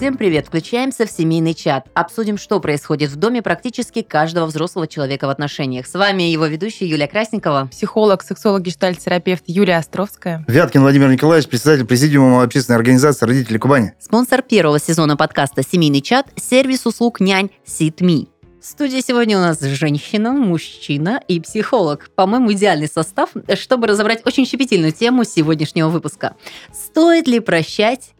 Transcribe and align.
Всем 0.00 0.16
привет! 0.16 0.46
Включаемся 0.46 1.04
в 1.04 1.10
семейный 1.10 1.52
чат. 1.52 1.86
Обсудим, 1.92 2.38
что 2.38 2.58
происходит 2.58 3.10
в 3.10 3.16
доме 3.16 3.42
практически 3.42 4.00
каждого 4.00 4.46
взрослого 4.46 4.86
человека 4.86 5.26
в 5.26 5.28
отношениях. 5.28 5.86
С 5.86 5.92
вами 5.92 6.22
его 6.22 6.46
ведущая 6.46 6.86
Юлия 6.86 7.06
Красникова. 7.06 7.68
Психолог, 7.70 8.22
сексолог, 8.22 8.62
гештальт-терапевт 8.62 9.44
Юлия 9.46 9.76
Островская. 9.76 10.42
Вяткин 10.48 10.80
Владимир 10.80 11.10
Николаевич, 11.10 11.50
председатель 11.50 11.84
Президиума 11.84 12.42
общественной 12.42 12.76
организации 12.76 13.26
«Родители 13.26 13.58
Кубани». 13.58 13.92
Спонсор 14.00 14.40
первого 14.40 14.80
сезона 14.80 15.18
подкаста 15.18 15.62
«Семейный 15.62 16.00
чат»– 16.00 16.28
сервис 16.34 16.86
услуг 16.86 17.20
нянь 17.20 17.50
SitMe. 17.66 18.28
В 18.62 18.64
студии 18.64 19.02
сегодня 19.06 19.36
у 19.36 19.42
нас 19.42 19.60
женщина, 19.60 20.32
мужчина 20.32 21.20
и 21.28 21.40
психолог. 21.40 22.08
По-моему, 22.14 22.54
идеальный 22.54 22.88
состав, 22.88 23.32
чтобы 23.52 23.86
разобрать 23.86 24.22
очень 24.24 24.46
щепетильную 24.46 24.92
тему 24.92 25.24
сегодняшнего 25.24 25.90
выпуска. 25.90 26.36
Стоит 26.72 27.28
ли 27.28 27.40
прощать 27.40 28.12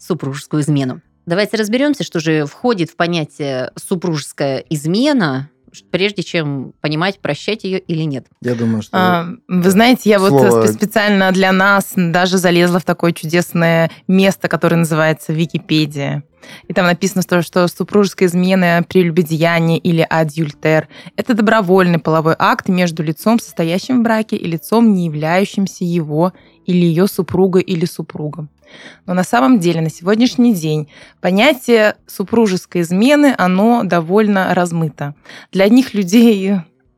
супружескую 0.00 0.62
измену? 0.62 1.00
Давайте 1.28 1.58
разберемся, 1.58 2.04
что 2.04 2.20
же 2.20 2.46
входит 2.46 2.88
в 2.88 2.96
понятие 2.96 3.70
супружеская 3.76 4.64
измена, 4.70 5.50
прежде 5.90 6.22
чем 6.22 6.72
понимать, 6.80 7.18
прощать 7.18 7.64
ее 7.64 7.78
или 7.80 8.04
нет. 8.04 8.26
Я 8.40 8.54
думаю, 8.54 8.80
что... 8.80 8.96
А, 8.96 9.28
вы 9.46 9.70
знаете, 9.70 10.08
я 10.08 10.20
Слово- 10.20 10.62
вот 10.62 10.70
специально 10.70 11.30
для 11.30 11.52
нас 11.52 11.92
даже 11.94 12.38
залезла 12.38 12.78
в 12.78 12.86
такое 12.86 13.12
чудесное 13.12 13.90
место, 14.06 14.48
которое 14.48 14.76
называется 14.76 15.34
Википедия. 15.34 16.24
И 16.66 16.72
там 16.72 16.86
написано, 16.86 17.20
что, 17.20 17.42
что 17.42 17.68
супружеская 17.68 18.30
измена, 18.30 18.82
прелюбодеяние 18.88 19.76
или 19.76 20.06
адюльтер– 20.08 20.88
это 21.16 21.34
добровольный 21.34 21.98
половой 21.98 22.36
акт 22.38 22.70
между 22.70 23.02
лицом, 23.02 23.38
состоящим 23.38 24.00
в 24.00 24.02
браке, 24.02 24.36
и 24.36 24.46
лицом, 24.46 24.94
не 24.94 25.04
являющимся 25.04 25.84
его 25.84 26.32
или 26.64 26.86
ее 26.86 27.06
супругой 27.06 27.60
или 27.60 27.84
супругом. 27.84 28.48
Но 29.06 29.14
на 29.14 29.24
самом 29.24 29.58
деле 29.58 29.80
на 29.80 29.90
сегодняшний 29.90 30.54
день 30.54 30.88
понятие 31.20 31.96
супружеской 32.06 32.82
измены, 32.82 33.34
оно 33.36 33.82
довольно 33.84 34.54
размыто. 34.54 35.14
Для 35.52 35.64
одних 35.64 35.94
людей 35.94 36.52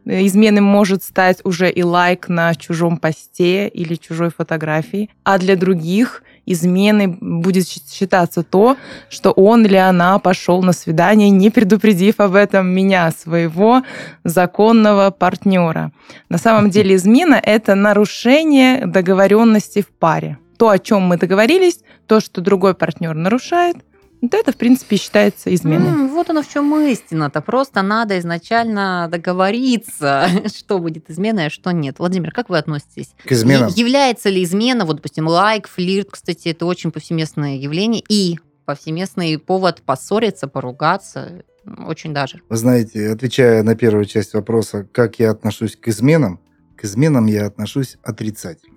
э, 0.05 0.27
изменой 0.27 0.61
может 0.61 1.03
стать 1.03 1.41
уже 1.45 1.71
и 1.71 1.83
лайк 1.83 2.29
на 2.29 2.55
чужом 2.55 2.97
посте 2.97 3.69
или 3.69 3.95
чужой 3.95 4.31
фотографии, 4.31 5.11
а 5.25 5.39
для 5.39 5.57
других 5.57 6.23
изменой 6.47 7.07
будет 7.07 7.69
считаться 7.69 8.43
то, 8.43 8.77
что 9.09 9.31
он 9.31 9.65
или 9.65 9.77
она 9.77 10.19
пошел 10.19 10.63
на 10.63 10.73
свидание, 10.73 11.31
не 11.31 11.51
предупредив 11.51 12.19
об 12.19 12.35
этом 12.35 12.67
меня, 12.69 13.11
своего 13.13 13.83
законного 14.25 15.11
партнера. 15.11 15.93
На 16.29 16.39
самом 16.39 16.71
деле 16.71 16.97
измена– 16.97 17.41
это 17.43 17.75
нарушение 17.75 18.87
договоренности 18.87 19.83
в 19.83 19.89
паре. 19.89 20.39
То, 20.61 20.69
о 20.69 20.79
чем 20.79 21.05
мы 21.05 21.17
договорились, 21.17 21.81
то, 22.07 22.21
что 22.21 22.43
другой 22.43 22.75
партнер 22.75 23.15
нарушает, 23.15 23.77
вот 24.21 24.35
это, 24.35 24.53
в 24.53 24.57
принципе, 24.57 24.97
считается 24.99 25.55
изменой. 25.55 25.89
М, 25.89 26.09
вот 26.09 26.29
оно 26.29 26.43
в 26.43 26.49
чем 26.53 26.79
истина-то. 26.87 27.41
Просто 27.41 27.81
надо 27.81 28.19
изначально 28.19 29.09
договориться, 29.11 30.29
что 30.55 30.79
будет 30.79 31.09
изменой, 31.09 31.47
а 31.47 31.51
что 31.51 31.71
нет. 31.71 31.99
Владимир, 31.99 32.31
как 32.31 32.51
вы 32.51 32.59
относитесь? 32.59 33.15
К 33.25 33.33
изменам. 33.33 33.69
Е- 33.71 33.81
Является 33.81 34.29
ли 34.29 34.45
измена, 34.45 34.85
вот, 34.85 34.97
допустим, 34.97 35.29
лайк, 35.29 35.67
флирт, 35.67 36.09
кстати, 36.11 36.49
это 36.49 36.67
очень 36.67 36.93
повсеместное 36.93 37.57
явление, 37.57 38.03
и 38.07 38.39
повсеместный 38.67 39.39
повод 39.39 39.81
поссориться, 39.81 40.47
поругаться, 40.47 41.43
очень 41.87 42.13
даже. 42.13 42.43
Вы 42.51 42.57
знаете, 42.59 43.09
отвечая 43.09 43.63
на 43.63 43.77
первую 43.77 44.05
часть 44.05 44.35
вопроса, 44.35 44.87
как 44.93 45.19
я 45.21 45.31
отношусь 45.31 45.75
к 45.75 45.89
изменам, 45.89 46.39
к 46.77 46.85
изменам 46.85 47.25
я 47.29 47.47
отношусь 47.47 47.97
отрицательно. 48.03 48.70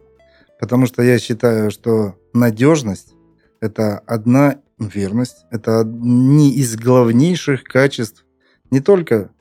Потому 0.64 0.86
что 0.86 1.04
я 1.04 1.20
считаю, 1.20 1.72
что 1.72 2.16
надежность– 2.34 3.16
это 3.60 4.00
одна 4.08 4.62
верность, 4.80 5.46
это 5.52 5.82
одни 5.82 6.54
из 6.54 6.78
главнейших 6.78 7.66
качеств 7.66 8.24
не 8.72 8.80
только 8.80 9.32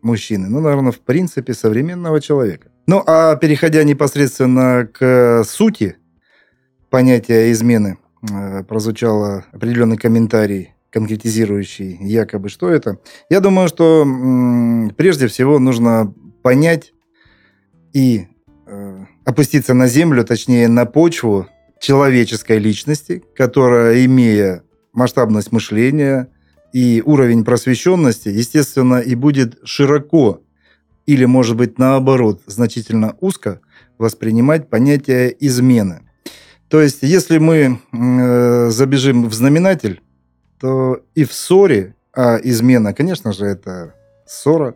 мужчины, 0.00 0.48
но, 0.48 0.60
наверное, 0.60 0.92
в 0.92 1.00
принципе, 1.00 1.54
современного 1.54 2.20
человека. 2.20 2.68
Ну, 2.86 3.02
а 3.04 3.34
переходя 3.34 3.82
непосредственно 3.82 4.86
к 4.86 5.42
сути 5.42 5.96
понятия 6.88 7.50
измены, 7.50 7.98
э, 8.30 8.62
прозвучал 8.62 9.42
определенный 9.50 9.96
комментарий, 9.96 10.74
конкретизирующий 10.90 11.98
якобы 12.00 12.48
что 12.48 12.68
это. 12.68 12.98
Я 13.28 13.40
думаю, 13.40 13.66
что 13.66 14.06
прежде 14.96 15.26
всего 15.26 15.58
нужно 15.58 16.14
понять 16.44 16.94
и 17.92 18.28
э, 18.68 19.06
опуститься 19.30 19.74
на 19.74 19.86
землю, 19.86 20.24
точнее 20.24 20.68
на 20.68 20.86
почву 20.86 21.46
человеческой 21.78 22.58
личности, 22.58 23.22
которая, 23.36 24.04
имея 24.04 24.62
масштабность 24.92 25.52
мышления 25.52 26.28
и 26.72 27.02
уровень 27.04 27.44
просвещенности, 27.44 28.28
естественно, 28.28 28.96
и 28.96 29.14
будет 29.14 29.58
широко 29.64 30.42
или, 31.06 31.24
может 31.24 31.56
быть, 31.56 31.78
наоборот, 31.78 32.42
значительно 32.46 33.16
узко 33.20 33.60
воспринимать 33.98 34.68
понятие 34.68 35.34
измены. 35.40 36.02
То 36.68 36.80
есть, 36.80 36.98
если 37.02 37.38
мы 37.38 37.78
э, 37.92 38.70
забежим 38.70 39.28
в 39.28 39.34
знаменатель, 39.34 40.02
то 40.60 41.04
и 41.14 41.24
в 41.24 41.32
ссоре, 41.32 41.94
а 42.12 42.38
измена, 42.42 42.92
конечно 42.92 43.32
же, 43.32 43.46
это 43.46 43.94
ссора, 44.26 44.74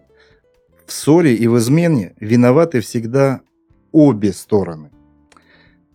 в 0.87 0.93
ссоре 0.93 1.34
и 1.34 1.47
в 1.48 1.59
измене 1.59 2.14
виноваты 2.20 2.81
всегда 2.81 3.41
обе 3.94 4.32
стороны. 4.32 4.91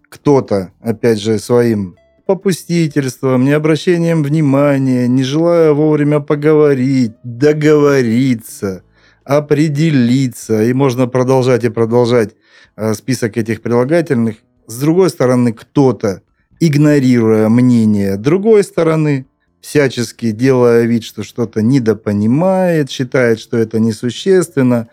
Кто-то, 0.10 0.72
опять 0.80 1.20
же, 1.20 1.38
своим 1.38 1.98
попустительством, 2.26 3.44
необращением 3.44 4.24
внимания, 4.24 5.08
не 5.08 5.24
желая 5.24 5.74
вовремя 5.74 6.20
поговорить, 6.20 7.12
договориться, 7.24 8.84
определиться, 9.26 10.64
и 10.64 10.74
можно 10.74 11.08
продолжать 11.08 11.66
и 11.66 11.70
продолжать 11.70 12.36
э, 12.78 12.94
список 12.94 13.38
этих 13.38 13.62
прилагательных. 13.62 14.38
С 14.66 14.80
другой 14.80 15.10
стороны, 15.10 15.54
кто-то, 15.54 16.22
игнорируя 16.60 17.50
мнение 17.50 18.16
другой 18.18 18.64
стороны, 18.64 19.26
всячески 19.60 20.32
делая 20.32 20.84
вид, 20.84 21.04
что 21.04 21.24
что-то 21.24 21.62
недопонимает, 21.62 22.90
считает, 22.90 23.40
что 23.40 23.58
это 23.58 23.80
несущественно, 23.80 24.88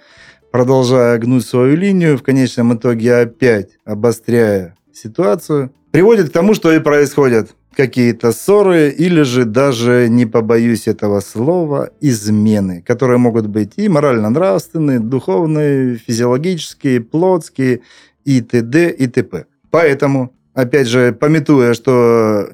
продолжая 0.57 1.19
гнуть 1.19 1.45
свою 1.45 1.77
линию, 1.77 2.17
в 2.17 2.23
конечном 2.23 2.75
итоге 2.75 3.17
опять 3.17 3.73
обостряя 3.85 4.75
ситуацию, 4.91 5.71
приводит 5.91 6.31
к 6.31 6.33
тому, 6.33 6.55
что 6.55 6.73
и 6.73 6.79
происходят 6.79 7.55
какие-то 7.77 8.33
ссоры 8.33 8.89
или 8.89 9.21
же 9.21 9.45
даже, 9.45 10.07
не 10.09 10.25
побоюсь 10.25 10.89
этого 10.89 11.21
слова, 11.21 11.91
измены, 12.01 12.81
которые 12.81 13.19
могут 13.19 13.49
быть 13.49 13.75
и 13.77 13.87
морально-нравственные, 13.87 15.01
духовные, 15.01 15.97
физиологические, 15.97 17.03
плотские 17.03 17.83
и 18.25 18.41
т.д. 18.41 18.89
и 18.93 19.09
т.п. 19.09 19.45
Поэтому, 19.71 20.33
опять 20.55 20.87
же, 20.89 21.13
пометуя, 21.13 21.75
что 21.75 22.49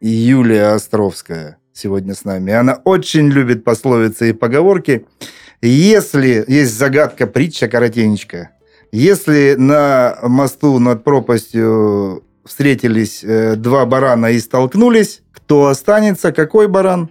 Юлия 0.00 0.74
Островская 0.74 1.58
сегодня 1.72 2.14
с 2.14 2.24
нами, 2.24 2.52
она 2.52 2.80
очень 2.84 3.28
любит 3.28 3.62
пословицы 3.62 4.30
и 4.30 4.32
поговорки. 4.32 5.06
Если 5.66 6.44
есть 6.46 6.76
загадка, 6.76 7.26
притча 7.26 7.68
коротенечко, 7.68 8.50
если 8.92 9.54
на 9.56 10.18
мосту 10.22 10.78
над 10.78 11.04
пропастью 11.04 12.22
встретились 12.44 13.24
э, 13.24 13.56
два 13.56 13.86
барана 13.86 14.26
и 14.26 14.40
столкнулись, 14.40 15.22
кто 15.32 15.68
останется? 15.68 16.32
Какой 16.32 16.68
баран? 16.68 17.08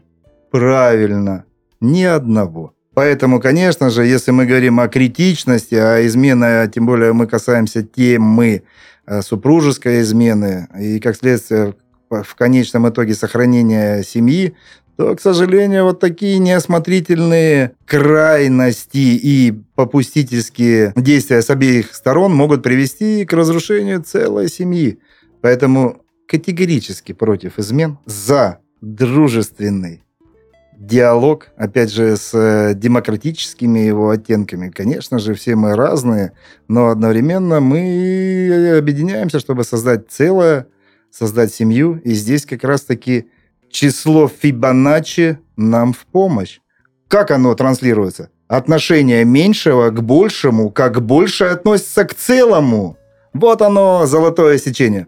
Правильно, 0.51 1.45
ни 1.81 2.03
одного. 2.03 2.73
Поэтому, 2.93 3.41
конечно 3.41 3.89
же, 3.89 4.05
если 4.05 4.29
мы 4.29 4.45
говорим 4.45 4.79
о 4.79 4.87
критичности, 4.87 5.73
а 5.73 6.05
измена, 6.05 6.69
тем 6.71 6.85
более 6.85 7.11
мы 7.11 7.25
касаемся 7.25 7.81
темы 7.81 8.61
э, 9.07 9.21
супружеской 9.23 10.01
измены 10.01 10.67
и, 10.79 10.99
как 10.99 11.15
следствие, 11.15 11.73
в 12.11 12.35
конечном 12.35 12.87
итоге 12.87 13.15
сохранения 13.15 14.03
семьи, 14.03 14.55
то, 14.97 15.15
к 15.15 15.21
сожалению, 15.21 15.85
вот 15.85 15.99
такие 15.99 16.37
неосмотрительные 16.39 17.73
крайности 17.85 18.97
и 18.97 19.53
попустительские 19.75 20.93
действия 20.95 21.41
с 21.41 21.49
обеих 21.49 21.93
сторон 21.95 22.33
могут 22.33 22.61
привести 22.61 23.25
к 23.25 23.33
разрушению 23.33 24.03
целой 24.03 24.49
семьи. 24.49 24.99
Поэтому 25.41 26.03
категорически 26.27 27.11
против 27.11 27.59
измен, 27.59 27.97
за 28.05 28.59
дружественный 28.81 30.03
диалог, 30.77 31.47
опять 31.55 31.91
же, 31.91 32.17
с 32.17 32.31
э, 32.33 32.73
демократическими 32.75 33.79
его 33.79 34.09
оттенками. 34.09 34.69
Конечно 34.69 35.19
же, 35.19 35.33
все 35.33 35.55
мы 35.55 35.75
разные, 35.75 36.33
но 36.67 36.89
одновременно 36.89 37.61
мы 37.61 38.75
объединяемся, 38.77 39.39
чтобы 39.39 39.63
создать 39.63 40.09
целое, 40.09 40.67
создать 41.09 41.53
семью. 41.53 42.01
И 42.03 42.13
здесь 42.13 42.45
как 42.45 42.63
раз-таки 42.63 43.27
число 43.73 44.29
Фибоначчи 44.29 45.39
нам 45.57 45.91
в 45.91 46.05
помощь. 46.05 46.59
Как 47.09 47.31
оно 47.31 47.53
транслируется? 47.55 48.29
Отношение 48.47 49.25
меньшего 49.25 49.89
к 49.89 50.01
большему, 50.01 50.69
как 50.69 51.01
больше 51.01 51.45
относится 51.45 52.05
к 52.05 52.13
целому. 52.13 52.97
Вот 53.33 53.61
оно, 53.61 54.05
золотое 54.05 54.57
сечение. 54.59 55.07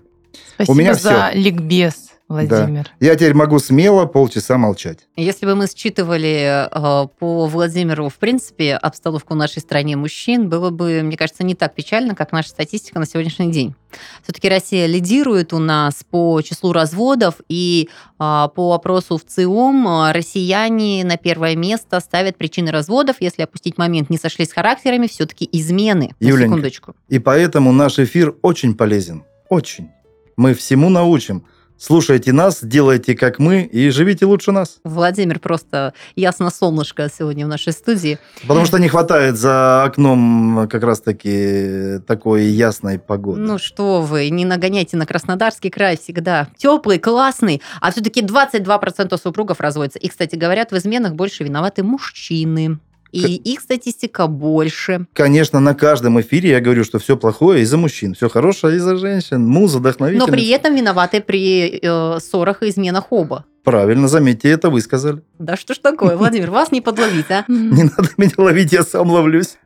Спасибо 0.56 0.78
меня 0.78 0.94
за 0.96 1.32
ликбез. 1.34 2.05
Владимир. 2.27 2.89
Я 3.00 3.16
теперь 3.16 3.36
могу 3.36 3.60
смело 3.60 4.07
полчаса 4.07 4.57
молчать. 4.57 5.00
Если 5.16 5.45
бы 5.45 5.56
мы 5.56 5.68
считывали 5.68 6.68
э, 6.72 7.07
по 7.19 7.45
Владимиру, 7.45 8.10
в 8.10 8.16
принципе, 8.16 8.75
обстановку 8.75 9.36
в 9.36 9.38
нашей 9.38 9.60
стране 9.62 9.95
мужчин, 9.95 10.50
было 10.50 10.72
бы, 10.72 11.04
мне 11.04 11.18
кажется, 11.18 11.44
не 11.44 11.54
так 11.54 11.75
печально, 11.75 12.16
как 12.16 12.31
наша 12.31 12.50
статистика 12.50 13.00
на 13.00 13.06
сегодняшний 13.06 13.51
день. 13.51 13.75
Все-таки 14.24 14.50
Россия 14.50 14.88
лидирует 14.88 15.54
у 15.54 15.60
нас 15.60 16.04
по 16.10 16.42
числу 16.42 16.74
разводов, 16.74 17.36
и 17.48 17.89
э, 17.89 18.48
по 18.56 18.74
опросу 18.74 19.18
в 19.18 19.24
ЦИОМ 19.24 19.88
э, 19.88 20.12
россияне 20.12 21.04
на 21.06 21.18
первое 21.18 21.56
место 21.56 22.00
ставят 22.00 22.38
причины 22.38 22.71
разводов, 22.71 23.18
если 23.19 23.44
опустить 23.44 23.78
момент 23.78 24.10
не 24.10 24.18
сошлись 24.18 24.50
с 24.50 24.54
характерами, 24.54 25.06
все-таки 25.06 25.48
измены. 25.51 26.16
Юленька, 26.19 26.48
секундочку. 26.48 26.95
И 27.07 27.19
поэтому 27.19 27.71
наш 27.71 28.00
эфир 28.00 28.36
очень 28.42 28.74
полезен. 28.74 29.24
Очень. 29.50 29.92
Мы 30.38 30.56
всему 30.56 30.89
научим. 30.89 31.45
Слушайте 31.77 32.31
нас, 32.31 32.63
делайте 32.63 33.16
как 33.16 33.38
мы 33.38 33.63
и 33.63 33.89
живите 33.89 34.25
лучше 34.25 34.51
нас. 34.51 34.80
Владимир 34.86 35.39
просто 35.39 35.94
ясно 36.16 36.50
солнышко 36.50 37.10
сегодня 37.16 37.45
в 37.45 37.50
нашей 37.50 37.74
студии. 37.74 38.18
Потому 38.48 38.66
что 38.66 38.77
не 38.77 38.88
хватает 38.88 39.38
за 39.38 39.83
окном 39.83 40.69
как 40.69 40.83
раз-таки 40.83 42.00
такой 42.07 42.45
ясной 42.45 42.98
погоды. 42.98 43.42
Ну 43.42 43.57
что 43.57 44.01
вы, 44.01 44.30
не 44.30 44.45
нагоняйте 44.45 44.95
на 44.95 45.06
Краснодарский 45.06 45.69
край 45.69 45.98
всегда. 45.98 46.48
Теплый, 46.57 46.98
классный, 46.98 47.62
а 47.81 47.92
все-таки 47.92 48.21
22% 48.21 49.18
супругов 49.21 49.60
разводятся. 49.60 50.00
И, 50.00 50.07
кстати, 50.07 50.36
говорят, 50.36 50.71
в 50.71 50.78
изменах 50.78 51.13
больше 51.13 51.44
виноваты 51.44 51.83
мужчины. 51.83 52.80
И 53.16 53.36
их 53.36 53.62
статистика 53.62 54.28
больше. 54.28 55.08
Конечно, 55.14 55.60
на 55.60 55.74
каждом 55.74 56.20
эфире 56.22 56.50
я 56.52 56.60
говорю, 56.60 56.84
что 56.84 57.00
все 57.00 57.16
плохое 57.16 57.62
из-за 57.64 57.78
мужчин, 57.78 58.14
все 58.14 58.30
хорошее 58.30 58.78
из-за 58.78 58.98
женщин. 58.98 59.46
Муза, 59.46 59.80
вдохновительница. 59.80 60.28
Но 60.28 60.34
при 60.34 60.50
этом 60.50 60.76
виноваты 60.76 61.22
при 61.22 61.80
э, 61.82 62.20
ссорах 62.20 62.64
и 62.64 62.70
изменах 62.70 63.12
оба. 63.12 63.46
Правильно, 63.64 64.08
заметьте, 64.08 64.50
это 64.50 64.70
вы 64.70 64.82
сказали. 64.82 65.22
Да 65.40 65.56
что 65.56 65.74
ж 65.74 65.80
такое, 65.80 66.18
Владимир, 66.18 66.52
вас 66.52 66.72
не 66.72 66.82
подловить, 66.82 67.32
а? 67.32 67.46
Не 67.48 67.84
надо 67.84 68.10
меня 68.18 68.34
ловить, 68.38 68.74
я 68.74 68.84
сам 68.84 69.10
ловлюсь. 69.10 69.58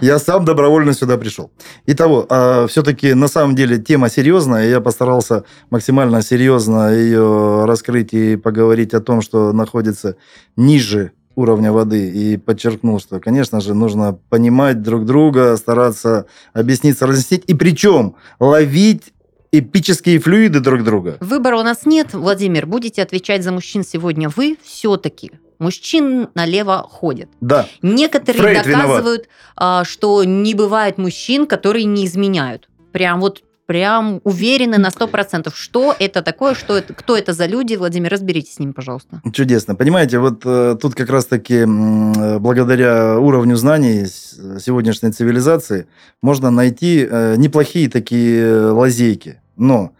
Я 0.00 0.18
сам 0.18 0.44
добровольно 0.44 0.92
сюда 0.92 1.16
пришел. 1.16 1.50
Итого, 1.86 2.26
а, 2.28 2.66
все-таки 2.68 3.14
на 3.14 3.28
самом 3.28 3.54
деле 3.54 3.78
тема 3.78 4.08
серьезная. 4.08 4.68
Я 4.68 4.80
постарался 4.80 5.44
максимально 5.70 6.22
серьезно 6.22 6.94
ее 6.94 7.64
раскрыть 7.64 8.12
и 8.12 8.36
поговорить 8.36 8.94
о 8.94 9.00
том, 9.00 9.20
что 9.20 9.52
находится 9.52 10.16
ниже 10.56 11.12
уровня 11.36 11.72
воды 11.72 12.10
и 12.10 12.36
подчеркнул, 12.36 13.00
что, 13.00 13.20
конечно 13.20 13.60
же, 13.60 13.74
нужно 13.74 14.18
понимать 14.28 14.82
друг 14.82 15.04
друга, 15.04 15.56
стараться 15.56 16.26
объясниться, 16.52 17.06
разъяснить, 17.06 17.44
и 17.46 17.54
причем 17.54 18.16
ловить 18.40 19.12
эпические 19.52 20.18
флюиды 20.18 20.60
друг 20.60 20.82
друга. 20.82 21.16
Выбора 21.20 21.58
у 21.58 21.62
нас 21.62 21.86
нет, 21.86 22.12
Владимир. 22.12 22.66
Будете 22.66 23.02
отвечать 23.02 23.44
за 23.44 23.52
мужчин 23.52 23.84
сегодня 23.84 24.28
вы 24.28 24.56
все-таки. 24.62 25.32
Мужчин 25.58 26.28
налево 26.34 26.86
ходят. 26.90 27.28
Да. 27.40 27.68
Некоторые 27.80 28.42
Фрейд 28.42 28.64
доказывают, 28.64 29.28
а, 29.56 29.84
что 29.84 30.24
не 30.24 30.54
бывает 30.54 30.98
мужчин, 30.98 31.46
которые 31.46 31.84
не 31.84 32.06
изменяют. 32.06 32.68
Прям 32.92 33.20
вот 33.20 33.44
прям 33.66 34.20
уверены 34.24 34.78
на 34.78 34.88
100%. 34.88 35.50
Что 35.54 35.94
это 35.98 36.22
такое, 36.22 36.54
что 36.54 36.76
это, 36.76 36.94
кто 36.94 37.16
это 37.16 37.32
за 37.32 37.46
люди? 37.46 37.74
Владимир, 37.76 38.12
разберитесь 38.12 38.54
с 38.54 38.58
ними, 38.58 38.72
пожалуйста. 38.72 39.20
Чудесно. 39.32 39.74
Понимаете, 39.74 40.18
вот 40.18 40.42
э, 40.44 40.76
тут 40.80 40.94
как 40.94 41.10
раз-таки 41.10 41.64
э, 41.64 42.38
благодаря 42.38 43.18
уровню 43.18 43.56
знаний 43.56 44.06
сегодняшней 44.06 45.12
цивилизации 45.12 45.86
можно 46.22 46.50
найти 46.50 47.06
э, 47.08 47.36
неплохие 47.36 47.88
такие 47.88 48.70
лазейки. 48.70 49.40
Но 49.56 49.92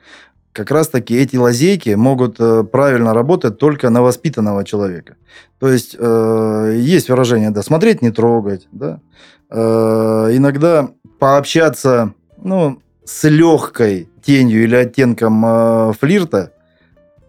как 0.52 0.70
раз-таки 0.70 1.14
эти 1.16 1.36
лазейки 1.36 1.90
могут 1.90 2.36
э, 2.38 2.64
правильно 2.64 3.12
работать 3.12 3.58
только 3.58 3.90
на 3.90 4.02
воспитанного 4.02 4.64
человека. 4.64 5.16
То 5.58 5.68
есть 5.68 5.96
э, 5.98 6.76
есть 6.78 7.08
выражение, 7.08 7.50
да, 7.50 7.62
смотреть, 7.62 8.02
не 8.02 8.10
трогать, 8.10 8.68
да. 8.70 9.00
Э, 9.50 10.28
иногда 10.32 10.90
пообщаться, 11.18 12.14
ну, 12.42 12.80
с 13.04 13.28
легкой 13.28 14.08
тенью 14.22 14.64
или 14.64 14.74
оттенком 14.74 15.44
э, 15.44 15.92
флирта, 15.98 16.52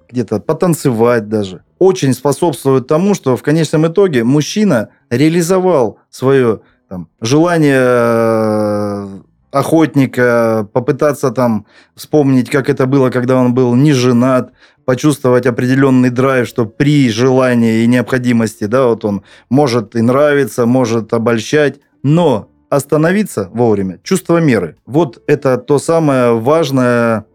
где-то 0.09 0.39
потанцевать 0.39 1.27
даже, 1.27 1.63
очень 1.79 2.13
способствует 2.13 2.87
тому, 2.87 3.13
что 3.13 3.35
в 3.35 3.43
конечном 3.43 3.87
итоге 3.87 4.23
мужчина 4.23 4.89
реализовал 5.09 5.99
свое 6.09 6.61
там, 6.87 7.09
желание 7.19 7.81
э, 7.81 9.07
охотника, 9.51 10.67
попытаться 10.71 11.31
там 11.31 11.65
вспомнить, 11.95 12.49
как 12.49 12.69
это 12.69 12.85
было, 12.85 13.09
когда 13.09 13.37
он 13.37 13.53
был 13.53 13.75
не 13.75 13.93
женат, 13.93 14.51
почувствовать 14.85 15.45
определенный 15.45 16.11
драйв, 16.11 16.47
что 16.47 16.65
при 16.65 17.09
желании 17.09 17.83
и 17.83 17.87
необходимости, 17.87 18.65
да, 18.65 18.85
вот 18.87 19.03
он 19.03 19.23
может 19.49 19.95
и 19.95 20.01
нравиться, 20.01 20.65
может 20.65 21.13
обольщать, 21.13 21.79
но 22.03 22.49
остановиться 22.69 23.49
вовремя, 23.53 23.99
чувство 24.03 24.37
меры. 24.37 24.75
Вот 24.85 25.21
это 25.27 25.57
то 25.57 25.79
самое 25.79 26.39
важное 26.39 27.25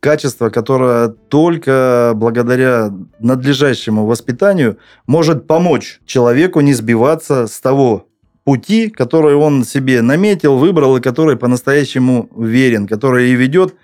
качество, 0.00 0.48
которое 0.48 1.08
только 1.08 2.12
благодаря 2.14 2.90
надлежащему 3.18 4.06
воспитанию 4.06 4.78
может 5.06 5.46
помочь 5.46 6.00
человеку 6.06 6.60
не 6.60 6.72
сбиваться 6.72 7.46
с 7.46 7.60
того 7.60 8.06
пути, 8.44 8.88
который 8.88 9.34
он 9.34 9.64
себе 9.64 10.02
наметил, 10.02 10.56
выбрал 10.58 10.96
и 10.96 11.00
который 11.00 11.36
по-настоящему 11.36 12.28
верен, 12.36 12.86
который 12.86 13.30
и 13.30 13.34
ведет 13.34 13.74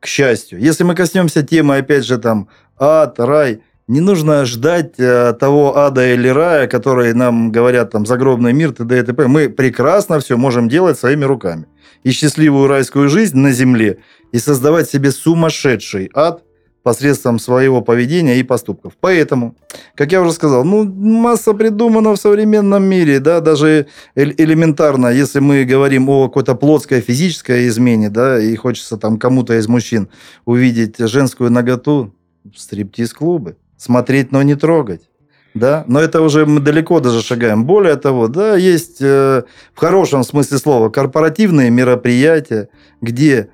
к 0.00 0.06
счастью. 0.06 0.58
Если 0.58 0.84
мы 0.84 0.94
коснемся 0.94 1.42
темы, 1.42 1.76
опять 1.76 2.04
же, 2.04 2.18
там, 2.18 2.48
ад, 2.78 3.20
рай, 3.20 3.62
не 3.88 4.00
нужно 4.00 4.44
ждать 4.44 4.94
э, 4.98 5.32
того 5.38 5.78
ада 5.78 6.12
или 6.12 6.28
рая, 6.28 6.66
которые 6.66 7.14
нам 7.14 7.52
говорят 7.52 7.92
там 7.92 8.04
загробный 8.04 8.52
мир, 8.52 8.72
т.д. 8.72 8.98
и 8.98 9.02
т.п. 9.02 9.28
Мы 9.28 9.48
прекрасно 9.48 10.18
все 10.18 10.36
можем 10.36 10.68
делать 10.68 10.98
своими 10.98 11.24
руками. 11.24 11.66
И 12.02 12.10
счастливую 12.10 12.66
райскую 12.66 13.08
жизнь 13.08 13.38
на 13.38 13.52
земле, 13.52 13.98
и 14.32 14.38
создавать 14.38 14.90
себе 14.90 15.12
сумасшедший 15.12 16.10
ад 16.14 16.42
посредством 16.82 17.38
своего 17.40 17.80
поведения 17.80 18.38
и 18.38 18.44
поступков. 18.44 18.92
Поэтому, 19.00 19.56
как 19.96 20.12
я 20.12 20.20
уже 20.20 20.32
сказал, 20.32 20.64
ну, 20.64 20.84
масса 20.84 21.52
придумана 21.52 22.12
в 22.12 22.16
современном 22.16 22.84
мире, 22.84 23.18
да, 23.18 23.40
даже 23.40 23.86
элементарно, 24.14 25.08
если 25.08 25.40
мы 25.40 25.64
говорим 25.64 26.08
о 26.08 26.28
какой-то 26.28 26.54
плотской 26.54 27.00
физической 27.00 27.66
измене, 27.66 28.08
да, 28.08 28.40
и 28.40 28.54
хочется 28.54 28.96
там 28.96 29.18
кому-то 29.18 29.54
из 29.54 29.66
мужчин 29.66 30.08
увидеть 30.44 30.98
женскую 30.98 31.50
наготу, 31.50 32.14
стриптиз-клубы 32.54 33.56
смотреть, 33.76 34.32
но 34.32 34.42
не 34.42 34.54
трогать. 34.54 35.08
Да, 35.54 35.84
но 35.86 36.00
это 36.00 36.20
уже 36.20 36.44
мы 36.44 36.60
далеко 36.60 37.00
даже 37.00 37.22
шагаем. 37.22 37.64
Более 37.64 37.96
того, 37.96 38.28
да, 38.28 38.56
есть 38.56 38.98
э, 39.00 39.44
в 39.72 39.78
хорошем 39.80 40.22
смысле 40.22 40.58
слова 40.58 40.90
корпоративные 40.90 41.70
мероприятия, 41.70 42.68
где 43.00 43.48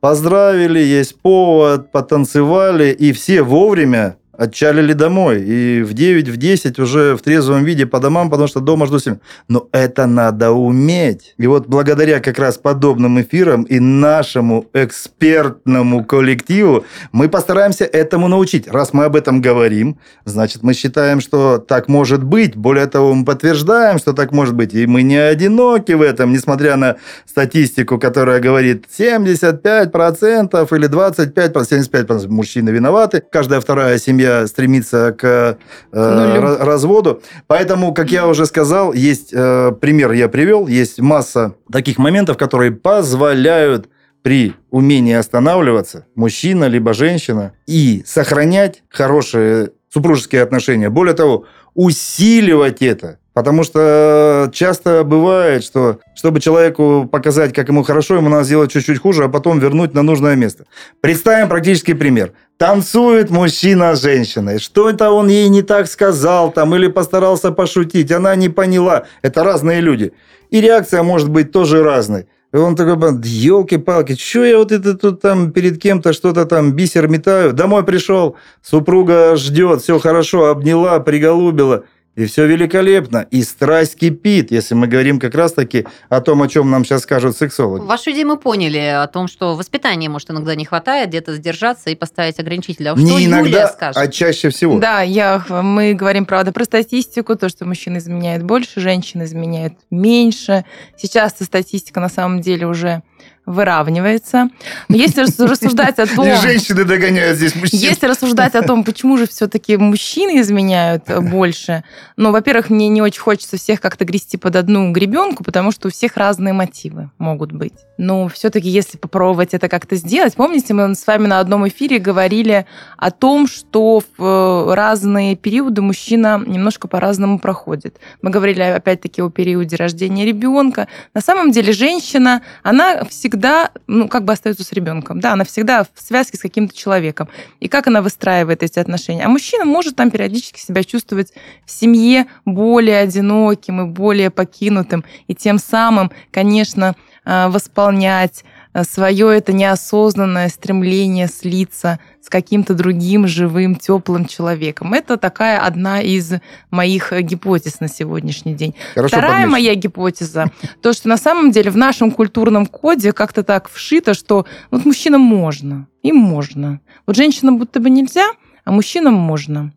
поздравили, 0.00 0.78
есть 0.78 1.18
повод, 1.18 1.90
потанцевали, 1.92 2.92
и 2.92 3.12
все 3.12 3.42
вовремя 3.42 4.16
отчалили 4.38 4.92
домой. 4.92 5.42
И 5.42 5.82
в 5.82 5.94
9, 5.94 6.28
в 6.28 6.36
10 6.36 6.78
уже 6.78 7.16
в 7.16 7.22
трезвом 7.22 7.64
виде 7.64 7.86
по 7.86 8.00
домам, 8.00 8.30
потому 8.30 8.48
что 8.48 8.60
дома 8.60 8.86
жду 8.86 8.98
семьи. 8.98 9.18
Но 9.48 9.68
это 9.72 10.06
надо 10.06 10.52
уметь. 10.52 11.34
И 11.38 11.46
вот 11.46 11.66
благодаря 11.66 12.20
как 12.20 12.38
раз 12.38 12.58
подобным 12.58 13.20
эфирам 13.20 13.62
и 13.62 13.80
нашему 13.80 14.66
экспертному 14.74 16.04
коллективу 16.04 16.84
мы 17.12 17.28
постараемся 17.28 17.84
этому 17.84 18.28
научить. 18.28 18.68
Раз 18.68 18.92
мы 18.92 19.04
об 19.04 19.16
этом 19.16 19.40
говорим, 19.40 19.98
значит, 20.24 20.62
мы 20.62 20.74
считаем, 20.74 21.20
что 21.20 21.58
так 21.58 21.88
может 21.88 22.22
быть. 22.22 22.56
Более 22.56 22.86
того, 22.86 23.14
мы 23.14 23.24
подтверждаем, 23.24 23.98
что 23.98 24.12
так 24.12 24.32
может 24.32 24.54
быть. 24.54 24.74
И 24.74 24.86
мы 24.86 25.02
не 25.02 25.16
одиноки 25.16 25.92
в 25.92 26.02
этом, 26.02 26.32
несмотря 26.32 26.76
на 26.76 26.96
статистику, 27.26 27.98
которая 27.98 28.40
говорит 28.40 28.84
75% 28.98 30.76
или 30.76 30.88
25%, 30.88 31.52
75% 31.52 32.28
мужчины 32.28 32.70
виноваты. 32.70 33.22
Каждая 33.30 33.60
вторая 33.60 33.98
семья 33.98 34.25
семья 34.26 34.46
стремится 34.46 35.14
к 35.16 35.58
э, 35.92 36.56
разводу. 36.64 37.22
Поэтому, 37.46 37.94
как 37.94 38.10
я 38.10 38.26
уже 38.26 38.46
сказал, 38.46 38.92
есть 38.92 39.32
э, 39.32 39.72
пример, 39.80 40.12
я 40.12 40.28
привел, 40.28 40.66
есть 40.66 41.00
масса 41.00 41.54
таких 41.70 41.98
моментов, 41.98 42.36
которые 42.36 42.72
позволяют 42.72 43.88
при 44.22 44.54
умении 44.70 45.14
останавливаться, 45.14 46.06
мужчина 46.16 46.64
либо 46.64 46.94
женщина, 46.94 47.52
и 47.68 48.02
сохранять 48.04 48.82
хорошие 48.88 49.70
супружеские 49.88 50.42
отношения. 50.42 50.90
Более 50.90 51.14
того, 51.14 51.44
усиливать 51.74 52.82
это. 52.82 53.18
Потому 53.36 53.64
что 53.64 54.48
часто 54.50 55.04
бывает, 55.04 55.62
что 55.62 55.98
чтобы 56.14 56.40
человеку 56.40 57.06
показать, 57.12 57.52
как 57.52 57.68
ему 57.68 57.82
хорошо, 57.82 58.14
ему 58.14 58.30
надо 58.30 58.44
сделать 58.44 58.72
чуть-чуть 58.72 58.98
хуже, 58.98 59.24
а 59.24 59.28
потом 59.28 59.58
вернуть 59.58 59.92
на 59.92 60.00
нужное 60.00 60.36
место. 60.36 60.64
Представим 61.02 61.50
практический 61.50 61.92
пример. 61.92 62.32
Танцует 62.56 63.28
мужчина 63.28 63.94
с 63.94 64.00
женщиной. 64.00 64.58
Что 64.58 64.88
это 64.88 65.10
он 65.10 65.28
ей 65.28 65.50
не 65.50 65.60
так 65.60 65.86
сказал 65.86 66.50
там 66.50 66.74
или 66.76 66.86
постарался 66.86 67.52
пошутить, 67.52 68.10
она 68.10 68.34
не 68.36 68.48
поняла. 68.48 69.04
Это 69.20 69.44
разные 69.44 69.82
люди. 69.82 70.14
И 70.48 70.62
реакция 70.62 71.02
может 71.02 71.28
быть 71.28 71.52
тоже 71.52 71.82
разной. 71.82 72.28
И 72.54 72.56
он 72.56 72.74
такой, 72.74 72.96
елки-палки, 73.22 74.16
что 74.18 74.46
я 74.46 74.56
вот 74.56 74.72
это 74.72 74.96
тут 74.96 75.20
там 75.20 75.52
перед 75.52 75.78
кем-то 75.78 76.14
что-то 76.14 76.46
там 76.46 76.72
бисер 76.72 77.06
метаю? 77.06 77.52
Домой 77.52 77.84
пришел, 77.84 78.36
супруга 78.62 79.36
ждет, 79.36 79.82
все 79.82 79.98
хорошо, 79.98 80.46
обняла, 80.46 81.00
приголубила. 81.00 81.84
И 82.16 82.24
все 82.24 82.46
великолепно. 82.46 83.26
И 83.30 83.42
страсть 83.42 83.96
кипит, 83.96 84.50
если 84.50 84.74
мы 84.74 84.86
говорим 84.86 85.20
как 85.20 85.34
раз-таки 85.34 85.86
о 86.08 86.22
том, 86.22 86.40
о 86.42 86.48
чем 86.48 86.70
нам 86.70 86.82
сейчас 86.82 87.02
скажут 87.02 87.36
сексологи. 87.36 87.82
Вашу 87.82 88.10
идею 88.12 88.28
мы 88.28 88.38
поняли 88.38 88.78
о 88.78 89.06
том, 89.06 89.28
что 89.28 89.54
воспитания, 89.54 90.08
может, 90.08 90.30
иногда 90.30 90.54
не 90.54 90.64
хватает, 90.64 91.10
где-то 91.10 91.34
сдержаться 91.34 91.90
и 91.90 91.94
поставить 91.94 92.38
ограничители. 92.40 92.88
А 92.88 92.94
не 92.94 93.06
что 93.06 93.22
иногда, 93.22 93.48
Юлия 93.48 93.66
скажет? 93.68 94.02
а 94.02 94.08
чаще 94.08 94.48
всего. 94.48 94.78
Да, 94.78 95.02
я, 95.02 95.44
мы 95.50 95.92
говорим, 95.92 96.24
правда, 96.24 96.52
про 96.52 96.64
статистику, 96.64 97.36
то, 97.36 97.50
что 97.50 97.66
мужчины 97.66 97.98
изменяют 97.98 98.44
больше, 98.44 98.80
женщины 98.80 99.24
изменяют 99.24 99.74
меньше. 99.90 100.64
Сейчас 100.96 101.34
эта 101.34 101.44
статистика 101.44 102.00
на 102.00 102.08
самом 102.08 102.40
деле 102.40 102.66
уже 102.66 103.02
выравнивается. 103.46 104.50
Но 104.88 104.96
если 104.96 105.22
рассуждать 105.22 105.98
о 106.00 106.06
том... 106.06 106.26
Женщины 106.36 106.84
догоняют 106.84 107.38
здесь 107.38 107.54
мужчин. 107.54 107.78
Если 107.78 108.06
рассуждать 108.06 108.56
о 108.56 108.62
том, 108.62 108.82
почему 108.82 109.16
же 109.16 109.28
все-таки 109.28 109.76
мужчины 109.76 110.40
изменяют 110.40 111.04
больше, 111.30 111.84
ну, 112.16 112.32
во-первых, 112.32 112.70
мне 112.70 112.88
не 112.88 113.00
очень 113.00 113.20
хочется 113.20 113.56
всех 113.56 113.80
как-то 113.80 114.04
грести 114.04 114.36
под 114.36 114.56
одну 114.56 114.90
гребенку, 114.90 115.44
потому 115.44 115.70
что 115.70 115.86
у 115.86 115.90
всех 115.92 116.16
разные 116.16 116.52
мотивы 116.52 117.10
могут 117.18 117.52
быть. 117.52 117.74
Но 117.98 118.26
все-таки, 118.28 118.68
если 118.68 118.98
попробовать 118.98 119.54
это 119.54 119.68
как-то 119.68 119.94
сделать, 119.94 120.34
помните, 120.34 120.74
мы 120.74 120.92
с 120.94 121.06
вами 121.06 121.28
на 121.28 121.38
одном 121.38 121.68
эфире 121.68 122.00
говорили 122.00 122.66
о 122.98 123.12
том, 123.12 123.46
что 123.46 124.02
в 124.18 124.74
разные 124.74 125.36
периоды 125.36 125.82
мужчина 125.82 126.42
немножко 126.44 126.88
по-разному 126.88 127.38
проходит. 127.38 127.98
Мы 128.22 128.30
говорили, 128.30 128.62
опять-таки, 128.62 129.22
о 129.22 129.30
периоде 129.30 129.76
рождения 129.76 130.24
ребенка. 130.24 130.88
На 131.14 131.20
самом 131.20 131.52
деле, 131.52 131.72
женщина, 131.72 132.42
она 132.64 133.04
всегда 133.04 133.35
всегда, 133.36 133.70
ну, 133.86 134.08
как 134.08 134.24
бы 134.24 134.32
остается 134.32 134.64
с 134.64 134.72
ребенком. 134.72 135.20
Да, 135.20 135.34
она 135.34 135.44
всегда 135.44 135.84
в 135.84 136.00
связке 136.00 136.38
с 136.38 136.40
каким-то 136.40 136.74
человеком. 136.74 137.28
И 137.60 137.68
как 137.68 137.86
она 137.86 138.00
выстраивает 138.00 138.62
эти 138.62 138.78
отношения. 138.78 139.26
А 139.26 139.28
мужчина 139.28 139.66
может 139.66 139.94
там 139.94 140.10
периодически 140.10 140.58
себя 140.58 140.82
чувствовать 140.82 141.34
в 141.66 141.70
семье 141.70 142.26
более 142.46 143.00
одиноким 143.00 143.82
и 143.82 143.84
более 143.84 144.30
покинутым. 144.30 145.04
И 145.26 145.34
тем 145.34 145.58
самым, 145.58 146.10
конечно, 146.30 146.96
э, 147.26 147.48
восполнять 147.48 148.42
свое 148.84 149.36
это 149.36 149.52
неосознанное 149.52 150.48
стремление 150.48 151.28
слиться 151.28 151.98
с 152.20 152.28
каким-то 152.28 152.74
другим 152.74 153.26
живым, 153.26 153.76
теплым 153.76 154.26
человеком. 154.26 154.92
Это 154.92 155.16
такая 155.16 155.60
одна 155.60 156.00
из 156.00 156.34
моих 156.70 157.12
гипотез 157.12 157.80
на 157.80 157.88
сегодняшний 157.88 158.54
день. 158.54 158.74
Хорошо 158.94 159.16
Вторая 159.16 159.30
подмечено. 159.30 159.52
моя 159.52 159.74
гипотеза, 159.74 160.50
то, 160.82 160.92
что 160.92 161.08
на 161.08 161.16
самом 161.16 161.52
деле 161.52 161.70
в 161.70 161.76
нашем 161.76 162.10
культурном 162.10 162.66
коде 162.66 163.12
как-то 163.12 163.42
так 163.42 163.70
вшито, 163.70 164.14
что 164.14 164.46
вот 164.70 164.84
мужчинам 164.84 165.20
можно, 165.20 165.86
им 166.02 166.16
можно. 166.16 166.80
Вот 167.06 167.16
женщинам 167.16 167.58
будто 167.58 167.80
бы 167.80 167.90
нельзя, 167.90 168.26
а 168.64 168.72
мужчинам 168.72 169.14
можно. 169.14 169.72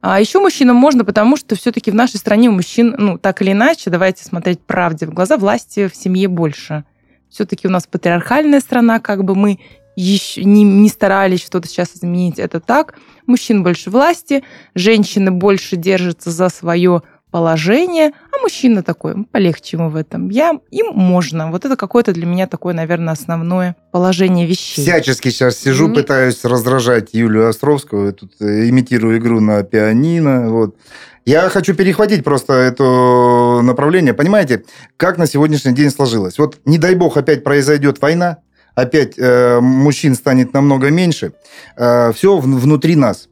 А 0.00 0.20
еще 0.20 0.40
мужчинам 0.40 0.76
можно, 0.76 1.04
потому 1.04 1.36
что 1.36 1.54
все-таки 1.54 1.90
в 1.90 1.94
нашей 1.94 2.16
стране 2.16 2.48
у 2.48 2.52
мужчин, 2.52 2.94
ну, 2.98 3.18
так 3.18 3.40
или 3.42 3.52
иначе, 3.52 3.90
давайте 3.90 4.24
смотреть 4.24 4.60
правде 4.60 5.06
в 5.06 5.14
глаза, 5.14 5.36
власти 5.36 5.88
в 5.88 5.94
семье 5.94 6.28
больше 6.28 6.84
все-таки 7.32 7.66
у 7.66 7.70
нас 7.70 7.86
патриархальная 7.86 8.60
страна, 8.60 9.00
как 9.00 9.24
бы 9.24 9.34
мы 9.34 9.58
еще 9.96 10.44
не, 10.44 10.62
не 10.62 10.88
старались 10.88 11.42
что-то 11.42 11.68
сейчас 11.68 11.96
изменить, 11.96 12.38
это 12.38 12.60
так. 12.60 12.98
Мужчин 13.26 13.62
больше 13.62 13.90
власти, 13.90 14.42
женщины 14.74 15.30
больше 15.30 15.76
держатся 15.76 16.30
за 16.30 16.48
свое 16.48 17.02
положение, 17.32 18.12
а 18.30 18.38
мужчина 18.40 18.82
такой, 18.84 19.24
полегче 19.24 19.78
ему 19.78 19.88
в 19.88 19.96
этом. 19.96 20.28
Я, 20.28 20.52
им 20.70 20.92
можно. 20.94 21.50
Вот 21.50 21.64
это 21.64 21.76
какое-то 21.76 22.12
для 22.12 22.26
меня 22.26 22.46
такое, 22.46 22.74
наверное, 22.74 23.14
основное 23.14 23.74
положение 23.90 24.46
вещей. 24.46 24.82
Всячески 24.82 25.30
сейчас 25.30 25.56
сижу, 25.56 25.88
Не- 25.88 25.94
пытаюсь 25.94 26.44
раздражать 26.44 27.14
Юлию 27.14 27.48
Островскую, 27.48 28.06
я 28.06 28.12
тут 28.12 28.34
э, 28.40 28.68
имитирую 28.68 29.18
игру 29.18 29.40
на 29.40 29.64
пианино, 29.64 30.50
вот. 30.50 30.76
Я 31.24 31.48
хочу 31.48 31.74
перехватить 31.74 32.22
просто 32.24 32.52
это 32.52 33.60
направление. 33.62 34.12
Понимаете, 34.12 34.64
как 34.96 35.18
на 35.18 35.26
сегодняшний 35.26 35.72
день 35.72 35.90
сложилось? 35.90 36.36
Вот 36.38 36.58
не 36.64 36.78
дай 36.78 36.96
бог 36.96 37.16
опять 37.16 37.44
произойдет 37.44 38.02
война, 38.02 38.38
опять 38.74 39.14
э, 39.16 39.60
мужчин 39.60 40.14
станет 40.16 40.52
намного 40.52 40.90
меньше. 40.90 41.32
все 41.76 42.38
внутри 42.38 42.96
нас. 42.96 43.28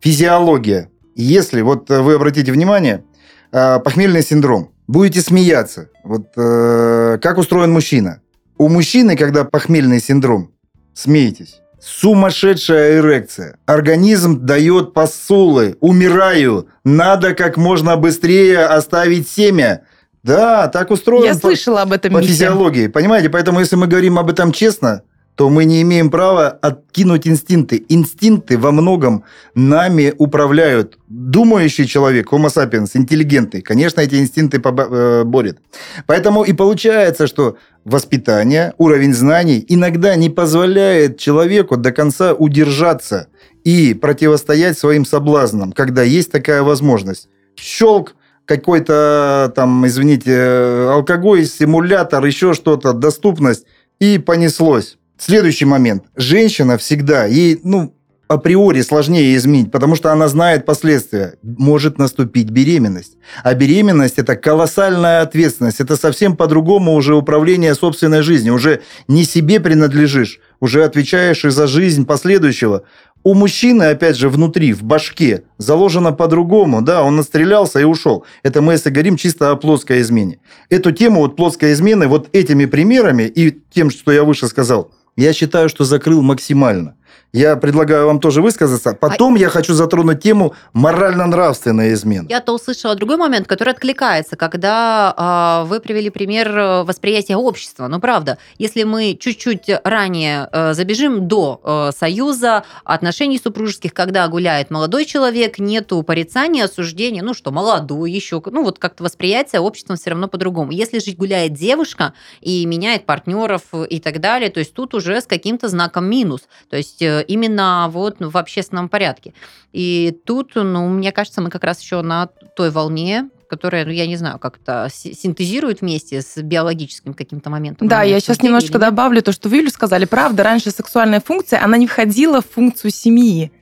Физиология. 0.00 0.88
Если, 1.14 1.60
вот 1.60 1.90
э, 1.90 2.00
вы 2.00 2.14
обратите 2.14 2.50
внимание, 2.52 3.04
э, 3.52 3.78
похмельный 3.80 4.22
синдром. 4.22 4.72
Будете 4.88 5.20
смеяться. 5.20 5.88
Вот 6.04 6.28
э, 6.36 7.18
как 7.22 7.38
устроен 7.38 7.72
мужчина? 7.72 8.20
У 8.58 8.68
мужчины, 8.68 9.16
когда 9.16 9.44
похмельный 9.44 10.00
синдром, 10.00 10.50
смеетесь, 10.94 11.60
сумасшедшая 11.80 12.98
эрекция. 12.98 13.56
Организм 13.66 14.44
дает 14.44 14.92
посулы. 14.94 15.76
Умираю. 15.80 16.68
Надо 16.84 17.34
как 17.34 17.56
можно 17.56 17.96
быстрее 17.96 18.66
оставить 18.66 19.28
семя. 19.28 19.82
Да, 20.22 20.68
так 20.68 20.90
устроен 20.90 21.24
Я 21.24 21.34
слышала 21.34 21.82
об 21.82 21.92
этом 21.92 22.12
по 22.12 22.18
мифе. 22.18 22.28
физиологии. 22.32 22.86
Понимаете? 22.86 23.28
Поэтому, 23.28 23.58
если 23.60 23.74
мы 23.76 23.88
говорим 23.88 24.18
об 24.18 24.30
этом 24.30 24.52
честно, 24.52 25.02
то 25.34 25.48
мы 25.48 25.64
не 25.64 25.80
имеем 25.82 26.10
права 26.10 26.48
откинуть 26.48 27.26
инстинкты. 27.26 27.84
Инстинкты 27.88 28.58
во 28.58 28.70
многом 28.70 29.24
нами 29.54 30.12
управляют. 30.18 30.98
Думающий 31.08 31.86
человек, 31.86 32.32
homo 32.32 32.48
sapiens, 32.48 32.90
интеллигентный, 32.94 33.62
конечно, 33.62 34.00
эти 34.00 34.16
инстинкты 34.16 34.60
э, 34.62 35.24
борет. 35.24 35.58
Поэтому 36.06 36.42
и 36.42 36.52
получается, 36.52 37.26
что 37.26 37.56
воспитание, 37.84 38.74
уровень 38.78 39.14
знаний 39.14 39.64
иногда 39.68 40.14
не 40.16 40.30
позволяет 40.30 41.18
человеку 41.18 41.76
до 41.76 41.92
конца 41.92 42.34
удержаться 42.34 43.28
и 43.64 43.94
противостоять 43.94 44.78
своим 44.78 45.04
соблазнам, 45.04 45.72
когда 45.72 46.02
есть 46.02 46.30
такая 46.30 46.62
возможность. 46.62 47.28
Щелк, 47.56 48.14
какой-то 48.44 49.52
там, 49.54 49.86
извините, 49.86 50.88
алкоголь, 50.90 51.46
симулятор, 51.46 52.24
еще 52.24 52.54
что-то, 52.54 52.92
доступность, 52.92 53.64
и 53.98 54.18
понеслось. 54.18 54.98
Следующий 55.18 55.64
момент. 55.64 56.04
Женщина 56.16 56.78
всегда, 56.78 57.26
ей, 57.26 57.60
ну, 57.62 57.94
априори 58.32 58.80
сложнее 58.82 59.36
изменить, 59.36 59.70
потому 59.70 59.94
что 59.94 60.12
она 60.12 60.28
знает 60.28 60.64
последствия. 60.64 61.34
Может 61.42 61.98
наступить 61.98 62.50
беременность. 62.50 63.16
А 63.42 63.54
беременность– 63.54 64.14
это 64.18 64.36
колоссальная 64.36 65.22
ответственность. 65.22 65.80
Это 65.80 65.96
совсем 65.96 66.36
по-другому 66.36 66.94
уже 66.94 67.14
управление 67.14 67.74
собственной 67.74 68.22
жизнью. 68.22 68.54
Уже 68.54 68.82
не 69.08 69.24
себе 69.24 69.60
принадлежишь, 69.60 70.40
уже 70.60 70.84
отвечаешь 70.84 71.44
и 71.44 71.50
за 71.50 71.66
жизнь 71.66 72.06
последующего. 72.06 72.84
У 73.24 73.34
мужчины, 73.34 73.84
опять 73.84 74.16
же, 74.16 74.28
внутри, 74.28 74.72
в 74.72 74.82
башке, 74.82 75.44
заложено 75.56 76.10
по-другому. 76.12 76.82
Да, 76.82 77.04
он 77.04 77.16
настрелялся 77.16 77.78
и 77.78 77.84
ушел. 77.84 78.24
Это 78.42 78.62
мы, 78.62 78.72
если 78.72 78.90
говорим 78.90 79.16
чисто 79.16 79.52
о 79.52 79.56
плоской 79.56 80.00
измене. 80.00 80.40
Эту 80.70 80.90
тему 80.90 81.20
вот 81.20 81.36
плоской 81.36 81.72
измены 81.72 82.08
вот 82.08 82.28
этими 82.32 82.64
примерами 82.64 83.22
и 83.22 83.56
тем, 83.72 83.90
что 83.90 84.10
я 84.10 84.24
выше 84.24 84.48
сказал, 84.48 84.90
я 85.16 85.32
считаю, 85.32 85.68
что 85.68 85.84
закрыл 85.84 86.22
максимально. 86.22 86.96
Я 87.34 87.56
предлагаю 87.56 88.08
вам 88.08 88.20
тоже 88.20 88.42
высказаться. 88.42 88.92
Потом 88.92 89.36
я 89.36 89.48
хочу 89.48 89.72
затронуть 89.72 90.20
тему 90.22 90.54
морально-нравственной 90.74 91.94
измены. 91.94 92.26
Я-то 92.28 92.52
услышала 92.52 92.94
другой 92.94 93.16
момент, 93.16 93.46
который 93.46 93.70
откликается, 93.70 94.36
когда 94.36 95.14
а, 95.16 95.64
вы 95.64 95.80
привели 95.80 96.10
пример 96.10 96.54
э, 96.54 96.82
восприятия 96.82 97.36
общества. 97.36 97.88
Ну, 97.88 98.00
правда, 98.00 98.36
если 98.58 98.82
мы 98.82 99.16
чуть-чуть 99.18 99.70
ранее 99.82 100.46
э, 100.52 100.74
забежим 100.74 101.26
до 101.26 101.58
э, 101.64 101.90
союза, 101.96 102.64
отношений 102.84 103.38
супружеских, 103.38 103.94
когда 103.94 104.28
гуляет 104.28 104.70
молодой 104.70 105.06
человек, 105.06 105.58
нету 105.58 106.02
порицания, 106.02 106.64
осуждения, 106.64 107.22
ну 107.22 107.32
что, 107.32 107.50
молодой 107.50 108.12
еще, 108.12 108.42
ну 108.44 108.62
вот 108.62 108.78
как-то 108.78 109.04
восприятие 109.04 109.62
обществом 109.62 109.96
все 109.96 110.10
равно 110.10 110.28
по-другому. 110.28 110.70
Если 110.70 110.98
жить 110.98 111.16
гуляет 111.16 111.54
девушка 111.54 112.12
и 112.42 112.66
меняет 112.66 113.06
партнеров 113.06 113.62
и 113.88 114.00
так 114.00 114.20
далее, 114.20 114.50
то 114.50 114.60
есть 114.60 114.74
тут 114.74 114.92
уже 114.92 115.22
с 115.22 115.24
каким-то 115.24 115.68
знаком 115.68 116.04
минус. 116.04 116.42
То 116.68 116.76
есть 116.76 117.02
именно 117.22 117.88
вот 117.90 118.16
в 118.20 118.36
общественном 118.36 118.88
порядке. 118.88 119.32
И 119.72 120.16
тут, 120.26 120.52
ну, 120.54 120.88
мне 120.88 121.12
кажется, 121.12 121.40
мы 121.40 121.50
как 121.50 121.64
раз 121.64 121.80
еще 121.80 122.02
на 122.02 122.28
той 122.56 122.70
волне, 122.70 123.30
которая, 123.48 123.84
ну, 123.84 123.90
я 123.90 124.06
не 124.06 124.16
знаю, 124.16 124.38
как-то 124.38 124.88
си- 124.90 125.12
синтезирует 125.12 125.82
вместе 125.82 126.22
с 126.22 126.40
биологическим 126.40 127.12
каким-то 127.12 127.50
моментом. 127.50 127.86
Да, 127.86 128.02
я 128.02 128.18
сейчас 128.18 128.40
нет? 128.40 128.70
добавлю 128.70 129.22
то, 129.22 129.32
что 129.32 129.48
вы, 129.48 129.58
Юля, 129.58 129.70
сказали. 129.70 130.06
Правда, 130.06 130.42
раньше 130.42 130.70
сексуальная 130.70 131.20
функция, 131.20 131.62
она 131.62 131.76
не 131.76 131.86
входила 131.86 132.40
в 132.40 132.46
функцию 132.46 132.90
семьи. 132.90 133.52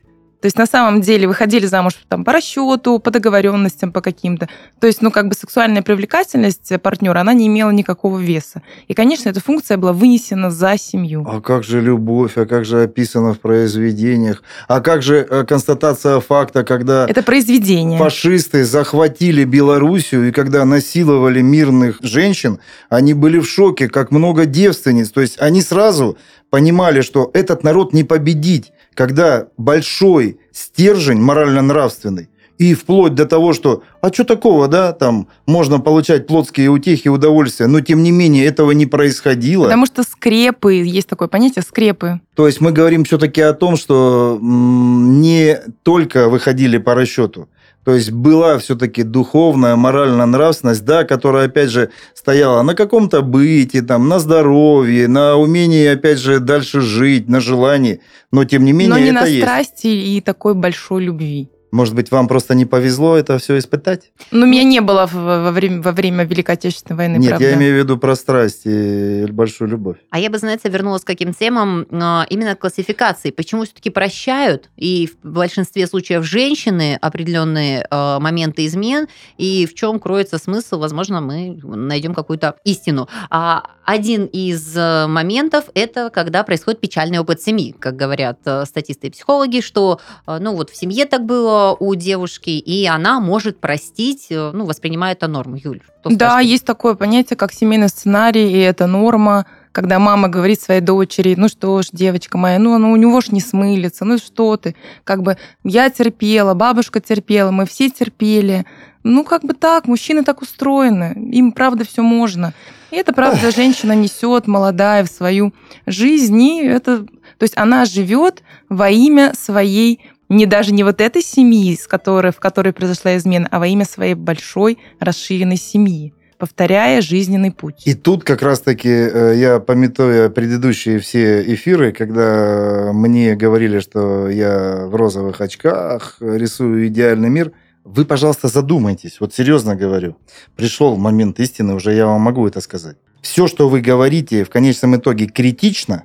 То 0.41 0.47
есть 0.47 0.57
на 0.57 0.67
самом 0.67 1.03
деле 1.03 1.29
выходили 1.29 1.67
замуж 1.67 1.95
там, 2.09 2.25
по 2.25 2.33
расчету, 2.33 2.99
по 2.99 3.11
договоренностям, 3.11 3.93
по 3.93 4.01
каким-то. 4.01 4.49
То 4.81 4.87
есть, 4.87 5.03
ну, 5.03 5.11
как 5.11 5.29
бы 5.29 5.35
сексуальная 5.35 5.83
привлекательность 5.83 6.73
партнера, 6.83 7.21
она 7.21 7.35
не 7.35 7.47
имела 7.47 7.71
никакого 7.71 8.19
веса. 8.19 8.63
И, 8.89 8.95
конечно, 8.95 9.29
эта 9.29 9.41
функция 9.41 9.77
была 9.77 9.93
вынесена 9.93 10.51
за 10.51 10.79
семью. 10.79 11.27
А 11.29 11.41
как 11.41 11.63
же 11.65 11.81
любовь, 11.81 12.33
а 12.37 12.47
как 12.47 12.65
же 12.65 12.83
описано 12.83 13.35
в 13.35 13.41
произведениях, 13.41 14.43
а 14.67 14.81
как 14.81 15.03
же 15.03 15.27
э, 15.29 15.45
констатация 15.45 16.21
факта, 16.21 16.65
когда... 16.65 17.07
Это 17.07 17.23
произведение. 17.23 17.99
Фашисты 17.99 18.65
захватили 18.65 19.45
Белоруссию, 19.45 20.29
и 20.29 20.33
когда 20.33 20.65
насиловали 20.65 21.43
мирных 21.43 21.99
женщин, 22.01 22.61
они 22.89 23.13
были 23.13 23.39
в 23.39 23.47
шоке, 23.47 23.89
как 23.89 24.11
много 24.11 24.47
девственниц. 24.47 25.11
То 25.11 25.21
есть 25.21 25.37
они 25.39 25.61
сразу 25.61 26.17
понимали, 26.49 27.03
что 27.03 27.31
этот 27.35 27.63
народ 27.63 27.93
не 27.93 28.05
победить 28.05 28.73
когда 28.95 29.49
большой 29.57 30.39
стержень 30.53 31.21
морально-нравственный, 31.21 32.29
и 32.61 32.75
вплоть 32.75 33.15
до 33.15 33.25
того, 33.25 33.55
что, 33.55 33.83
а 34.03 34.13
что 34.13 34.23
такого, 34.25 34.69
да, 34.69 34.93
там 34.93 35.29
можно 35.47 35.81
получать 35.81 36.27
плотские 36.27 36.69
утехи 36.69 37.07
и 37.07 37.09
удовольствия, 37.09 37.67
но 37.67 37.81
тем 37.81 38.03
не 38.03 38.11
менее 38.11 38.45
этого 38.45 38.73
не 38.73 38.85
происходило. 38.85 39.65
Потому 39.65 39.87
что 39.87 40.03
скрепы, 40.03 40.75
есть 40.75 41.09
такое 41.09 41.29
понятие 41.29 41.63
скрепы. 41.63 42.21
То 42.35 42.47
есть 42.47 42.61
мы 42.61 42.73
говорим 42.73 43.05
все-таки 43.05 43.41
о 43.41 43.55
том, 43.55 43.79
что 43.79 44.39
не 44.43 45.59
только 45.83 46.29
выходили 46.29 46.77
по 46.77 46.95
расчету, 46.95 47.49
то 47.91 47.97
есть 47.97 48.13
была 48.13 48.57
все-таки 48.59 49.03
духовная, 49.03 49.75
моральная 49.75 50.25
нравственность, 50.25 50.85
да, 50.85 51.03
которая, 51.03 51.47
опять 51.47 51.71
же, 51.71 51.91
стояла 52.15 52.63
на 52.63 52.77
каком-то 52.77 53.21
быте, 53.21 53.83
там, 53.83 54.09
на 54.09 54.21
здоровье, 54.21 55.09
на 55.09 55.35
умении, 55.35 55.89
опять 55.89 56.21
же, 56.21 56.39
дальше 56.39 56.83
жить, 56.83 57.29
на 57.29 57.41
желании. 57.41 58.01
Но, 58.31 58.45
тем 58.45 58.65
не 58.65 58.71
менее, 58.71 58.91
Но 58.91 58.99
не 58.99 59.07
это 59.11 59.23
на 59.23 59.27
есть. 59.27 59.43
страсти 59.43 59.89
и 59.89 60.21
такой 60.21 60.55
большой 60.55 61.03
любви. 61.03 61.49
Может 61.71 61.95
быть, 61.95 62.11
вам 62.11 62.29
просто 62.29 62.55
не 62.55 62.65
повезло 62.65 63.17
это 63.17 63.39
все 63.39 63.59
испытать? 63.59 64.13
Ну, 64.31 64.47
меня 64.47 64.65
не 64.65 64.81
было 64.81 65.09
во 65.11 65.53
время, 65.53 65.83
во 65.83 65.93
время 65.93 66.25
Великой 66.25 66.53
Отечественной 66.53 66.97
войны, 66.97 67.17
Нет, 67.17 67.31
правда. 67.31 67.49
я 67.49 67.55
имею 67.55 67.77
в 67.77 67.79
виду 67.79 67.99
про 67.99 68.17
страсть 68.17 68.63
и 68.65 69.27
большую 69.31 69.71
любовь. 69.71 69.97
А 70.11 70.19
я 70.19 70.31
бы, 70.31 70.39
знаете, 70.39 70.69
вернулась 70.69 71.03
к 71.03 71.07
каким 71.07 71.33
темам 71.33 71.87
а, 71.91 72.27
именно 72.29 72.57
классификации. 72.57 73.31
Почему 73.31 73.65
все-таки 73.65 73.91
прощают, 73.91 74.71
и 74.77 75.09
в 75.23 75.29
большинстве 75.29 75.87
случаев 75.87 76.25
женщины 76.25 76.99
определенные 77.01 77.87
а, 77.91 78.19
моменты 78.19 78.67
измен, 78.67 79.07
и 79.39 79.67
в 79.67 79.75
чем 79.75 80.01
кроется 80.01 80.39
смысл, 80.39 80.81
возможно, 80.81 81.21
мы 81.21 81.59
найдем 81.63 82.15
какую-то 82.15 82.57
истину. 82.65 83.09
А 83.31 83.65
один 83.91 84.27
из 84.27 84.77
э, 84.77 85.09
моментов– 85.09 85.65
это 85.75 86.11
когда 86.11 86.45
происходит 86.45 86.81
печальный 86.81 87.19
опыт 87.19 87.43
семьи, 87.43 87.75
как 87.77 87.97
говорят 87.97 88.39
э, 88.45 88.65
статисты 88.65 89.09
и 89.09 89.11
психологи, 89.11 89.61
что 89.61 90.01
э, 90.29 90.39
ну 90.41 90.55
вот 90.55 90.71
в 90.71 90.77
семье 90.77 91.07
так 91.07 91.27
было 91.27 91.60
у 91.79 91.95
девушки, 91.95 92.51
и 92.51 92.87
она 92.87 93.21
может 93.21 93.61
простить, 93.61 94.27
ну, 94.31 94.65
воспринимая 94.65 95.13
это 95.13 95.29
норму. 95.29 95.57
Юль, 95.57 95.81
что 96.01 96.11
Да, 96.11 96.31
скажете? 96.31 96.51
есть 96.53 96.65
такое 96.65 96.95
понятие, 96.95 97.37
как 97.37 97.53
семейный 97.53 97.89
сценарий, 97.89 98.51
и 98.53 98.59
это 98.59 98.87
норма, 98.87 99.47
когда 99.73 99.99
мама 99.99 100.29
говорит 100.29 100.61
своей 100.61 100.81
дочери, 100.81 101.35
ну 101.37 101.49
что 101.49 101.83
ж, 101.83 101.87
девочка 101.93 102.37
моя, 102.39 102.59
ну, 102.59 102.77
ну 102.79 102.91
у 102.93 102.97
него 102.97 103.21
ж 103.21 103.29
не 103.29 103.41
смылится, 103.41 104.05
ну 104.05 104.19
что 104.19 104.57
ты, 104.57 104.75
как 105.05 105.23
бы 105.23 105.37
я 105.65 105.91
терпела, 105.91 106.55
бабушка 106.55 107.01
терпела, 107.01 107.51
мы 107.51 107.67
все 107.67 107.91
терпели. 107.91 108.65
Ну, 109.03 109.25
как 109.25 109.43
бы 109.45 109.55
так, 109.55 109.87
мужчины 109.87 110.25
так 110.25 110.43
устроены, 110.43 111.31
им, 111.33 111.53
правда, 111.53 111.87
все 111.87 112.03
можно. 112.03 112.53
И 112.91 112.97
это, 112.97 113.15
правда, 113.15 113.51
женщина 113.57 113.93
несет, 113.93 114.47
молодая, 114.47 115.05
в 115.05 115.09
свою 115.09 115.55
жизнь, 115.87 116.43
и 116.43 116.67
это, 116.67 117.05
то 117.39 117.43
есть 117.43 117.57
она 117.57 117.87
живет 117.87 118.43
во 118.69 118.91
имя 118.91 119.33
своей 119.39 120.01
не 120.31 120.47
даже 120.47 120.73
не 120.73 120.83
вот 120.83 121.01
этой 121.03 121.23
семьи, 121.23 121.77
с 121.77 121.87
которой, 121.87 122.33
в 122.33 122.41
которой 122.41 122.73
произошла 122.73 123.17
измена, 123.17 123.49
а 123.51 123.59
во 123.59 123.67
имя 123.67 123.85
своей 123.85 124.15
большой 124.15 124.79
расширенной 124.99 125.59
семьи 125.59 126.15
повторяя 126.39 127.03
жизненный 127.03 127.53
путь. 127.53 127.83
И 127.85 127.93
тут 127.93 128.25
как 128.25 128.41
раз-таки 128.41 128.89
э, 128.89 129.35
я, 129.37 129.61
пометуя 129.61 130.31
предыдущие 130.31 130.99
все 130.99 131.43
эфиры, 131.55 131.93
когда 131.93 132.93
мне 132.95 133.37
говорили, 133.37 133.81
что 133.81 134.31
я 134.31 134.87
в 134.87 134.95
розовых 134.95 135.43
очках 135.43 136.17
рисую 136.21 136.87
идеальный 136.87 137.29
мир, 137.29 137.53
вы, 137.85 138.07
пожалуйста, 138.07 138.49
задумайтесь. 138.49 139.21
Вот 139.21 139.35
серьезно 139.35 139.77
говорю. 139.77 140.17
Пришел 140.57 140.97
момент 140.97 141.39
истины, 141.41 141.75
уже 141.75 141.93
я 141.93 142.07
вам 142.07 142.23
могу 142.23 142.49
это 142.49 142.63
сказать. 142.63 142.97
Все, 143.21 143.47
что 143.47 143.69
вы 143.69 143.83
говорите, 143.83 144.45
в 144.45 144.49
конечном 144.49 144.97
итоге 144.97 145.27
критично 145.27 146.05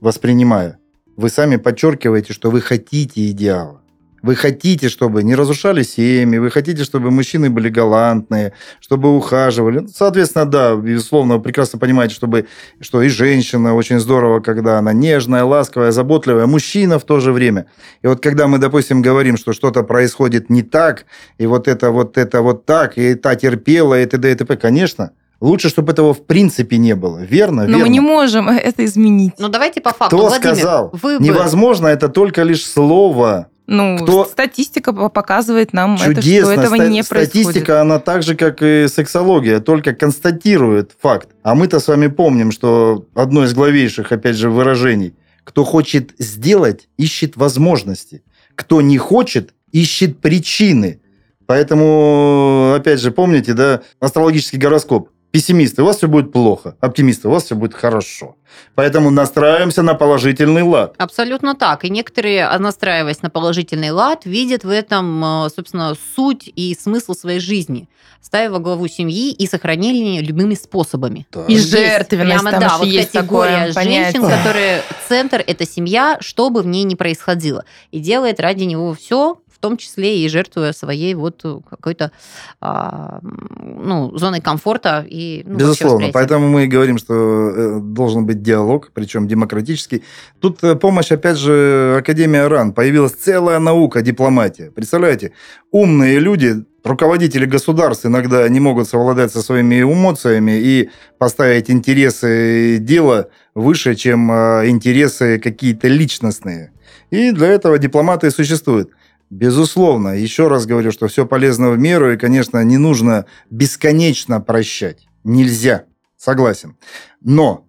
воспринимая, 0.00 0.78
вы 1.18 1.30
сами 1.30 1.56
подчеркиваете, 1.56 2.32
что 2.32 2.50
вы 2.50 2.60
хотите 2.60 3.28
идеала. 3.30 3.80
Вы 4.22 4.36
хотите, 4.36 4.88
чтобы 4.88 5.22
не 5.22 5.34
разрушали 5.34 5.82
семьи, 5.82 6.38
вы 6.38 6.50
хотите, 6.50 6.84
чтобы 6.84 7.10
мужчины 7.10 7.50
были 7.50 7.68
галантные, 7.68 8.52
чтобы 8.80 9.16
ухаживали. 9.16 9.80
Ну, 9.80 9.88
Соответственно, 9.88 10.44
да, 10.44 10.76
безусловно, 10.76 11.36
вы 11.36 11.42
прекрасно 11.42 11.78
понимаете, 11.78 12.14
чтобы, 12.14 12.46
что 12.80 13.02
и 13.02 13.08
женщина 13.08 13.74
очень 13.74 14.00
здорово, 14.00 14.40
когда 14.40 14.78
она 14.78 14.92
нежная, 14.92 15.44
ласковая, 15.44 15.92
заботливая, 15.92 16.46
мужчина 16.46 16.98
в 16.98 17.04
то 17.04 17.20
же 17.20 17.32
время. 17.32 17.66
И 18.02 18.06
вот 18.06 18.20
когда 18.20 18.46
мы, 18.48 18.58
допустим, 18.58 19.02
говорим, 19.02 19.36
что 19.36 19.52
что-то 19.52 19.82
происходит 19.82 20.50
не 20.50 20.62
так, 20.62 21.06
и 21.38 21.46
вот 21.46 21.68
это 21.68 21.90
вот 21.90 22.16
это 22.16 22.42
вот 22.42 22.64
так, 22.64 22.98
и 22.98 23.14
та 23.14 23.34
терпела, 23.34 24.00
и 24.00 24.06
т.д. 24.06 24.32
и 24.32 24.34
т.п., 24.34 24.56
конечно, 24.56 25.12
лучше, 25.40 25.68
чтобы 25.68 25.92
этого 25.92 26.14
в 26.14 26.24
принципе 26.26 26.78
не 26.78 26.94
было. 26.94 27.18
Верно? 27.18 27.62
Но 27.62 27.68
Верно. 27.68 27.84
мы 27.84 27.88
не 27.88 28.00
можем 28.00 28.48
это 28.48 28.84
изменить. 28.84 29.34
Ну, 29.38 29.48
давайте 29.48 29.80
по 29.80 29.90
факту. 29.92 30.16
Кто 30.16 30.26
Владимир, 30.28 30.54
сказал? 30.54 30.90
вы 30.92 31.18
бы- 31.18 31.24
Невозможно, 31.24 31.86
это 31.88 32.08
только 32.08 32.42
лишь 32.42 32.66
слово. 32.66 33.46
Ну, 33.70 33.98
Кто- 34.02 34.24
статистика 34.24 34.94
по- 34.94 35.10
показывает 35.10 35.74
нам, 35.74 35.96
это, 35.96 36.14
Чудесно. 36.22 36.52
что 36.52 36.60
этого 36.62 36.74
Ста- 36.76 36.88
не 36.88 37.02
происходит. 37.02 37.28
Статистика, 37.46 37.80
она 37.82 37.98
так 37.98 38.22
же, 38.22 38.34
как 38.34 38.62
и 38.62 38.86
сексология, 38.88 39.60
только 39.60 39.92
констатирует 39.92 40.92
факт. 41.02 41.28
А 41.42 41.54
мы-то 41.54 41.78
с 41.78 41.86
вами 41.88 42.06
помним, 42.06 42.50
что 42.50 43.04
одно 43.14 43.44
из 43.44 43.52
главейших, 43.52 44.10
опять 44.10 44.36
же, 44.36 44.48
выражений. 44.48 45.14
Кто 45.44 45.64
хочет 45.64 46.12
сделать, 46.18 46.88
ищет 46.96 47.36
возможности. 47.36 48.22
Кто 48.54 48.80
не 48.80 48.96
хочет, 48.96 49.52
ищет 49.70 50.18
причины. 50.20 51.00
Поэтому, 51.46 52.74
опять 52.76 53.00
же, 53.00 53.10
помните, 53.10 53.52
да, 53.54 53.80
астрологический 54.00 54.58
гороскоп. 54.58 55.10
Пессимисты, 55.30 55.82
у 55.82 55.84
вас 55.84 55.98
все 55.98 56.08
будет 56.08 56.32
плохо. 56.32 56.74
Оптимисты, 56.80 57.28
у 57.28 57.30
вас 57.30 57.44
все 57.44 57.54
будет 57.54 57.74
хорошо. 57.74 58.36
Поэтому 58.74 59.10
настраиваемся 59.10 59.82
на 59.82 59.94
положительный 59.94 60.62
лад. 60.62 60.94
Абсолютно 60.96 61.54
так. 61.54 61.84
И 61.84 61.90
некоторые, 61.90 62.46
а, 62.46 62.58
настраиваясь 62.58 63.20
на 63.20 63.28
положительный 63.28 63.90
лад, 63.90 64.24
видят 64.24 64.64
в 64.64 64.70
этом, 64.70 65.22
э, 65.22 65.48
собственно, 65.54 65.94
суть 66.16 66.50
и 66.56 66.74
смысл 66.74 67.12
своей 67.12 67.40
жизни, 67.40 67.90
ставя 68.22 68.50
во 68.50 68.58
главу 68.58 68.88
семьи 68.88 69.30
и 69.30 69.46
сохранение 69.46 70.22
любыми 70.22 70.54
способами. 70.54 71.26
Да. 71.30 71.44
И 71.46 71.58
жертвенность, 71.58 72.42
Прямо, 72.42 72.50
там 72.50 72.60
да, 72.60 72.66
еще 72.66 72.76
вот 72.78 72.86
есть 72.86 73.12
категория 73.12 73.66
такое 73.68 73.84
женщин, 73.84 74.22
понятие. 74.22 74.38
которые 74.38 74.82
центр– 75.08 75.44
это 75.46 75.66
семья, 75.66 76.16
что 76.20 76.48
бы 76.48 76.62
в 76.62 76.66
ней 76.66 76.84
ни 76.84 76.94
происходило. 76.94 77.66
И 77.90 77.98
делает 77.98 78.40
ради 78.40 78.64
него 78.64 78.94
все, 78.94 79.36
в 79.58 79.60
том 79.60 79.76
числе 79.76 80.24
и 80.24 80.28
жертвуя 80.28 80.72
своей 80.72 81.14
вот 81.14 81.40
э, 81.44 81.58
какой-то 81.68 82.12
а, 82.60 83.18
ну, 83.22 84.16
зоной 84.16 84.40
комфорта 84.40 85.04
и 85.08 85.42
ну, 85.44 85.58
Безусловно. 85.58 86.10
Поэтому 86.12 86.48
мы 86.48 86.64
и 86.64 86.68
говорим, 86.68 86.96
что 86.96 87.14
э, 87.14 87.80
должен 87.80 88.24
быть 88.24 88.40
диалог, 88.40 88.92
причем 88.94 89.26
демократический. 89.26 90.04
Тут 90.40 90.62
э, 90.62 90.76
помощь, 90.76 91.10
опять 91.10 91.38
же, 91.38 91.96
Академия 91.98 92.46
РАН. 92.46 92.72
Появилась 92.72 93.12
целая 93.12 93.58
наука, 93.58 94.00
дипломатия. 94.00 94.70
Представляете, 94.70 95.32
умные 95.72 96.20
люди, 96.20 96.64
руководители 96.84 97.44
государств 97.44 98.06
иногда 98.06 98.48
не 98.48 98.60
могут 98.60 98.88
совладать 98.88 99.32
со 99.32 99.42
своими 99.42 99.82
эмоциями 99.82 100.52
и 100.52 100.90
поставить 101.18 101.68
интересы 101.68 102.78
дела 102.78 103.28
выше, 103.56 103.96
чем 103.96 104.30
э, 104.30 104.68
интересы 104.68 105.40
какие-то 105.40 105.88
личностные. 105.88 106.70
И 107.10 107.32
для 107.32 107.48
этого 107.48 107.78
дипломаты 107.78 108.28
и 108.28 108.30
существуют. 108.30 108.90
Безусловно, 109.30 110.16
еще 110.16 110.48
раз 110.48 110.66
говорю, 110.66 110.90
что 110.90 111.06
все 111.06 111.26
полезно 111.26 111.70
в 111.70 111.78
меру, 111.78 112.12
и, 112.12 112.16
конечно, 112.16 112.62
не 112.64 112.78
нужно 112.78 113.26
бесконечно 113.50 114.40
прощать. 114.40 115.06
Нельзя. 115.22 115.84
Согласен. 116.16 116.76
Но 117.20 117.68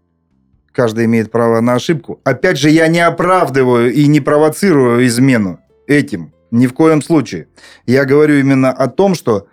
каждый 0.71 1.05
имеет 1.05 1.31
право 1.31 1.59
на 1.59 1.73
ошибку. 1.73 2.21
Опять 2.23 2.57
же, 2.57 2.69
я 2.69 2.87
не 2.87 3.01
оправдываю 3.01 3.93
и 3.93 4.07
не 4.07 4.21
провоцирую 4.21 5.05
измену 5.05 5.59
этим. 5.85 6.33
Ни 6.51 6.65
в 6.65 6.73
коем 6.73 7.01
случае. 7.01 7.47
Я 7.85 8.05
говорю 8.05 8.39
именно 8.39 8.71
о 8.71 8.87
том, 8.87 9.13
что 9.13 9.47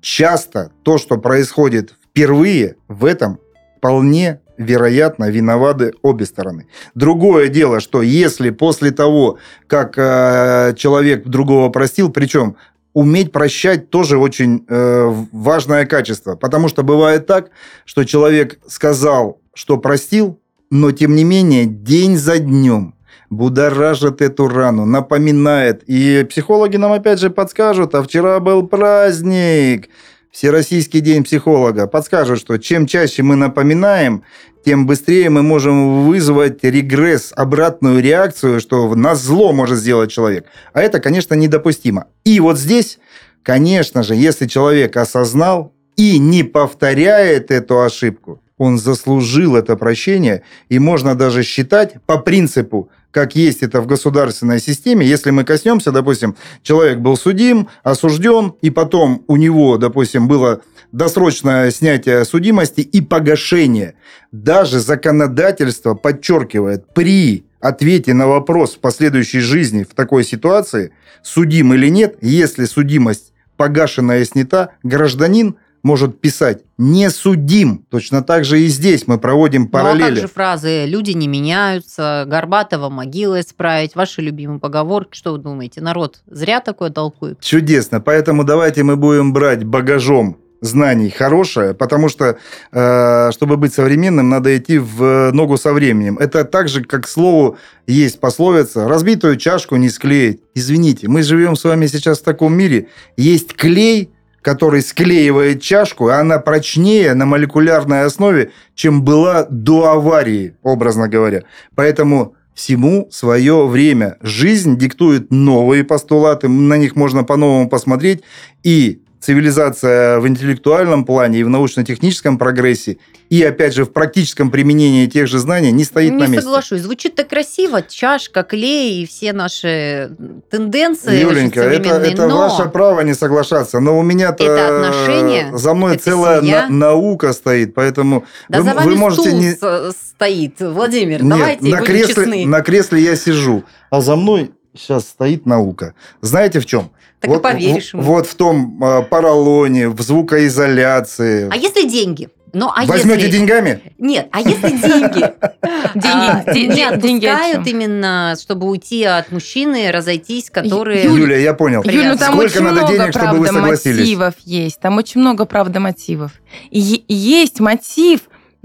часто 0.00 0.72
то, 0.82 0.98
что 0.98 1.16
происходит 1.16 1.94
впервые, 2.04 2.76
в 2.88 3.04
этом 3.04 3.38
вполне 3.78 4.40
вероятно 4.62 5.30
виноваты 5.30 5.92
обе 6.02 6.26
стороны. 6.26 6.66
Другое 6.94 7.48
дело, 7.48 7.80
что 7.80 8.02
если 8.02 8.50
после 8.50 8.90
того, 8.90 9.38
как 9.66 9.94
э, 9.96 10.74
человек 10.76 11.26
другого 11.26 11.68
простил, 11.68 12.10
причем 12.10 12.56
уметь 12.94 13.32
прощать 13.32 13.90
тоже 13.90 14.18
очень 14.18 14.64
э, 14.68 15.14
важное 15.32 15.86
качество, 15.86 16.36
потому 16.36 16.68
что 16.68 16.82
бывает 16.82 17.26
так, 17.26 17.50
что 17.84 18.04
человек 18.04 18.58
сказал, 18.66 19.40
что 19.54 19.78
простил, 19.78 20.38
но 20.70 20.92
тем 20.92 21.14
не 21.14 21.24
менее 21.24 21.66
день 21.66 22.16
за 22.16 22.38
днем 22.38 22.94
будоражит 23.32 24.20
эту 24.20 24.46
рану, 24.48 24.84
напоминает. 24.84 25.82
И 25.86 26.24
психологи 26.28 26.76
нам 26.76 26.92
опять 26.92 27.18
же 27.18 27.30
подскажут, 27.30 27.94
а 27.94 28.02
вчера 28.02 28.40
был 28.40 28.66
праздник, 28.66 29.88
Всероссийский 30.32 31.00
день 31.00 31.24
психолога. 31.24 31.86
Подскажут, 31.86 32.38
что 32.38 32.56
чем 32.56 32.86
чаще 32.86 33.22
мы 33.22 33.36
напоминаем, 33.36 34.22
тем 34.64 34.86
быстрее 34.86 35.28
мы 35.28 35.42
можем 35.42 36.06
вызвать 36.06 36.64
регресс, 36.64 37.34
обратную 37.36 38.02
реакцию, 38.02 38.58
что 38.58 38.94
нас 38.94 39.20
зло 39.20 39.52
может 39.52 39.78
сделать 39.78 40.10
человек. 40.10 40.46
А 40.72 40.80
это, 40.80 41.00
конечно, 41.00 41.34
недопустимо. 41.34 42.06
И 42.24 42.40
вот 42.40 42.58
здесь, 42.58 42.98
конечно 43.42 44.02
же, 44.02 44.14
если 44.14 44.46
человек 44.46 44.96
осознал 44.96 45.74
и 45.96 46.18
не 46.18 46.44
повторяет 46.44 47.50
эту 47.50 47.82
ошибку, 47.82 48.40
он 48.56 48.78
заслужил 48.78 49.54
это 49.54 49.76
прощение, 49.76 50.44
и 50.70 50.78
можно 50.78 51.14
даже 51.14 51.42
считать 51.42 51.96
по 52.06 52.16
принципу, 52.16 52.88
как 53.12 53.36
есть 53.36 53.62
это 53.62 53.80
в 53.80 53.86
государственной 53.86 54.58
системе, 54.58 55.06
если 55.06 55.30
мы 55.30 55.44
коснемся, 55.44 55.92
допустим, 55.92 56.34
человек 56.62 56.98
был 56.98 57.16
судим, 57.16 57.68
осужден, 57.84 58.54
и 58.62 58.70
потом 58.70 59.22
у 59.28 59.36
него, 59.36 59.76
допустим, 59.76 60.26
было 60.26 60.62
досрочное 60.90 61.70
снятие 61.70 62.24
судимости 62.24 62.80
и 62.80 63.00
погашение. 63.00 63.94
Даже 64.32 64.80
законодательство 64.80 65.94
подчеркивает, 65.94 66.92
при 66.94 67.44
ответе 67.60 68.14
на 68.14 68.26
вопрос 68.26 68.74
в 68.74 68.78
последующей 68.78 69.40
жизни 69.40 69.84
в 69.84 69.94
такой 69.94 70.24
ситуации, 70.24 70.92
судим 71.22 71.74
или 71.74 71.88
нет, 71.88 72.16
если 72.22 72.64
судимость 72.64 73.32
погашена 73.56 74.18
и 74.18 74.24
снята, 74.24 74.70
гражданин 74.82 75.56
может 75.82 76.20
писать 76.20 76.62
«не 76.78 77.10
судим». 77.10 77.84
Точно 77.90 78.22
так 78.22 78.44
же 78.44 78.60
и 78.60 78.66
здесь 78.68 79.06
мы 79.06 79.18
проводим 79.18 79.68
параллели. 79.68 80.00
Ну, 80.00 80.06
а 80.06 80.10
как 80.10 80.18
же 80.18 80.28
фразы 80.28 80.84
«люди 80.86 81.12
не 81.12 81.28
меняются», 81.28 82.24
«Горбатова 82.26 82.88
могила 82.88 83.40
исправить», 83.40 83.94
ваши 83.94 84.20
любимые 84.20 84.60
поговорки. 84.60 85.16
Что 85.16 85.32
вы 85.32 85.38
думаете, 85.38 85.80
народ 85.80 86.22
зря 86.26 86.60
такое 86.60 86.90
толкует? 86.90 87.40
Чудесно. 87.40 88.00
Поэтому 88.00 88.44
давайте 88.44 88.82
мы 88.82 88.96
будем 88.96 89.32
брать 89.32 89.64
багажом 89.64 90.38
знаний 90.62 91.10
хорошее, 91.10 91.74
потому 91.74 92.08
что, 92.08 92.38
э, 92.70 93.30
чтобы 93.32 93.56
быть 93.56 93.74
современным, 93.74 94.28
надо 94.28 94.56
идти 94.56 94.78
в 94.78 95.32
ногу 95.32 95.58
со 95.58 95.72
временем. 95.72 96.18
Это 96.18 96.44
так 96.44 96.68
же, 96.68 96.84
как, 96.84 97.02
к 97.02 97.08
слову, 97.08 97.58
есть 97.88 98.20
пословица 98.20 98.86
«разбитую 98.88 99.36
чашку 99.36 99.76
не 99.76 99.90
склеить». 99.90 100.40
Извините, 100.54 101.08
мы 101.08 101.24
живем 101.24 101.56
с 101.56 101.64
вами 101.64 101.86
сейчас 101.86 102.20
в 102.20 102.22
таком 102.22 102.54
мире. 102.54 102.86
Есть 103.16 103.54
клей, 103.54 104.10
который 104.42 104.82
склеивает 104.82 105.62
чашку, 105.62 106.08
и 106.08 106.12
она 106.12 106.38
прочнее 106.38 107.14
на 107.14 107.24
молекулярной 107.26 108.04
основе, 108.04 108.50
чем 108.74 109.02
была 109.02 109.46
до 109.48 109.92
аварии, 109.92 110.56
образно 110.62 111.08
говоря. 111.08 111.44
Поэтому 111.74 112.34
всему 112.54 113.08
свое 113.10 113.66
время. 113.66 114.18
Жизнь 114.20 114.76
диктует 114.76 115.30
новые 115.30 115.84
постулаты, 115.84 116.48
на 116.48 116.76
них 116.76 116.96
можно 116.96 117.24
по-новому 117.24 117.68
посмотреть, 117.68 118.22
и 118.62 119.01
цивилизация 119.22 120.18
в 120.18 120.26
интеллектуальном 120.26 121.04
плане 121.04 121.38
и 121.38 121.44
в 121.44 121.48
научно-техническом 121.48 122.38
прогрессе, 122.38 122.98
и, 123.30 123.42
опять 123.42 123.72
же, 123.72 123.84
в 123.84 123.92
практическом 123.92 124.50
применении 124.50 125.06
тех 125.06 125.26
же 125.26 125.38
знаний 125.38 125.72
не 125.72 125.84
стоит 125.84 126.10
не 126.10 126.18
на 126.18 126.22
месте. 126.24 126.36
Не 126.36 126.42
соглашусь. 126.42 126.82
Звучит 126.82 127.14
так 127.14 127.28
красиво. 127.28 127.80
Чашка, 127.80 128.42
клей 128.42 129.02
и 129.02 129.06
все 129.06 129.32
наши 129.32 130.14
тенденции 130.50 131.22
Юленька, 131.22 131.60
это, 131.62 131.90
это 131.90 132.26
но... 132.26 132.36
ваше 132.36 132.68
право 132.68 133.00
не 133.00 133.14
соглашаться. 133.14 133.80
Но 133.80 133.98
у 133.98 134.02
меня-то 134.02 134.44
это 134.44 134.76
отношения, 134.86 135.56
за 135.56 135.72
мной 135.72 135.94
это 135.94 136.04
целая 136.04 136.40
семья. 136.40 136.68
на- 136.68 136.74
наука 136.92 137.32
стоит, 137.32 137.74
поэтому 137.74 138.26
да 138.48 138.58
вы, 138.58 138.64
за 138.64 138.74
вами 138.74 138.86
вы 138.86 138.96
можете 138.96 139.30
стул 139.30 139.40
не... 139.40 139.92
стоит. 139.92 140.60
Владимир, 140.60 141.22
Нет, 141.22 141.38
давайте 141.38 141.68
на 141.68 141.80
кресле, 141.80 142.14
честны. 142.14 142.46
на 142.46 142.60
кресле 142.60 143.00
я 143.00 143.16
сижу, 143.16 143.64
а 143.88 144.00
за 144.00 144.16
мной 144.16 144.50
сейчас 144.74 145.04
стоит 145.08 145.46
наука. 145.46 145.94
Знаете 146.20 146.60
в 146.60 146.66
чем? 146.66 146.90
Так 147.20 147.30
вот, 147.30 147.38
и 147.38 147.42
поверишь 147.42 147.90
в- 147.90 147.94
ему. 147.94 148.02
Вот 148.02 148.26
в 148.26 148.34
том 148.34 148.82
э, 148.82 149.02
поролоне, 149.04 149.88
в 149.88 150.00
звукоизоляции. 150.00 151.48
А 151.50 151.56
если 151.56 151.88
деньги? 151.88 152.28
Ну, 152.54 152.68
а 152.74 152.84
Возьмете 152.84 153.26
если... 153.26 153.38
деньгами? 153.38 153.80
Нет, 153.98 154.28
а 154.30 154.40
если 154.40 154.68
деньги 154.76 155.22
а, 155.62 156.42
Деньги, 156.52 156.58
не 156.68 156.74
де- 156.74 156.96
деньги 157.00 157.24
о 157.26 157.32
отпускают 157.32 157.66
именно, 157.66 158.34
чтобы 158.38 158.66
уйти 158.68 159.04
от 159.04 159.32
мужчины, 159.32 159.90
разойтись, 159.90 160.50
которые... 160.50 161.04
Юля, 161.04 161.38
я 161.38 161.54
понял. 161.54 161.82
Юль, 161.82 162.08
ну 162.08 162.16
там 162.18 162.34
Сколько 162.34 162.44
очень 162.56 162.60
надо 162.60 162.76
много, 162.82 162.92
денег, 162.92 163.10
чтобы 163.12 163.38
вы 163.38 163.46
согласились? 163.46 164.00
мотивов 164.00 164.34
есть. 164.44 164.80
Там 164.80 164.98
очень 164.98 165.22
много, 165.22 165.46
правда, 165.46 165.80
мотивов. 165.80 166.32
И 166.70 167.02
есть 167.08 167.58
мотив, 167.60 168.20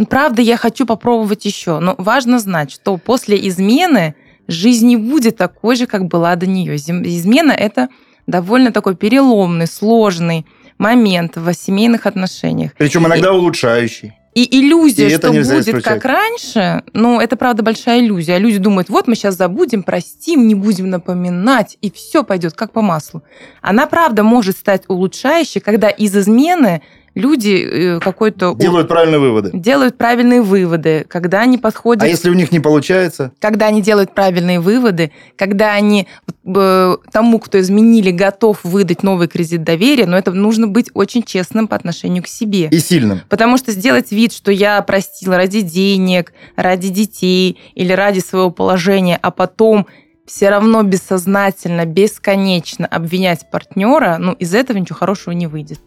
правда, 0.10 0.42
я 0.42 0.58
хочу 0.58 0.86
попробовать 0.86 1.46
еще. 1.46 1.80
Но 1.80 1.96
важно 1.98 2.40
знать, 2.40 2.72
что 2.72 2.98
после 2.98 3.48
измены 3.48 4.16
жизнь 4.48 4.88
не 4.88 4.98
будет 4.98 5.38
такой 5.38 5.76
же, 5.76 5.86
как 5.86 6.08
была 6.08 6.36
до 6.36 6.48
нее. 6.48 6.76
Измена– 6.76 7.52
это 7.58 7.90
довольно 8.26 8.72
такой 8.72 8.96
переломный, 8.96 9.68
сложный 9.68 10.46
момент 10.78 11.36
в 11.36 11.54
семейных 11.54 12.06
отношениях. 12.06 12.72
Причем 12.78 13.08
иногда 13.08 13.34
улучшающий. 13.34 14.14
И 14.36 14.60
иллюзия, 14.60 15.08
И 15.08 15.16
что 15.16 15.30
будет 15.30 15.48
исключать. 15.48 15.84
как 15.84 16.06
раньше, 16.06 16.84
ну, 16.94 17.20
это 17.20 17.36
правда 17.38 17.64
большая 17.64 18.02
иллюзия. 18.02 18.38
Люди 18.38 18.60
думают, 18.60 18.88
вот 18.88 19.08
мы 19.08 19.16
сейчас 19.16 19.36
забудем, 19.36 19.82
простим, 19.82 20.48
не 20.48 20.54
будем 20.54 20.92
напоминать, 20.92 21.76
и 21.82 21.90
все 21.90 22.24
пойдет 22.24 22.54
как 22.54 22.72
по 22.72 22.84
маслу. 22.84 23.24
Она 23.64 23.88
правда 23.88 24.22
может 24.22 24.56
стать 24.56 24.84
улучшающей, 24.88 25.60
когда 25.60 25.90
из 25.90 26.16
измены 26.16 26.84
люди 27.18 27.96
э, 27.98 28.00
какой-то 28.00 28.52
у- 28.52 28.56
Делают 28.58 28.88
правильные 28.88 29.20
выводы. 29.20 29.52
делают 29.54 29.98
правильные 29.98 30.42
выводы, 30.42 31.06
когда 31.08 31.42
они 31.42 31.58
подходят, 31.58 32.04
А 32.04 32.08
если 32.08 32.30
у 32.30 32.34
них 32.34 32.52
не 32.52 32.60
получается? 32.60 33.32
когда 33.40 33.68
они 33.68 33.82
делают 33.82 34.14
правильные 34.14 34.60
выводы, 34.60 35.12
когда 35.36 35.74
они 35.74 36.08
э, 36.46 36.98
тому, 37.12 37.40
кто 37.40 37.60
изменили, 37.60 38.12
готов 38.12 38.64
выдать 38.64 39.04
новый 39.04 39.28
кредит 39.28 39.64
доверия, 39.64 40.06
но 40.06 40.18
это 40.18 40.32
нужно 40.32 40.68
быть 40.68 40.90
очень 40.94 41.24
честным 41.24 41.68
по 41.68 41.76
отношению 41.76 42.24
к 42.24 42.28
себе. 42.28 42.68
И 42.72 42.80
сильным. 42.80 43.22
Потому 43.30 43.58
что 43.58 43.72
сделать 43.72 44.12
вид, 44.12 44.32
что 44.34 44.52
я 44.52 44.82
простила 44.82 45.38
ради 45.38 45.62
денег, 45.62 46.34
ради 46.56 46.90
детей 46.90 47.58
или 47.76 47.92
ради 47.94 48.20
своего 48.20 48.52
положения, 48.52 49.20
а 49.22 49.32
потом 49.32 49.88
все 50.26 50.50
равно 50.50 50.84
бессознательно, 50.84 51.86
бесконечно 51.86 52.86
обвинять 52.86 53.50
партнера, 53.50 54.18
ну, 54.20 54.34
из 54.34 54.54
этого 54.54 54.78
ничего 54.78 54.98
хорошего 54.98 55.34
не 55.34 55.48
выйдет. 55.48 55.80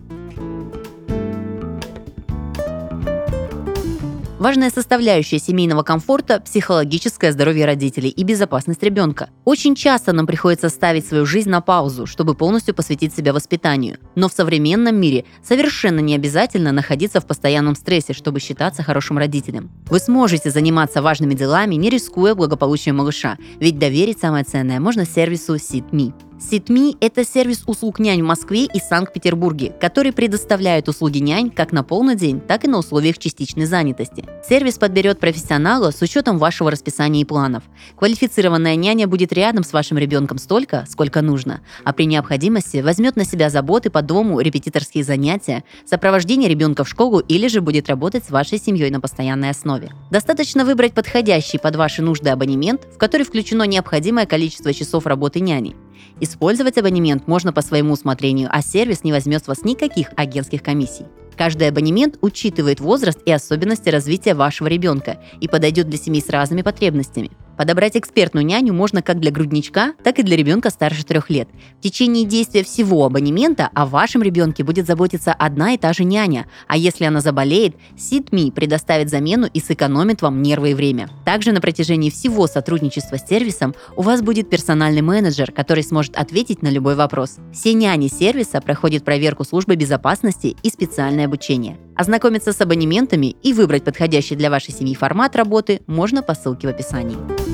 Важная 4.41 4.71
составляющая 4.71 5.39
семейного 5.39 5.83
комфорта– 5.83 6.41
психологическое 6.45 7.31
здоровье 7.31 7.67
родителей 7.67 8.09
и 8.09 8.25
безопасность 8.25 8.83
ребенка. 8.83 9.29
Очень 9.45 9.75
часто 9.75 10.15
нам 10.15 10.27
приходится 10.27 10.71
ставить 10.71 11.07
свою 11.07 11.27
жизнь 11.27 11.51
на 11.51 11.61
паузу, 11.61 12.07
чтобы 12.07 12.35
полностью 12.35 12.75
посвятить 12.75 13.15
себя 13.15 13.35
воспитанию. 13.35 13.99
Но 14.15 14.31
в 14.31 14.33
современном 14.33 14.97
мире 14.97 15.27
совершенно 15.45 16.01
не 16.01 16.15
обязательно 16.15 16.73
находиться 16.73 17.21
в 17.21 17.27
постоянном 17.27 17.75
стрессе, 17.75 18.15
чтобы 18.15 18.41
считаться 18.41 18.83
хорошим 18.83 19.19
родителем. 19.19 19.71
Вы 19.91 19.99
сможете 19.99 20.49
заниматься 20.51 21.03
важными 21.03 21.35
делами, 21.35 21.75
не 21.75 21.91
рискуя 21.91 22.35
благополучием 22.35 22.97
малыша, 22.97 23.37
ведь 23.59 23.79
доверить 23.79 24.21
самое 24.21 24.45
ценное 24.45 24.81
можно 24.81 25.05
сервису 25.05 25.57
SitMe. 25.57 26.15
SitMe– 26.41 26.97
это 27.01 27.23
сервис 27.23 27.65
услуг 27.67 27.99
нянь 27.99 28.23
в 28.23 28.27
Москве 28.27 28.65
и 28.65 28.81
Санкт-Петербурге, 28.81 29.75
который 29.79 30.11
предоставляет 30.11 30.89
услуги 30.89 31.19
нянь 31.19 31.51
как 31.51 31.71
на 31.71 31.85
полный 31.85 32.17
день, 32.17 32.41
так 32.41 32.65
и 32.65 32.69
на 32.69 32.79
условиях 32.79 33.19
частичной 33.19 33.67
занятости. 33.67 34.25
Сервис 34.49 34.79
подберет 34.79 35.21
профессионала 35.21 35.91
с 35.91 36.01
учетом 36.01 36.39
вашего 36.39 36.71
расписания 36.71 37.21
и 37.21 37.25
планов. 37.27 37.65
Квалифицированная 37.97 38.75
няня 38.77 39.07
будет 39.07 39.35
рядом 39.35 39.65
с 39.65 39.73
вашим 39.75 39.99
ребенком 39.99 40.39
столько, 40.39 40.87
сколько 40.89 41.21
нужно, 41.21 41.61
а 41.85 41.93
при 41.93 42.07
необходимости 42.07 42.79
возьмет 42.79 43.17
на 43.17 43.27
себя 43.27 43.51
заботы 43.51 43.91
по 43.91 44.01
дому, 44.01 44.41
репетиторские 44.41 45.05
занятия, 45.05 45.63
сопровождение 45.85 46.49
ребенка 46.49 46.85
в 46.85 46.89
школу 46.89 47.21
или 47.21 47.49
же 47.49 47.61
будет 47.61 47.89
работать 47.91 48.25
с 48.25 48.31
вашей 48.31 48.59
семьей 48.59 48.91
на 48.91 49.01
постоянной 49.01 49.51
основе. 49.51 49.91
Достаточно 50.11 50.65
выбрать 50.65 50.95
подходящий 50.95 51.59
под 51.59 51.77
ваши 51.77 52.01
нужды 52.01 52.31
абонемент, 52.31 52.87
в 52.95 52.97
который 52.97 53.27
включено 53.27 53.65
необходимое 53.65 54.25
количество 54.25 54.73
часов 54.73 55.07
работы 55.07 55.41
няни. 55.41 55.77
Использовать 56.21 56.79
абонемент 56.79 57.27
можно 57.27 57.53
по 57.53 57.63
своему 57.63 57.93
усмотрению, 57.93 58.49
а 58.53 58.63
сервис 58.63 59.05
не 59.05 59.13
возьмет 59.13 59.45
с 59.45 59.49
вас 59.49 59.65
никаких 59.65 60.09
агентских 60.17 60.63
комиссий. 60.63 61.07
Каждый 61.37 61.69
абонемент 61.69 62.19
учитывает 62.21 62.81
возраст 62.81 63.19
и 63.25 63.33
особенности 63.33 63.89
развития 63.89 64.35
вашего 64.35 64.67
ребенка 64.67 65.23
и 65.41 65.49
подойдет 65.49 65.89
для 65.89 65.99
семей 65.99 66.21
с 66.21 66.29
разными 66.29 66.61
потребностями. 66.61 67.31
Подобрать 67.61 67.95
экспертную 67.95 68.47
няню 68.47 68.73
можно 68.73 69.03
как 69.03 69.21
для 69.21 69.31
грудничка, 69.31 69.93
так 70.03 70.19
и 70.19 70.23
для 70.23 70.35
ребенка 70.35 70.71
старше 70.71 71.05
трех 71.05 71.29
лет. 71.29 71.47
В 71.79 71.83
течение 71.83 72.25
действия 72.25 72.65
всего 72.65 73.05
абонемента 73.05 73.69
о 73.75 73.85
вашем 73.85 74.23
ребенке 74.23 74.65
будет 74.65 74.87
заботиться 74.87 75.35
одна 75.35 75.75
и 75.75 75.77
та 75.77 75.93
же 75.93 76.05
няня, 76.05 76.47
а 76.69 76.79
если 76.79 77.05
она 77.05 77.21
заболеет, 77.21 77.77
SitMe 77.99 78.51
предоставит 78.51 79.11
замену 79.11 79.47
и 79.53 79.61
сэкономит 79.61 80.23
вам 80.23 80.41
нервы 80.41 80.71
и 80.71 80.75
время. 80.75 81.11
Также 81.27 81.53
на 81.53 81.61
протяжении 81.61 82.09
всего 82.09 82.47
сотрудничества 82.47 83.19
с 83.19 83.29
сервисом 83.29 83.75
у 83.95 84.01
вас 84.01 84.23
будет 84.23 84.49
персональный 84.49 85.03
менеджер, 85.03 85.53
который 85.53 85.85
сможет 85.85 86.17
ответить 86.17 86.63
на 86.63 86.69
любой 86.69 86.95
вопрос. 86.95 87.37
Все 87.53 87.75
няни 87.75 88.09
сервиса 88.09 88.63
проходят 88.63 89.05
проверку 89.05 89.45
службы 89.45 89.77
безопасности 89.77 90.57
и 90.63 90.71
специальное 90.71 91.27
обучение. 91.27 91.77
Ознакомиться 91.95 92.55
с 92.55 92.61
абонементами 92.63 93.37
и 93.43 93.53
выбрать 93.53 93.85
подходящий 93.85 94.35
для 94.35 94.49
вашей 94.49 94.73
семьи 94.73 94.95
формат 94.95 95.37
работы 95.37 95.83
можно 95.87 96.23
по 96.23 96.35
ссылке 96.35 96.67
в 96.67 96.71
описании. 96.71 97.50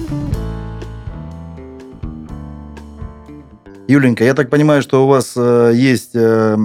Юленька, 3.88 4.24
я 4.24 4.34
так 4.34 4.50
понимаю, 4.50 4.82
что 4.82 5.04
у 5.04 5.06
вас 5.08 5.34
э, 5.36 5.70
есть 5.74 6.10
э, 6.14 6.56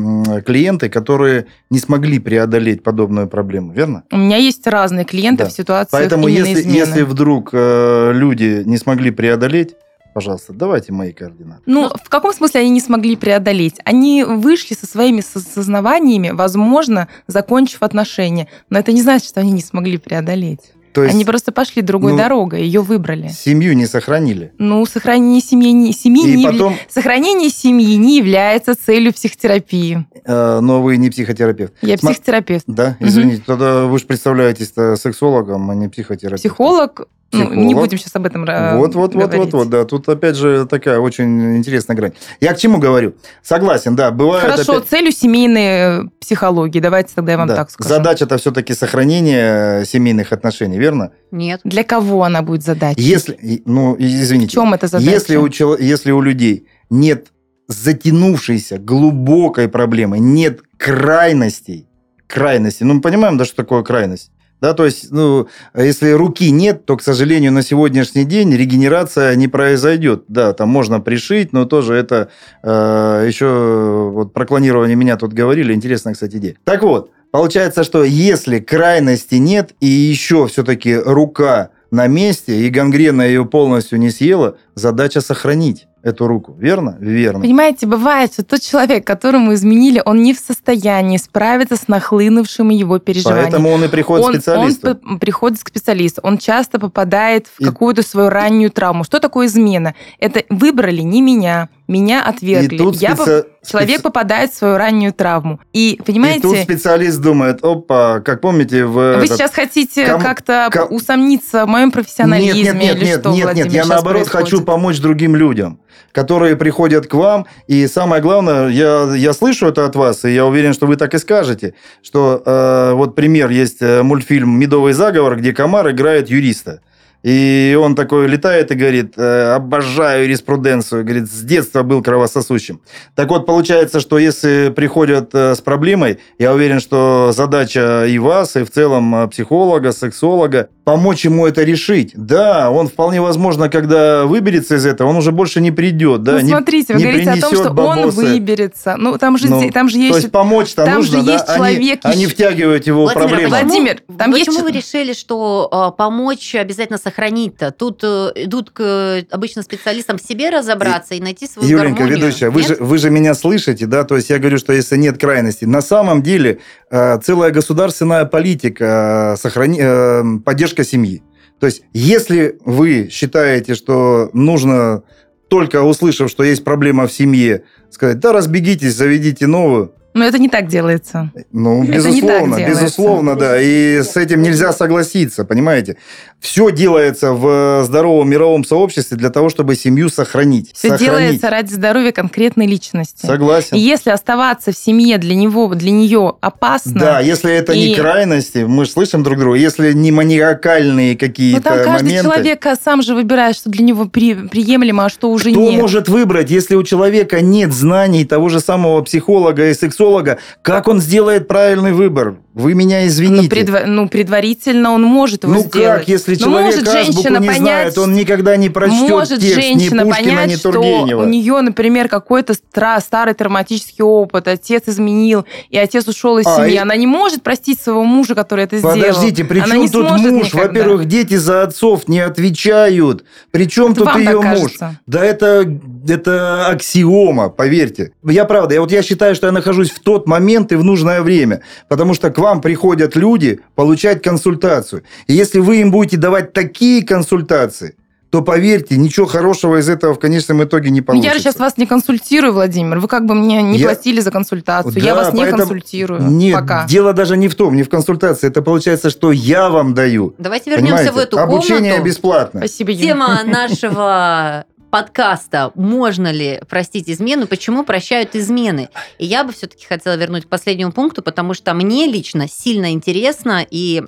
клиенты, 0.43 0.89
которые 0.89 1.45
не 1.69 1.77
смогли 1.77 2.17
преодолеть 2.17 2.81
подобную 2.81 3.27
проблему, 3.27 3.73
верно? 3.73 4.03
У 4.11 4.17
меня 4.17 4.37
есть 4.37 4.65
разные 4.65 5.05
клиенты 5.05 5.43
Да. 5.43 5.49
в 5.49 5.53
ситуации 5.53 5.91
Поэтому 5.91 6.27
если, 6.27 6.61
измены. 6.61 6.75
если 6.77 7.01
вдруг 7.03 7.49
э, 7.53 8.11
люди 8.15 8.63
не 8.65 8.77
смогли 8.77 9.11
преодолеть, 9.11 9.75
пожалуйста, 10.15 10.53
давайте 10.53 10.93
мои 10.93 11.11
координаты. 11.11 11.61
Ну, 11.67 11.89
в 12.03 12.09
каком 12.09 12.33
смысле 12.33 12.61
они 12.61 12.71
не 12.71 12.81
смогли 12.81 13.15
преодолеть? 13.15 13.75
Они 13.85 14.23
вышли 14.23 14.73
со 14.73 14.87
своими 14.87 15.21
со- 15.21 15.39
сознаваниями, 15.41 16.31
возможно, 16.31 17.07
закончив 17.27 17.83
отношения. 17.83 18.47
Но 18.71 18.79
это 18.79 18.91
не 18.93 19.03
значит, 19.03 19.27
что 19.29 19.41
они 19.41 19.51
не 19.51 19.61
смогли 19.61 19.99
преодолеть. 19.99 20.71
То 20.93 21.03
есть 21.03 21.15
Они 21.15 21.23
просто 21.25 21.51
пошли 21.51 21.81
другой 21.81 22.11
ну, 22.13 22.17
дорогой, 22.17 22.61
ее 22.63 22.81
выбрали. 22.81 23.29
семью 23.29 23.73
не 23.75 23.85
сохранили. 23.85 24.51
Ну, 24.57 24.85
сохранение 24.85 25.41
семьи, 25.41 25.71
не, 25.71 25.93
семьи 25.93 26.27
И 26.27 26.35
не 26.35 26.43
явля- 26.45 26.51
потом, 26.51 26.75
Сохранение 26.89 27.49
семьи 27.49 27.95
не 27.95 28.17
является 28.17 28.75
целью 28.75 29.13
психотерапии. 29.13 30.05
э, 30.25 30.59
но 30.59 30.81
вы 30.81 30.97
не 30.97 31.09
психотерапевт. 31.09 31.73
Я 31.81 31.95
Сма- 31.95 32.09
психотерапевт. 32.11 32.63
Да, 32.67 32.97
извините, 32.99 33.43
тогда 33.45 33.85
вы 33.85 33.99
же 33.99 34.05
представляетесь 34.05 34.73
сексологом, 34.99 35.69
а 35.69 35.75
не 35.75 35.87
психотерапевтом. 35.87 36.37
Психолог, 36.37 37.07
ну, 37.31 37.53
не 37.53 37.73
будем 37.75 37.97
сейчас 37.97 38.15
об 38.15 38.25
этом 38.25 38.43
э, 38.45 38.77
Вот, 38.77 38.95
вот, 38.95 39.13
вот, 39.15 39.25
говорить. 39.31 39.37
вот, 39.37 39.53
вот, 39.53 39.69
да. 39.69 39.85
Тут 39.85 40.07
опять 40.09 40.35
же 40.35 40.65
такая 40.65 40.99
очень 40.99 41.57
интересная 41.57 41.95
грань. 41.95 42.11
Я 42.39 42.53
к 42.53 42.57
чему 42.57 42.77
говорю? 42.79 43.15
Согласен, 43.41 43.95
да, 43.95 44.11
бывает. 44.11 44.43
Хорошо, 44.51 44.77
опять- 44.77 44.89
целью 44.89 45.11
семейной 45.11 45.61
э, 45.61 46.03
психологии, 46.19 46.79
давайте 46.79 47.13
тогда 47.15 47.31
я 47.33 47.37
вам 47.37 47.47
да. 47.47 47.55
так 47.55 47.71
скажу. 47.71 47.89
Задача-то 47.89 48.37
все-таки 48.37 48.73
сохранение 48.73 49.85
семейных 49.85 50.31
отношений, 50.33 50.77
верно? 50.77 51.11
Нет. 51.31 51.61
Для 51.63 51.83
кого 51.83 52.23
она 52.23 52.41
будет 52.41 52.63
задачей? 52.63 53.01
Если, 53.01 53.61
ну, 53.65 53.95
и- 53.95 54.03
В 54.03 54.21
извините, 54.23 54.53
чем 54.53 54.73
это 54.73 54.87
задача? 54.87 55.09
если 55.11 55.35
у, 55.37 55.47
чел- 55.49 55.77
если 55.77 56.11
у 56.11 56.21
людей 56.21 56.67
нет 56.89 57.27
затянувшейся 57.67 58.77
глубокой 58.77 59.67
проблемы, 59.69 60.19
нет 60.19 60.61
крайностей, 60.77 61.87
крайностей, 62.27 62.85
ну 62.85 62.95
мы 62.95 63.01
понимаем, 63.01 63.37
да, 63.37 63.45
что 63.45 63.55
такое 63.55 63.83
крайность? 63.83 64.31
Да, 64.61 64.73
то 64.75 64.85
есть, 64.85 65.11
ну, 65.11 65.47
если 65.75 66.11
руки 66.11 66.51
нет, 66.51 66.85
то, 66.85 66.95
к 66.95 67.01
сожалению, 67.01 67.51
на 67.51 67.63
сегодняшний 67.63 68.25
день 68.25 68.55
регенерация 68.55 69.35
не 69.35 69.47
произойдет. 69.47 70.25
Да, 70.27 70.53
там 70.53 70.69
можно 70.69 71.01
пришить, 71.01 71.51
но 71.51 71.65
тоже 71.65 71.95
это 71.95 72.29
э, 72.61 73.25
еще 73.27 74.11
вот 74.13 74.33
про 74.33 74.45
клонирование 74.45 74.95
меня 74.95 75.17
тут 75.17 75.33
говорили. 75.33 75.73
Интересная, 75.73 76.13
кстати, 76.13 76.37
идея. 76.37 76.55
Так 76.63 76.83
вот, 76.83 77.09
получается, 77.31 77.83
что 77.83 78.03
если 78.03 78.59
крайности 78.59 79.35
нет 79.35 79.73
и 79.79 79.87
еще 79.87 80.47
все-таки 80.47 80.95
рука 80.95 81.71
на 81.89 82.05
месте 82.05 82.61
и 82.61 82.69
гангрена 82.69 83.23
ее 83.23 83.45
полностью 83.45 83.99
не 83.99 84.11
съела, 84.11 84.57
задача 84.75 85.21
сохранить 85.21 85.87
эту 86.03 86.27
руку. 86.27 86.55
Верно? 86.59 86.97
Верно. 86.99 87.41
Понимаете, 87.41 87.85
бывает, 87.85 88.33
что 88.33 88.43
тот 88.43 88.61
человек, 88.61 89.05
которому 89.05 89.53
изменили, 89.53 90.01
он 90.05 90.21
не 90.23 90.33
в 90.33 90.39
состоянии 90.39 91.17
справиться 91.17 91.75
с 91.75 91.87
нахлынувшим 91.87 92.69
его 92.69 92.97
переживанием. 92.99 93.43
Поэтому 93.45 93.69
он 93.69 93.83
и 93.83 93.87
приходит 93.87 94.25
он, 94.25 94.31
к 94.33 94.35
специалисту. 94.37 94.99
он 95.07 95.19
приходит 95.19 95.63
к 95.63 95.67
специалисту. 95.67 96.21
Он 96.23 96.37
часто 96.37 96.79
попадает 96.79 97.47
в 97.47 97.59
И- 97.61 97.65
какую-то 97.65 98.01
свою 98.03 98.29
раннюю 98.29 98.71
травму. 98.71 99.03
Что 99.03 99.19
такое 99.19 99.47
измена? 99.47 99.93
Это 100.19 100.43
выбрали 100.49 101.01
не 101.01 101.21
меня, 101.21 101.69
меня 101.87 102.23
отвергли. 102.23 102.75
И 102.75 102.77
тут 102.77 102.95
Я 102.95 103.15
по- 103.15 103.45
Человек 103.63 103.99
специ- 103.99 104.01
попадает 104.01 104.51
в 104.51 104.55
свою 104.57 104.77
раннюю 104.77 105.13
травму. 105.13 105.59
И 105.73 105.91
И 105.93 105.97
тут 105.97 106.05
понимаете, 106.07 106.63
специалист 106.63 107.19
думает, 107.19 107.63
опа, 107.63 108.21
как 108.21 108.41
помните 108.41 108.85
в... 108.85 108.93
вы 108.93 109.01
этот- 109.25 109.37
сейчас 109.37 109.51
хотите 109.51 110.07
кому- 110.07 110.23
как-то 110.23 110.69
ко- 110.71 110.85
усомниться 110.85 111.65
в 111.65 111.69
моем 111.69 111.91
профессионализме 111.91 112.63
Нет, 112.63 112.73
нет, 112.73 112.83
нет, 112.83 112.95
или 112.97 113.05
нет, 113.05 113.19
что, 113.19 113.31
нет, 113.31 113.43
Владимир, 113.43 113.65
нет, 113.67 113.75
я 113.75 113.85
наоборот 113.85 114.23
происходит? 114.23 114.45
хочу 114.51 114.61
помочь 114.65 114.99
другим 114.99 115.35
людям, 115.35 115.79
которые 116.11 116.55
приходят 116.55 117.07
к 117.07 117.13
вам, 117.13 117.45
и 117.67 117.87
самое 117.87 118.21
главное, 118.21 118.69
я, 118.69 119.13
я 119.15 119.33
слышу 119.33 119.67
это 119.67 119.85
от 119.85 119.95
вас, 119.95 120.25
и 120.25 120.31
я 120.33 120.45
уверен, 120.45 120.73
что 120.73 120.87
вы 120.87 120.95
так 120.95 121.13
и 121.13 121.17
скажете, 121.17 121.73
что 122.01 122.41
э, 122.45 122.93
вот 122.93 123.15
пример, 123.15 123.49
есть 123.49 123.81
э, 123.81 124.03
мультфильм 124.03 124.59
«Медовый 124.59 124.93
заговор», 124.93 125.37
где 125.37 125.53
Комар 125.53 125.89
играет 125.91 126.29
юриста. 126.29 126.81
И 127.23 127.77
он 127.79 127.95
такой 127.95 128.27
летает 128.27 128.71
и 128.71 128.75
говорит, 128.75 129.13
«Э, 129.15 129.53
обожаю 129.55 130.23
юриспруденцию, 130.23 131.03
говорит, 131.03 131.31
с 131.31 131.41
детства 131.41 131.83
был 131.83 132.01
кровососущим. 132.01 132.81
Так 133.15 133.29
вот, 133.29 133.45
получается, 133.45 133.99
что 133.99 134.17
если 134.17 134.73
приходят 134.75 135.29
э, 135.33 135.53
с 135.53 135.61
проблемой, 135.61 136.17
я 136.39 136.51
уверен, 136.53 136.79
что 136.79 137.31
задача 137.31 138.05
и 138.05 138.17
вас, 138.17 138.55
и 138.55 138.63
в 138.63 138.71
целом 138.71 139.29
психолога, 139.29 139.91
сексолога, 139.91 140.69
помочь 140.83 141.25
ему 141.25 141.45
это 141.45 141.63
решить. 141.63 142.11
Да, 142.15 142.71
он 142.71 142.87
вполне 142.87 143.21
возможно, 143.21 143.69
когда 143.69 144.25
выберется 144.25 144.75
из 144.75 144.85
этого, 144.85 145.09
он 145.09 145.15
уже 145.17 145.31
больше 145.31 145.61
не 145.61 145.71
придет. 145.71 146.23
Да, 146.23 146.33
ну, 146.33 146.39
не- 146.39 146.49
смотрите, 146.49 146.93
вы 146.93 146.99
не 146.99 147.05
говорите 147.05 147.29
о 147.31 147.41
том, 147.41 147.53
что 147.55 147.69
он 147.69 147.75
бабосы. 147.75 148.15
выберется. 148.17 148.95
Ну, 148.97 149.17
там 149.17 149.37
же, 149.37 149.47
Ну, 149.49 149.69
там 149.71 149.89
же 149.89 149.95
То 149.97 150.01
есть... 150.05 150.15
есть 150.17 150.31
помочь-то 150.31 150.85
там 150.85 150.95
нужно, 150.95 151.19
же 151.19 151.25
да? 151.25 151.33
есть 151.33 151.45
Они- 151.47 151.57
человек 151.57 151.99
они, 152.03 152.23
еще- 152.23 152.31
втягивают 152.33 152.87
его 152.87 153.05
в 153.07 153.13
Владимир, 153.13 153.29
почему, 153.35 153.49
Владимир, 153.49 154.01
там 154.17 154.31
есть 154.31 154.45
почему 154.47 154.63
вы 154.63 154.69
что- 154.69 154.77
решили, 154.79 155.13
что 155.13 155.67
а, 155.71 155.91
помочь 155.91 156.55
обязательно 156.55 156.97
сохранить-то? 156.97 157.71
Тут 157.71 157.99
э, 158.03 158.31
идут 158.35 158.71
к 158.71 158.81
э, 158.81 159.23
обычно 159.29 159.61
специалистам 159.63 160.17
в 160.17 160.21
себе 160.21 160.49
разобраться 160.49 161.13
и, 161.13 161.21
найти 161.21 161.47
свою 161.47 161.67
Юленька, 161.69 161.99
гармонию. 162.03 162.17
ведущая, 162.25 162.49
вы 162.49 162.63
же, 162.63 162.75
вы 162.79 162.97
же 162.97 163.09
меня 163.09 163.33
слышите, 163.35 163.85
да? 163.85 164.03
То 164.03 164.15
есть 164.15 164.29
я 164.29 164.39
говорю, 164.39 164.57
что 164.57 164.73
если 164.73 164.97
нет 164.97 165.17
крайности, 165.19 165.65
на 165.65 165.81
самом 165.81 166.23
деле 166.23 166.51
э, 166.51 166.80
целая 167.19 167.51
государственная 167.51 168.25
политика 168.25 169.35
э, 169.37 169.47
сохрани- 169.47 169.79
э, 169.79 170.39
поддержка 170.43 170.83
семьи. 170.83 171.23
То 171.59 171.67
есть 171.67 171.83
если 171.93 172.59
вы 172.65 173.07
считаете, 173.09 173.75
что 173.75 174.29
нужно 174.33 175.03
только 175.49 175.83
услышав, 175.83 176.29
что 176.29 176.43
есть 176.43 176.63
проблема 176.63 177.07
в 177.07 177.13
семье, 177.13 177.63
сказать, 177.89 178.19
да, 178.19 178.33
разбегитесь, 178.33 178.95
заведите 178.95 179.47
новую. 179.47 179.93
Но 180.13 180.25
это 180.25 180.39
не 180.39 180.49
так 180.49 180.67
делается. 180.67 181.31
Ну, 181.51 181.83
Это 181.83 181.91
не 181.91 181.97
безусловно, 181.97 182.67
безусловно, 182.67 183.35
да. 183.35 183.61
И 183.61 184.01
с 184.03 184.17
этим 184.17 184.41
нельзя 184.41 184.73
согласиться, 184.73 185.45
понимаете? 185.45 185.97
Все 186.39 186.71
делается 186.71 187.33
в 187.33 187.83
здоровом 187.85 188.29
мировом 188.29 188.65
сообществе 188.65 189.15
для 189.15 189.29
того, 189.29 189.49
чтобы 189.49 189.75
семью 189.75 190.09
сохранить. 190.09 190.71
Все 190.73 190.89
Сохранить. 190.89 191.05
делается 191.13 191.49
ради 191.49 191.71
здоровья 191.73 192.11
конкретной 192.11 192.65
личности. 192.67 193.25
Согласен. 193.25 193.77
И 193.77 193.79
если 193.79 194.09
оставаться 194.09 194.71
в 194.71 194.77
семье 194.77 195.17
для 195.17 195.35
него, 195.35 195.67
для 195.75 195.91
нее 195.91 196.33
опасно, 196.41 196.99
Да, 196.99 197.19
если 197.19 197.53
это 197.53 197.73
не 197.75 197.93
И- 197.93 197.95
крайности, 197.95 198.65
мы 198.67 198.85
же 198.85 198.91
слышим 198.91 199.23
друг 199.23 199.37
друга, 199.39 199.57
если 199.57 199.93
не 199.93 200.11
маниакальные 200.11 201.13
ну 201.13 201.19
какие-то 201.19 201.61
там 201.61 201.83
каждый 201.83 202.05
моменты. 202.07 202.23
человек 202.23 202.65
а, 202.65 202.75
сам 202.75 203.01
же 203.01 203.13
выбирает, 203.15 203.55
что 203.55 203.69
для 203.69 203.85
него 203.85 204.05
при- 204.05 204.33
приемлемо, 204.47 205.05
а 205.05 205.09
что 205.09 205.29
уже 205.31 205.51
Кто 205.51 205.59
нет. 205.61 205.79
может 205.81 206.09
выбрать, 206.09 206.49
если 206.49 206.75
у 206.75 206.83
человека 206.83 207.41
нет 207.41 207.71
знаний 207.71 208.25
того 208.25 208.49
же 208.49 208.59
самого 208.59 209.01
психолога 209.03 209.69
и 209.69 209.73
сексолога, 210.01 210.39
как 210.61 210.87
он 210.87 210.99
сделает 210.99 211.47
правильный 211.47 211.93
выбор? 211.93 212.37
Вы 212.53 212.73
меня 212.73 213.07
извините. 213.07 213.43
Ну, 213.43 213.47
предва- 213.47 213.85
ну, 213.85 214.09
предварительно 214.09 214.91
он 214.91 215.03
может 215.03 215.43
его 215.43 215.53
Ну 215.53 215.59
сделать. 215.61 215.99
как, 215.99 216.07
если 216.09 216.33
Ну, 216.33 216.39
человек 216.39 216.75
может 216.75 216.87
азбуку 216.87 217.21
женщина 217.21 217.37
не 217.37 217.47
понять, 217.47 217.57
знает, 217.93 217.97
он 217.97 218.13
никогда 218.13 218.57
не 218.57 218.69
прочтет 218.69 219.09
Может 219.09 219.39
текст 219.39 219.57
ни 219.57 219.61
женщина 219.61 220.03
Пушкина, 220.05 220.29
понять, 220.31 220.49
ни 220.49 220.55
что 220.55 220.71
Тургенева. 220.73 221.21
у 221.23 221.25
нее, 221.27 221.61
например, 221.61 222.09
какой-то 222.09 222.53
старый 222.99 223.33
травматический 223.35 224.03
опыт, 224.03 224.47
отец 224.49 224.83
изменил, 224.87 225.45
и 225.69 225.77
отец 225.77 226.07
ушел 226.07 226.39
из 226.39 226.45
А, 226.47 226.57
семьи. 226.57 226.73
и- 226.73 226.77
Она 226.77 226.95
не 226.97 227.07
может 227.07 227.41
простить 227.41 227.79
своего 227.79 228.03
мужа, 228.03 228.35
который 228.35 228.65
это 228.65 228.77
сделал. 228.79 228.95
Подождите, 228.95 229.45
при 229.45 229.59
чем 229.61 229.89
тут 229.89 230.11
муж? 230.19 230.53
Во-первых, 230.53 231.05
дети 231.05 231.35
за 231.35 231.63
отцов 231.63 232.07
не 232.07 232.19
отвечают. 232.19 233.23
При 233.51 233.65
чем 233.69 233.93
Это 233.93 234.03
тут 234.05 234.15
ее 234.17 234.41
муж? 234.41 234.73
Да 235.07 235.23
это, 235.23 235.65
это 236.07 236.67
аксиома, 236.67 237.49
поверьте. 237.49 238.11
Я 238.23 238.45
правда, 238.45 238.73
я, 238.75 238.81
вот 238.81 238.91
я 238.91 239.01
считаю, 239.03 239.35
что 239.35 239.47
я 239.47 239.53
нахожусь 239.53 239.89
в 239.91 239.99
тот 239.99 240.27
момент 240.27 240.71
и 240.71 240.75
в 240.75 240.83
нужное 240.83 241.21
время, 241.21 241.61
потому 241.87 242.13
что 242.13 242.29
к 242.29 242.37
вам 242.41 242.59
приходят 242.61 243.15
люди 243.15 243.59
получать 243.75 244.21
консультацию. 244.21 245.03
И 245.27 245.33
если 245.33 245.59
вы 245.59 245.77
им 245.81 245.91
будете 245.91 246.17
давать 246.17 246.51
такие 246.53 247.05
консультации, 247.05 247.95
то 248.31 248.41
поверьте, 248.41 248.95
ничего 248.95 249.25
хорошего 249.25 249.77
из 249.81 249.89
этого 249.89 250.13
в 250.13 250.19
конечном 250.19 250.63
итоге 250.63 250.89
не 250.89 251.01
Ну, 251.01 251.05
получится. 251.05 251.27
Я 251.29 251.33
же 251.33 251.41
сейчас 251.41 251.59
вас 251.59 251.75
не 251.77 251.85
консультирую, 251.85 252.53
Владимир. 252.53 252.99
Вы 252.99 253.07
как 253.09 253.25
бы 253.25 253.35
мне 253.35 253.61
не 253.61 253.77
Я- 253.77 253.87
платили 253.87 254.21
за 254.21 254.31
консультацию. 254.31 254.93
я 255.03 255.13
Да, 255.15 255.23
вас 255.23 255.33
не 255.33 255.41
поэтому- 255.41 255.57
консультирую 255.63 256.21
Нет, 256.21 256.55
пока. 256.59 256.85
дело 256.87 257.11
даже 257.11 257.35
не 257.35 257.49
в 257.49 257.55
том, 257.55 257.75
не 257.75 257.83
в 257.83 257.89
консультации. 257.89 258.47
Это 258.47 258.61
получается, 258.61 259.09
что 259.09 259.33
я 259.33 259.69
вам 259.69 259.93
даю. 259.93 260.33
Давайте 260.37 260.69
вернемся 260.71 260.95
Понимаете? 260.95 261.11
в 261.11 261.17
эту 261.17 261.39
Обучение 261.39 261.91
комнату. 261.91 262.03
бесплатно. 262.09 262.59
Спасибо, 262.61 262.91
Юля. 262.91 263.03
Тема 263.03 263.39
нашего 263.45 264.65
подкаста 264.91 265.71
«Можно 265.75 266.31
ли 266.31 266.61
простить 266.69 267.09
измену? 267.09 267.47
Почему 267.47 267.83
прощают 267.83 268.35
измены?» 268.35 268.89
И 269.17 269.25
я 269.25 269.43
бы 269.43 269.53
все-таки 269.53 269.85
хотела 269.85 270.15
вернуть 270.15 270.45
к 270.45 270.49
последнему 270.49 270.91
пункту, 270.91 271.23
потому 271.23 271.53
что 271.53 271.73
мне 271.73 272.05
лично 272.05 272.47
сильно 272.47 272.91
интересно 272.91 273.65
и 273.67 274.03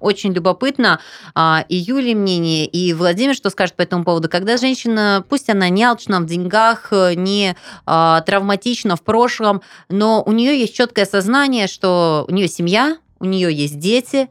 очень 0.00 0.32
любопытно 0.32 0.98
а, 1.34 1.64
и 1.68 1.76
Юли 1.76 2.14
мнение, 2.14 2.66
и 2.66 2.92
Владимир, 2.92 3.36
что 3.36 3.50
скажет 3.50 3.76
по 3.76 3.82
этому 3.82 4.02
поводу. 4.02 4.28
Когда 4.28 4.56
женщина, 4.56 5.24
пусть 5.28 5.48
она 5.48 5.68
не 5.68 5.84
алчна 5.84 6.18
в 6.18 6.26
деньгах, 6.26 6.88
не 7.14 7.54
а, 7.86 8.20
травматична 8.22 8.96
в 8.96 9.02
прошлом, 9.02 9.62
но 9.88 10.22
у 10.26 10.32
нее 10.32 10.58
есть 10.58 10.74
четкое 10.74 11.06
сознание, 11.06 11.68
что 11.68 12.24
у 12.28 12.32
нее 12.32 12.48
семья, 12.48 12.98
у 13.20 13.24
нее 13.24 13.54
есть 13.54 13.78
дети. 13.78 14.28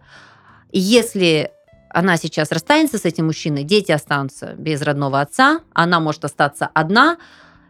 Если 0.73 1.51
она 1.93 2.17
сейчас 2.17 2.51
расстанется 2.51 2.97
с 2.97 3.05
этим 3.05 3.27
мужчиной, 3.27 3.63
дети 3.63 3.91
останутся 3.91 4.53
без 4.57 4.81
родного 4.81 5.21
отца, 5.21 5.61
она 5.73 5.99
может 5.99 6.25
остаться 6.25 6.69
одна, 6.73 7.17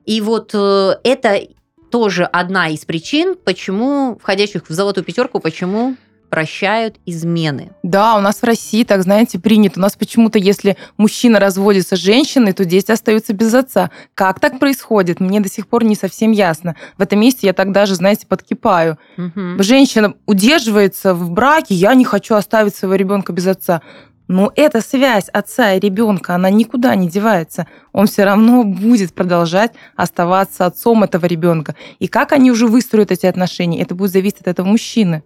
И 0.05 0.19
вот 0.21 0.51
э, 0.53 0.95
это 1.03 1.41
тоже 1.91 2.23
одна 2.25 2.69
из 2.69 2.85
причин, 2.85 3.35
почему 3.35 4.17
входящих 4.19 4.67
в 4.67 4.73
золотую 4.73 5.03
пятерку, 5.03 5.39
почему 5.39 5.95
прощают 6.31 6.95
измены. 7.05 7.73
Да, 7.83 8.15
у 8.15 8.21
нас 8.21 8.37
в 8.37 8.45
России, 8.45 8.85
так 8.85 9.03
знаете, 9.03 9.37
принято. 9.37 9.79
У 9.79 9.81
нас 9.81 9.97
почему-то, 9.97 10.39
если 10.39 10.77
мужчина 10.95 11.41
разводится 11.41 11.97
с 11.97 11.99
женщиной, 11.99 12.53
то 12.53 12.63
дети 12.63 12.89
остаются 12.89 13.33
без 13.33 13.53
отца. 13.53 13.91
Как 14.13 14.39
так 14.39 14.57
происходит? 14.57 15.19
Мне 15.19 15.41
до 15.41 15.49
сих 15.49 15.67
пор 15.67 15.83
не 15.83 15.93
совсем 15.93 16.31
ясно. 16.31 16.77
В 16.97 17.01
этом 17.01 17.19
месте 17.19 17.47
я 17.47 17.53
так 17.53 17.73
даже, 17.73 17.95
знаете, 17.95 18.27
подкипаю. 18.27 18.97
Мгм. 19.17 19.61
Женщина 19.61 20.13
удерживается 20.25 21.13
в 21.13 21.29
браке, 21.31 21.75
я 21.75 21.93
не 21.95 22.05
хочу 22.05 22.35
оставить 22.35 22.75
своего 22.75 22.95
ребенка 22.95 23.33
без 23.33 23.47
отца. 23.47 23.81
Но 24.31 24.49
эта 24.55 24.79
связь 24.79 25.27
отца 25.27 25.73
и 25.73 25.79
ребенка, 25.81 26.35
она 26.35 26.49
никуда 26.49 26.95
не 26.95 27.09
девается. 27.09 27.67
Он 27.91 28.07
все 28.07 28.23
равно 28.23 28.63
будет 28.63 29.13
продолжать 29.13 29.73
оставаться 29.97 30.65
отцом 30.65 31.03
этого 31.03 31.25
ребенка. 31.25 31.75
И 31.99 32.07
как 32.07 32.31
они 32.31 32.49
уже 32.49 32.65
выстроят 32.65 33.11
эти 33.11 33.25
отношения, 33.25 33.81
это 33.81 33.93
будет 33.93 34.11
зависеть 34.11 34.39
от 34.39 34.47
этого 34.47 34.67
мужчины. 34.67 35.23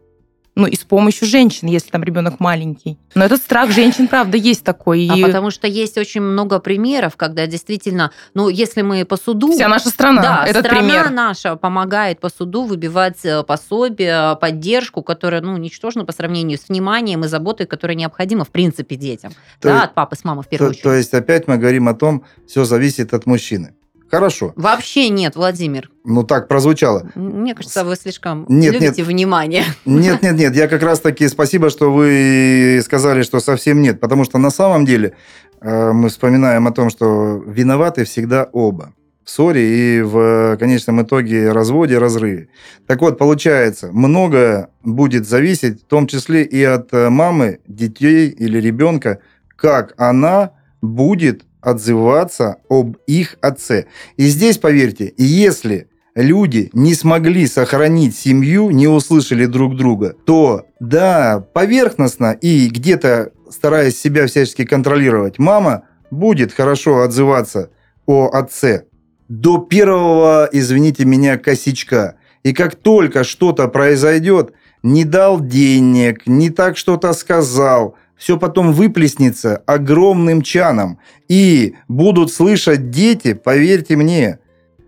Ну, 0.58 0.68
и 0.68 0.76
с 0.76 0.86
помощью 0.86 1.28
женщин, 1.28 1.68
если 1.68 1.90
там 1.90 2.02
ребенок 2.02 2.40
маленький. 2.40 2.98
Но 3.14 3.26
этот 3.26 3.42
страх 3.42 3.72
женщин, 3.72 4.08
правда, 4.08 4.38
есть 4.38 4.64
такой. 4.64 5.02
И 5.02 5.24
А 5.24 5.28
потому 5.28 5.52
что 5.52 5.68
есть 5.68 5.98
очень 5.98 6.22
много 6.22 6.60
примеров, 6.60 7.18
когда 7.18 7.46
действительно, 7.46 8.12
ну, 8.34 8.48
если 8.48 8.82
мы 8.82 9.04
по 9.04 9.18
суду... 9.18 9.52
вся 9.52 9.68
наша 9.68 9.90
страна, 9.90 10.22
да, 10.22 10.46
этот 10.48 10.66
страна 10.66 10.82
пример. 10.82 11.10
наша 11.10 11.58
помогает 11.58 12.22
по 12.22 12.30
суду 12.30 12.64
выбивать 12.64 13.26
э, 13.26 13.44
пособие, 13.44 14.38
поддержку, 14.40 15.04
которая, 15.04 15.42
ну, 15.42 15.58
ничтожна 15.58 16.06
по 16.06 16.14
сравнению 16.14 16.58
с 16.58 16.70
вниманием 16.70 17.26
и 17.26 17.28
заботой, 17.28 17.66
которая 17.66 17.98
необходима, 17.98 18.46
в 18.46 18.50
принципе, 18.50 18.96
детям. 18.96 19.32
То 19.60 19.68
да, 19.68 19.74
есть- 19.74 19.86
от 19.86 19.94
папы 19.94 20.16
с 20.16 20.24
мамой 20.24 20.44
в 20.44 20.46
То, 20.46 20.50
первую 20.52 20.70
очередь. 20.70 20.84
то 20.84 20.94
есть 20.94 21.14
опять 21.14 21.48
мы 21.50 21.58
говорим 21.58 21.90
о 21.90 21.94
том, 21.94 22.24
все 22.48 22.64
зависит 22.64 23.14
от 23.14 23.26
мужчины. 23.26 23.74
Хорошо. 24.10 24.54
Вообще 24.56 25.10
нет, 25.10 25.36
Владимир. 25.36 25.90
Ну 26.04 26.24
так 26.24 26.48
прозвучало. 26.48 27.10
Мне 27.16 27.56
кажется, 27.56 27.84
вы 27.84 27.96
слишком 27.96 28.46
Нет, 28.48 28.74
любите 28.74 29.02
нет. 29.02 29.08
внимание. 29.08 29.64
Нет, 29.86 30.22
нет, 30.22 30.36
нет. 30.38 30.56
Я 30.56 30.68
как 30.68 30.84
раз 30.84 31.00
таки 31.00 31.28
спасибо, 31.28 31.70
что 31.70 31.92
вы 31.92 32.82
сказали, 32.84 33.24
что 33.24 33.40
совсем 33.40 33.82
нет. 33.82 34.00
Потому 34.00 34.24
что 34.24 34.38
на 34.38 34.52
самом 34.52 34.86
деле 34.86 35.16
э, 35.62 35.92
мы 35.92 36.10
вспоминаем 36.10 36.68
о 36.68 36.72
том, 36.72 36.90
что 36.90 37.44
виноваты 37.46 38.06
всегда 38.06 38.48
оба. 38.52 38.94
В 39.24 39.30
ссоре 39.32 39.98
и 39.98 40.02
в 40.04 40.56
конечном 40.58 41.02
итоге 41.02 41.52
разводе, 41.52 41.98
разрыве. 41.98 42.50
Так 42.86 43.02
вот, 43.02 43.18
получается, 43.18 43.90
многое 43.92 44.70
будет 44.84 45.28
зависеть, 45.28 45.82
в 45.82 45.86
том 45.86 46.06
числе 46.06 46.44
и 46.44 46.64
от 46.64 46.94
э, 46.94 47.10
мамы, 47.10 47.60
детей 47.68 48.30
или 48.30 48.62
ребенка, 48.62 49.18
как 49.56 49.96
она 49.98 50.52
будет 50.84 51.44
отзываться 51.66 52.58
об 52.70 52.98
их 53.08 53.38
отце. 53.42 53.86
И 54.18 54.28
здесь, 54.28 54.58
поверьте, 54.58 55.14
если 55.18 55.90
люди 56.16 56.70
не 56.74 56.94
смогли 56.94 57.48
сохранить 57.48 58.16
семью, 58.16 58.70
не 58.70 58.88
услышали 58.88 59.46
друг 59.46 59.76
друга, 59.76 60.16
то 60.26 60.66
да, 60.80 61.46
поверхностно 61.54 62.32
и 62.32 62.68
где-то 62.68 63.32
стараясь 63.50 64.00
себя 64.00 64.28
всячески 64.28 64.66
контролировать, 64.66 65.40
мама 65.40 65.84
будет 66.12 66.54
хорошо 66.54 67.02
отзываться 67.02 67.70
о 68.06 68.28
отце 68.28 68.86
до 69.28 69.58
первого, 69.58 70.48
извините 70.52 71.06
меня, 71.06 71.38
косячка. 71.38 72.16
И 72.44 72.54
как 72.54 72.76
только 72.76 73.24
что-то 73.24 73.68
произойдет, 73.68 74.54
не 74.84 75.04
дал 75.04 75.40
денег, 75.40 76.28
не 76.28 76.52
так 76.52 76.78
что-то 76.78 77.14
сказал, 77.14 77.96
все 78.18 78.38
потом 78.38 78.72
выплеснется 78.72 79.58
огромным 79.66 80.42
чаном. 80.42 81.00
И 81.28 81.76
будут 81.88 82.32
слышать 82.32 82.90
дети, 82.90 83.34
поверьте 83.34 83.96
мне, 83.96 84.40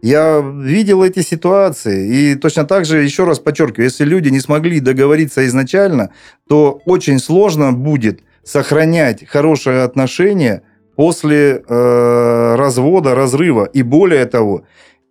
я 0.01 0.39
видел 0.39 1.03
эти 1.03 1.21
ситуации. 1.21 2.31
И 2.31 2.35
точно 2.35 2.65
так 2.65 2.85
же, 2.85 3.03
еще 3.03 3.25
раз 3.25 3.39
подчеркиваю, 3.39 3.85
если 3.85 4.05
люди 4.05 4.29
не 4.29 4.39
смогли 4.39 4.79
договориться 4.79 5.45
изначально, 5.47 6.11
то 6.47 6.81
очень 6.85 7.19
сложно 7.19 7.73
будет 7.73 8.21
сохранять 8.43 9.27
хорошие 9.27 9.83
отношения 9.83 10.61
после 10.95 11.63
э, 11.67 12.55
развода, 12.55 13.15
разрыва. 13.15 13.65
И 13.65 13.83
более 13.83 14.25
того, 14.25 14.63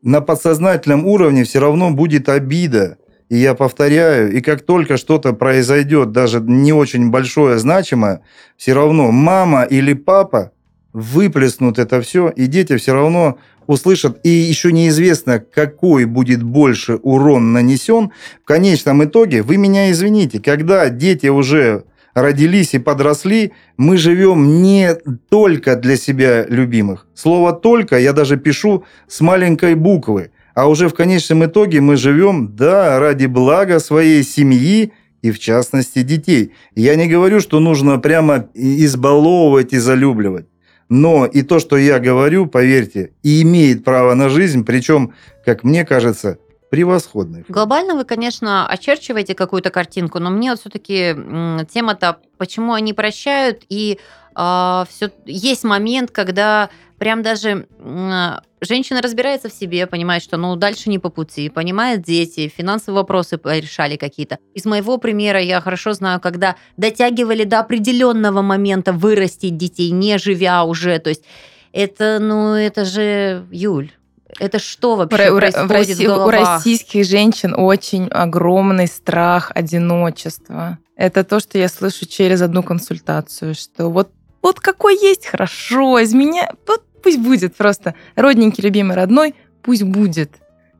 на 0.03 0.21
подсознательном 0.21 1.07
уровне 1.07 1.45
все 1.45 1.59
равно 1.59 1.91
будет 1.91 2.29
обида. 2.29 2.99
И 3.29 3.37
я 3.37 3.55
повторяю, 3.55 4.33
и 4.33 4.41
как 4.41 4.63
только 4.63 4.97
что-то 4.97 5.33
произойдет, 5.33 6.13
даже 6.13 6.41
не 6.41 6.73
очень 6.73 7.11
большое, 7.11 7.59
значимое, 7.59 8.21
все 8.57 8.73
равно 8.73 9.11
мама 9.11 9.65
или 9.65 9.95
папа 9.95 10.53
выплеснут 10.93 11.79
это 11.79 12.01
все, 12.01 12.29
и 12.29 12.47
дети 12.47 12.77
все 12.77 12.95
равно 12.95 13.39
услышат, 13.67 14.21
и 14.23 14.29
еще 14.29 14.73
неизвестно, 14.73 15.41
какой 15.41 16.05
будет 16.05 16.43
больше 16.43 16.97
урон 17.03 17.53
нанесен. 17.53 18.13
В 18.43 18.47
конечном 18.47 19.05
итоге, 19.05 19.43
вы 19.43 19.57
меня 19.57 19.91
извините, 19.91 20.41
когда 20.41 20.89
дети 20.89 21.27
уже 21.27 21.85
родились 22.15 22.75
и 22.75 22.79
подросли, 22.79 23.53
мы 23.77 23.99
живем 23.99 24.63
не 24.63 24.95
только 25.29 25.77
для 25.77 25.97
себя 25.97 26.47
любимых. 26.49 27.07
Слово 27.15 27.53
«только» 27.53 27.99
я 27.99 28.13
даже 28.13 28.39
пишу 28.39 28.85
с 29.07 29.21
маленькой 29.21 29.75
буквы. 29.75 30.31
А 30.57 30.69
уже 30.69 30.89
в 30.89 30.95
конечном 30.95 31.45
итоге 31.45 31.83
мы 31.83 31.97
живем, 31.97 32.57
да, 32.57 32.99
ради 32.99 33.27
блага 33.27 33.79
своей 33.79 34.23
семьи 34.23 34.91
и, 35.21 35.31
в 35.31 35.39
частности, 35.39 36.03
детей. 36.03 36.55
Я 36.75 36.97
не 36.97 37.07
говорю, 37.09 37.41
что 37.41 37.61
нужно 37.61 37.99
прямо 37.99 38.49
избаловывать 38.55 39.75
и 39.75 39.79
залюбливать. 39.79 40.47
Но 40.89 41.27
и 41.27 41.43
то, 41.43 41.59
что 41.59 41.77
я 41.77 41.99
говорю, 41.99 42.47
поверьте, 42.47 43.13
и 43.23 43.43
имеет 43.43 43.85
право 43.85 44.15
на 44.15 44.31
жизнь, 44.31 44.65
причем, 44.65 45.13
как 45.45 45.63
мне 45.63 45.85
кажется, 45.85 46.39
превосходный. 46.71 47.45
Глобально 47.49 47.95
вы, 47.95 48.05
конечно, 48.05 48.67
очерчиваете 48.67 49.35
какую-то 49.35 49.69
картинку, 49.69 50.21
но 50.21 50.31
мне 50.31 50.51
вот 50.53 50.61
все-таки 50.61 51.15
тема-то, 51.71 52.17
почему 52.39 52.73
они 52.73 52.95
прощают, 52.95 53.63
и 53.69 53.99
все 54.33 55.11
есть 55.27 55.65
момент, 55.65 56.11
когда 56.11 56.71
прям 56.99 57.23
даже 57.23 57.67
м, 57.79 58.41
женщина 58.61 59.03
разбирается 59.03 59.49
в 59.49 59.53
себе, 59.53 59.87
понимает, 59.87 60.23
что 60.23 60.37
ну 60.37 60.57
дальше 60.57 60.91
не 60.91 60.99
по 60.99 61.09
пути, 61.11 61.49
понимает 61.49 62.03
дети, 62.03 62.53
финансовые 62.55 62.97
вопросы 63.03 63.39
решали 63.45 63.97
какие-то. 63.97 64.39
Из 64.55 64.65
моего 64.65 64.99
примера 64.99 65.41
я 65.41 65.61
хорошо 65.61 65.93
знаю, 65.93 66.21
когда 66.21 66.57
дотягивали 66.77 67.45
до 67.45 67.61
определенного 67.61 68.43
момента 68.43 68.93
вырастить 68.93 69.57
детей, 69.57 69.91
не 69.91 70.19
живя 70.19 70.65
уже, 70.65 70.99
то 70.99 71.11
есть 71.11 71.23
это, 71.73 72.19
ну, 72.21 72.55
это 72.55 72.85
же, 72.85 73.47
Юль, 73.51 73.91
это 74.41 74.59
что 74.59 74.97
вообще 74.97 75.31
у, 75.31 75.37
Ро- 75.37 75.39
происходит 75.41 75.69
в 75.69 75.73
России- 75.73 76.07
в 76.07 76.27
у 76.27 76.31
российских 76.31 77.05
женщин 77.05 77.55
очень 77.57 78.09
огромный 78.09 78.87
страх 78.87 79.53
одиночества. 79.55 80.79
Это 80.97 81.25
то, 81.25 81.41
что 81.41 81.59
я 81.59 81.69
слышу 81.69 82.07
через 82.07 82.41
одну 82.43 82.63
консультацию, 82.63 83.55
что 83.55 83.89
вот, 83.91 84.11
вот 84.47 84.61
какой 84.61 84.95
есть, 84.95 85.27
хорошо, 85.27 85.99
из 85.99 86.15
меня, 86.15 86.49
вот 86.69 86.85
пусть 87.03 87.19
будет 87.19 87.57
просто. 87.57 87.97
Родненький, 88.15 88.63
любимый, 88.63 88.95
родной, 88.95 89.35
пусть 89.61 89.83
будет. 89.83 90.31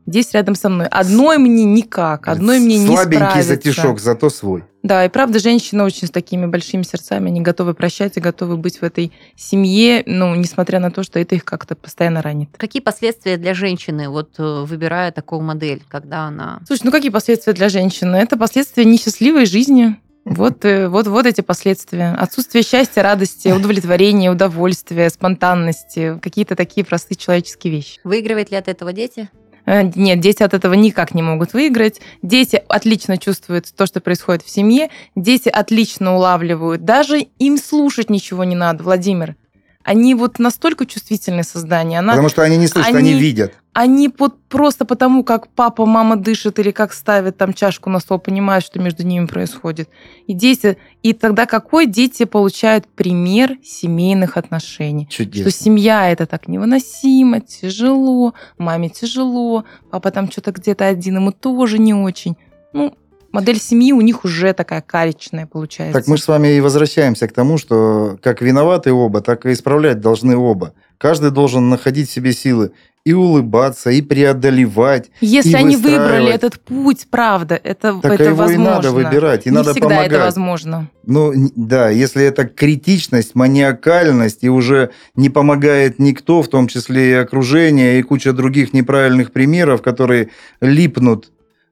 Здесь 0.05 0.33
рядом 0.33 0.55
со 0.55 0.69
мной. 0.69 0.87
Одной 0.87 1.37
мне 1.37 1.65
никак, 1.65 2.29
одной 2.29 2.59
мне 2.59 2.77
не 2.77 2.87
Слабенький 2.87 3.25
справиться. 3.25 3.49
затишок, 3.49 3.99
зато 3.99 4.29
свой. 4.29 4.63
Да, 4.83 5.03
и 5.03 5.09
правда, 5.09 5.39
женщины 5.39 5.83
очень 5.83 6.07
с 6.07 6.11
такими 6.11 6.45
большими 6.45 6.83
сердцами, 6.83 7.27
они 7.27 7.41
готовы 7.41 7.73
прощать 7.73 8.15
и 8.15 8.21
готовы 8.21 8.55
быть 8.55 8.79
в 8.79 8.83
этой 8.83 9.11
семье, 9.35 10.01
ну, 10.05 10.33
несмотря 10.35 10.79
на 10.79 10.89
то, 10.89 11.03
что 11.03 11.19
это 11.19 11.35
их 11.35 11.43
как-то 11.43 11.75
постоянно 11.75 12.21
ранит. 12.21 12.51
Какие 12.55 12.81
последствия 12.81 13.35
для 13.35 13.53
женщины, 13.53 14.07
вот 14.07 14.29
э, 14.37 14.63
выбирая 14.65 15.11
такую 15.11 15.41
модель, 15.41 15.83
когда 15.89 16.27
она... 16.27 16.61
Слушай, 16.65 16.83
ну 16.85 16.91
какие 16.91 17.11
последствия 17.11 17.51
для 17.51 17.67
женщины? 17.67 18.15
Это 18.15 18.37
последствия 18.37 18.85
несчастливой 18.85 19.45
жизни. 19.45 19.99
Вот, 20.29 20.65
э, 20.65 20.89
вот, 20.89 21.07
вот 21.07 21.25
эти 21.25 21.41
последствия. 21.41 22.09
Отсутствие 22.17 22.63
счастья, 22.63 23.01
радости, 23.01 23.47
удовлетворения, 23.47 24.29
удовольствия, 24.29 25.09
спонтанности. 25.09 26.19
Какие-то 26.21 26.55
такие 26.55 26.85
простые 26.85 27.17
человеческие 27.17 27.71
вещи. 27.73 27.99
Выигрывает 28.03 28.51
ли 28.51 28.57
от 28.57 28.67
этого 28.67 28.91
дети? 28.91 29.29
Э, 29.65 29.83
Нет, 29.95 30.19
дети 30.19 30.43
от 30.43 30.53
этого 30.53 30.73
никак 30.73 31.13
не 31.13 31.21
могут 31.21 31.53
выиграть. 31.53 32.01
Дети 32.21 32.61
отлично 32.67 33.17
чувствуют 33.17 33.67
то, 33.75 33.85
что 33.85 34.01
происходит 34.01 34.43
в 34.43 34.49
семье. 34.49 34.89
Дети 35.15 35.49
отлично 35.49 36.15
улавливают. 36.15 36.83
Даже 36.83 37.19
им 37.39 37.57
слушать 37.57 38.09
ничего 38.09 38.43
не 38.43 38.55
надо, 38.55 38.83
Владимир. 38.83 39.35
Они 39.83 40.13
вот 40.15 40.39
настолько 40.39 40.85
чувствительные 40.85 41.43
создания. 41.45 41.99
Она, 41.99 42.11
Потому 42.11 42.27
что 42.27 42.41
они 42.41 42.57
не 42.57 42.67
слышат, 42.67 42.93
они, 42.93 43.11
они- 43.11 43.19
видят. 43.19 43.53
Они 43.77 44.09
вот 44.17 44.41
просто 44.49 44.85
потому, 44.85 45.23
как 45.23 45.49
папа, 45.49 45.85
мама 45.85 46.15
дышит 46.15 46.57
или 46.57 46.71
как 46.71 46.93
ставят 46.93 47.37
там 47.37 47.53
чашку 47.53 47.91
на 47.91 47.99
стол, 47.99 48.17
понимают, 48.17 48.65
что 48.65 48.79
между 48.79 49.05
ними 49.05 49.27
происходит. 49.27 49.87
И 50.25 50.33
дети, 50.33 50.79
и 51.03 51.13
тогда 51.13 51.45
какой 51.45 51.85
дети 51.85 52.25
получают 52.25 52.87
пример 52.87 53.59
семейных 53.63 54.35
отношений? 54.35 55.07
Что 55.11 55.25
Чудесно. 55.25 55.51
семья 55.51 56.09
это 56.09 56.25
так 56.25 56.47
невыносимо, 56.47 57.39
тяжело, 57.39 58.33
маме 58.57 58.89
тяжело, 58.89 59.63
папа 59.91 60.09
там 60.09 60.31
что-то 60.31 60.53
где-то 60.53 60.87
один, 60.87 61.17
ему 61.17 61.31
тоже 61.31 61.77
не 61.77 61.93
очень. 61.93 62.35
Ну, 62.73 62.95
модель 63.31 63.59
семьи 63.59 63.93
у 63.93 64.01
них 64.01 64.25
уже 64.25 64.53
такая 64.53 64.81
каричная 64.81 65.45
получается. 65.45 65.99
Так 65.99 66.07
мы 66.07 66.17
же 66.17 66.23
с 66.23 66.27
вами 66.27 66.47
и 66.47 66.61
возвращаемся 66.61 67.27
к 67.27 67.31
тому, 67.31 67.59
что 67.59 68.17
как 68.23 68.41
виноваты 68.41 68.91
оба, 68.91 69.21
так 69.21 69.45
и 69.45 69.53
исправлять 69.53 69.99
должны 69.99 70.35
оба. 70.35 70.73
Каждый 70.97 71.31
должен 71.31 71.69
находить 71.69 72.09
в 72.09 72.13
себе 72.13 72.33
силы 72.33 72.71
и 73.05 73.13
улыбаться, 73.13 73.89
и 73.89 74.01
преодолевать. 74.01 75.11
Если 75.21 75.51
и 75.51 75.55
они 75.55 75.77
выбрали 75.77 76.29
этот 76.29 76.59
путь, 76.59 77.07
правда, 77.09 77.55
это, 77.55 77.97
Так 78.01 78.15
это 78.15 78.23
его 78.25 78.35
возможно. 78.35 78.61
и 78.61 78.65
надо 78.65 78.91
выбирать, 78.91 79.45
и 79.45 79.49
Не 79.49 79.55
надо 79.55 79.71
всегда 79.71 79.87
помогать. 79.87 80.11
это 80.11 80.19
возможно. 80.25 80.89
Ну, 81.05 81.31
да, 81.55 81.89
если 81.89 82.25
это 82.25 82.45
критичность, 82.45 83.33
маниакальность, 83.33 84.43
и 84.43 84.49
уже 84.49 84.89
не 85.15 85.29
помогает 85.29 85.99
никто, 85.99 86.41
в 86.41 86.49
том 86.49 86.67
числе 86.67 87.11
и 87.11 87.13
окружение, 87.13 87.97
и 87.97 88.01
куча 88.01 88.33
других 88.33 88.73
неправильных 88.73 89.31
примеров, 89.31 89.81
которые 89.81 90.31
липнут 90.59 91.31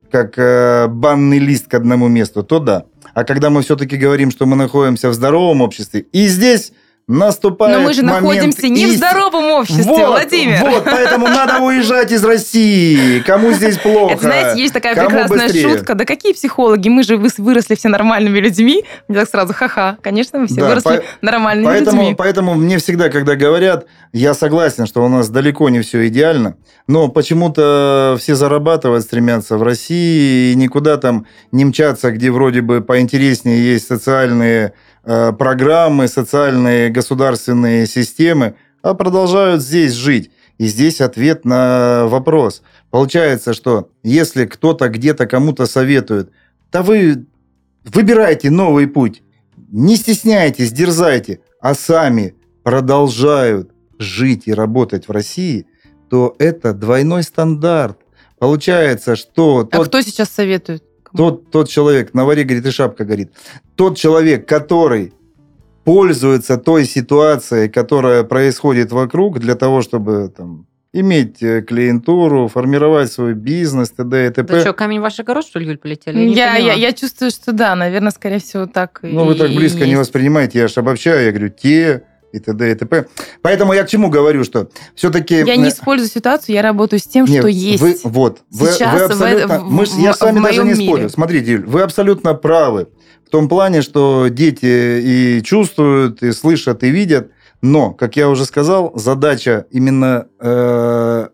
как 0.10 0.38
э, 0.38 0.88
банный 0.88 1.40
лист 1.40 1.68
к 1.68 1.74
одному 1.74 2.08
месту, 2.08 2.44
то 2.44 2.60
да. 2.60 2.86
А 3.14 3.26
когда 3.26 3.50
мы 3.50 3.62
все-таки 3.62 3.98
говорим, 3.98 4.32
что 4.32 4.46
мы 4.46 4.56
находимся 4.56 5.10
в 5.10 5.14
здоровом 5.14 5.60
обществе, 5.62 6.06
и 6.14 6.28
здесь 6.28 6.72
наступает 7.08 7.78
Но 7.78 7.84
мы 7.84 7.93
же 7.93 8.01
момент 8.03 8.22
находимся 8.24 8.68
не 8.68 8.86
в 8.86 8.89
истины. 8.89 8.97
здоровом 8.97 9.51
обществе, 9.51 9.84
вот, 9.84 10.08
Владимир. 10.08 10.60
Вот, 10.62 10.84
поэтому 10.86 11.28
надо 11.28 11.60
уезжать 11.62 12.12
из 12.12 12.24
России. 12.24 13.20
Кому 13.20 13.51
здесь 13.51 13.78
плохо? 13.78 14.14
Это, 14.14 14.24
знаете, 14.24 14.62
есть 14.62 14.74
такая 14.74 14.95
Кому 14.95 15.10
прекрасная 15.10 15.43
быстрее? 15.45 15.70
шутка. 15.70 15.93
Да 15.93 16.06
какие 16.06 16.34
психологи? 16.34 16.89
Мы 16.89 17.03
же 17.03 17.18
выросли 17.18 17.76
все 17.76 17.89
нормальными 17.89 18.39
людьми. 18.39 18.84
Мне 19.08 19.20
так 19.20 19.30
сразу, 19.30 19.53
ха-ха. 19.53 19.97
Конечно, 20.01 20.39
мы 20.39 20.47
все 20.47 20.62
Да, 20.62 20.70
выросли 20.70 20.97
по- 20.97 21.03
нормальными 21.22 21.66
Поэтому, 21.68 22.01
людьми. 22.01 22.16
поэтому 22.18 22.53
мне 22.56 22.80
всегда, 22.80 23.10
когда 23.10 23.36
говорят, 23.36 23.86
я 24.12 24.34
согласен, 24.34 24.88
что 24.88 25.03
у 25.06 25.08
нас 25.08 25.30
далеко 25.30 25.70
не 25.70 25.82
все 25.82 26.08
идеально, 26.08 26.56
но 26.88 27.08
почему-то 27.10 28.18
все 28.20 28.34
зарабатывать 28.36 29.03
стремятся 29.03 29.58
в 29.58 29.64
России 29.64 30.51
и 30.53 30.56
никуда 30.56 30.97
там 30.97 31.28
не 31.51 31.66
мчаться, 31.66 32.10
где 32.12 32.32
вроде 32.32 32.62
бы 32.62 32.82
поинтереснее 32.82 33.74
есть 33.74 33.88
социальные 33.88 34.74
программы, 35.06 36.08
социальные 36.08 36.89
государственные 36.89 37.88
системы, 37.88 38.56
а 38.82 38.93
продолжают 38.93 39.62
здесь 39.62 39.93
жить. 39.93 40.32
И 40.58 40.68
здесь 40.68 41.01
ответ 41.01 41.43
на 41.43 42.06
вопрос. 42.08 42.62
Получается, 42.89 43.53
что 43.53 43.89
если 44.03 44.45
кто-то 44.45 44.88
где-то 44.89 45.28
кому-то 45.28 45.66
советует, 45.66 46.32
да 46.72 46.82
вы 46.82 47.26
выбирайте 47.84 48.49
новый 48.49 48.88
путь, 48.88 49.22
не 49.58 49.97
стесняйтесь, 49.97 50.72
дерзайте, 50.72 51.41
а 51.60 51.76
сами 51.76 52.36
продолжают 52.64 53.72
жить 53.99 54.43
и 54.45 54.53
работать 54.53 55.08
в 55.08 55.12
России, 55.12 55.68
то 56.10 56.36
это 56.39 56.74
двойной 56.74 57.24
стандарт. 57.24 57.99
Получается, 58.39 59.16
что 59.16 59.68
А 59.72 59.78
тот, 59.78 59.88
кто 59.88 60.01
сейчас 60.01 60.30
советует? 60.30 60.84
Тот, 61.16 61.51
тот 61.51 61.70
человек, 61.70 62.13
на 62.13 62.26
варе, 62.26 62.43
говорит, 62.43 62.66
и 62.66 62.72
шапка 62.72 63.05
горит, 63.05 63.32
тот 63.76 63.97
человек, 63.97 64.47
который 64.47 65.13
пользуется 65.84 66.57
той 66.57 66.86
ситуацией, 66.86 67.70
которая 67.70 68.24
происходит 68.24 68.91
вокруг, 68.91 69.39
для 69.39 69.55
того, 69.55 69.82
чтобы 69.82 70.32
там, 70.36 70.66
иметь 70.93 71.43
э, 71.43 71.61
клиентуру, 71.61 72.47
формировать 72.47 73.11
свой 73.11 73.34
бизнес, 73.34 73.91
т.д. 73.91 74.28
и 74.28 74.30
т.п. 74.30 74.53
Да 74.53 74.61
что, 74.61 74.74
камень 74.74 74.99
в 74.99 75.03
ваш 75.03 75.20
огород, 75.20 75.45
что 75.45 75.59
ли, 75.59 75.68
Юль, 75.68 75.78
полетели? 75.78 76.20
Я 76.30 76.55
Я, 76.57 76.74
я, 76.74 76.74
я 76.74 76.91
чувствую, 76.93 77.30
что 77.32 77.51
да, 77.51 77.76
наверное, 77.76 78.11
скорее 78.11 78.39
всего, 78.39 78.66
так 78.66 78.99
Ну, 79.03 79.26
вы 79.26 79.36
и 79.36 79.38
так 79.38 79.51
близко 79.51 79.84
не 79.84 79.91
есть. 79.91 79.99
воспринимаете, 79.99 80.59
я 80.59 80.68
же 80.68 80.80
обобщаю, 80.80 81.24
я 81.26 81.32
говорю, 81.32 81.49
те 81.49 82.03
и 82.36 82.40
т.д. 82.40 82.72
и 82.72 82.76
т.п. 82.76 83.06
Поэтому 83.42 83.74
я 83.74 83.84
к 83.84 83.90
чему 83.90 84.10
говорю, 84.10 84.44
что 84.44 84.70
все-таки... 84.96 85.36
Я 85.36 85.56
не 85.56 85.70
использую 85.70 86.10
ситуацию, 86.10 86.56
я 86.56 86.62
работаю 86.62 87.00
с 87.00 87.04
тем, 87.04 87.26
что 87.28 87.48
есть. 87.48 87.82
Вы, 87.82 87.98
вот, 88.04 88.40
Сейчас 88.52 88.94
вы 88.94 89.00
в- 89.00 89.12
абсолютно... 89.12 89.60
в- 89.60 89.72
мы 89.72 89.86
ж- 89.86 89.92
я 89.98 90.14
в 90.14 90.18
с 90.18 90.22
вами 90.22 90.44
даже 90.44 90.64
не 90.64 90.74
мире. 90.74 90.86
спорю. 90.86 91.10
Смотрите, 91.10 91.52
Юль, 91.54 91.66
вы 91.66 91.82
абсолютно 91.82 92.34
правы. 92.34 92.88
В 93.26 93.30
том 93.30 93.50
плане, 93.50 93.82
что 93.82 94.28
дети 94.30 94.66
и 95.38 95.42
чувствуют, 95.44 96.22
и 96.24 96.32
слышат, 96.32 96.84
и 96.84 96.90
видят. 96.90 97.32
Но, 97.62 97.92
как 97.92 98.16
я 98.18 98.30
уже 98.30 98.46
сказал, 98.46 98.92
задача 98.96 99.66
именно 99.72 100.28
э, 100.40 101.28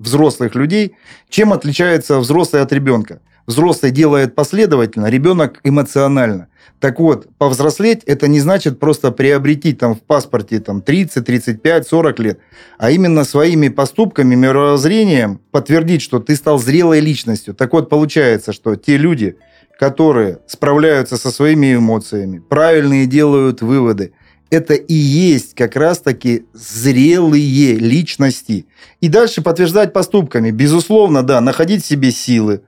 взрослых 0.00 0.54
людей, 0.56 0.96
чем 1.28 1.52
отличается 1.52 2.18
взрослый 2.18 2.62
от 2.62 2.72
ребенка? 2.72 3.20
Взрослый 3.46 3.92
делает 3.92 4.34
последовательно, 4.34 5.06
ребенок 5.06 5.60
эмоционально. 5.64 6.48
Так 6.78 6.98
вот, 6.98 7.26
повзрослеть 7.36 8.02
это 8.04 8.26
не 8.26 8.40
значит 8.40 8.80
просто 8.80 9.12
приобрети 9.12 9.74
там 9.74 9.94
в 9.94 10.00
паспорте 10.00 10.60
там 10.60 10.80
30, 10.80 11.24
35, 11.26 11.86
40 11.86 12.18
лет, 12.20 12.40
а 12.78 12.90
именно 12.90 13.24
своими 13.24 13.68
поступками, 13.68 14.34
мировоззрением 14.34 15.40
подтвердить, 15.50 16.00
что 16.00 16.20
ты 16.20 16.36
стал 16.36 16.58
зрелой 16.58 17.00
личностью. 17.00 17.54
Так 17.54 17.72
вот, 17.72 17.90
получается, 17.90 18.52
что 18.52 18.76
те 18.76 18.96
люди, 18.96 19.36
которые 19.78 20.38
справляются 20.46 21.16
со 21.16 21.30
своими 21.30 21.74
эмоциями, 21.74 22.38
правильные 22.38 23.06
делают 23.06 23.60
выводы, 23.60 24.12
это 24.50 24.74
и 24.74 24.94
есть 24.94 25.54
как 25.54 25.76
раз-таки 25.76 26.44
зрелые 26.52 27.74
личности. 27.76 28.66
И 29.00 29.08
дальше 29.08 29.42
подтверждать 29.42 29.92
поступками. 29.92 30.50
Безусловно, 30.50 31.22
да, 31.22 31.40
находить 31.40 31.84
в 31.84 31.86
себе 31.86 32.10
силы, 32.10 32.62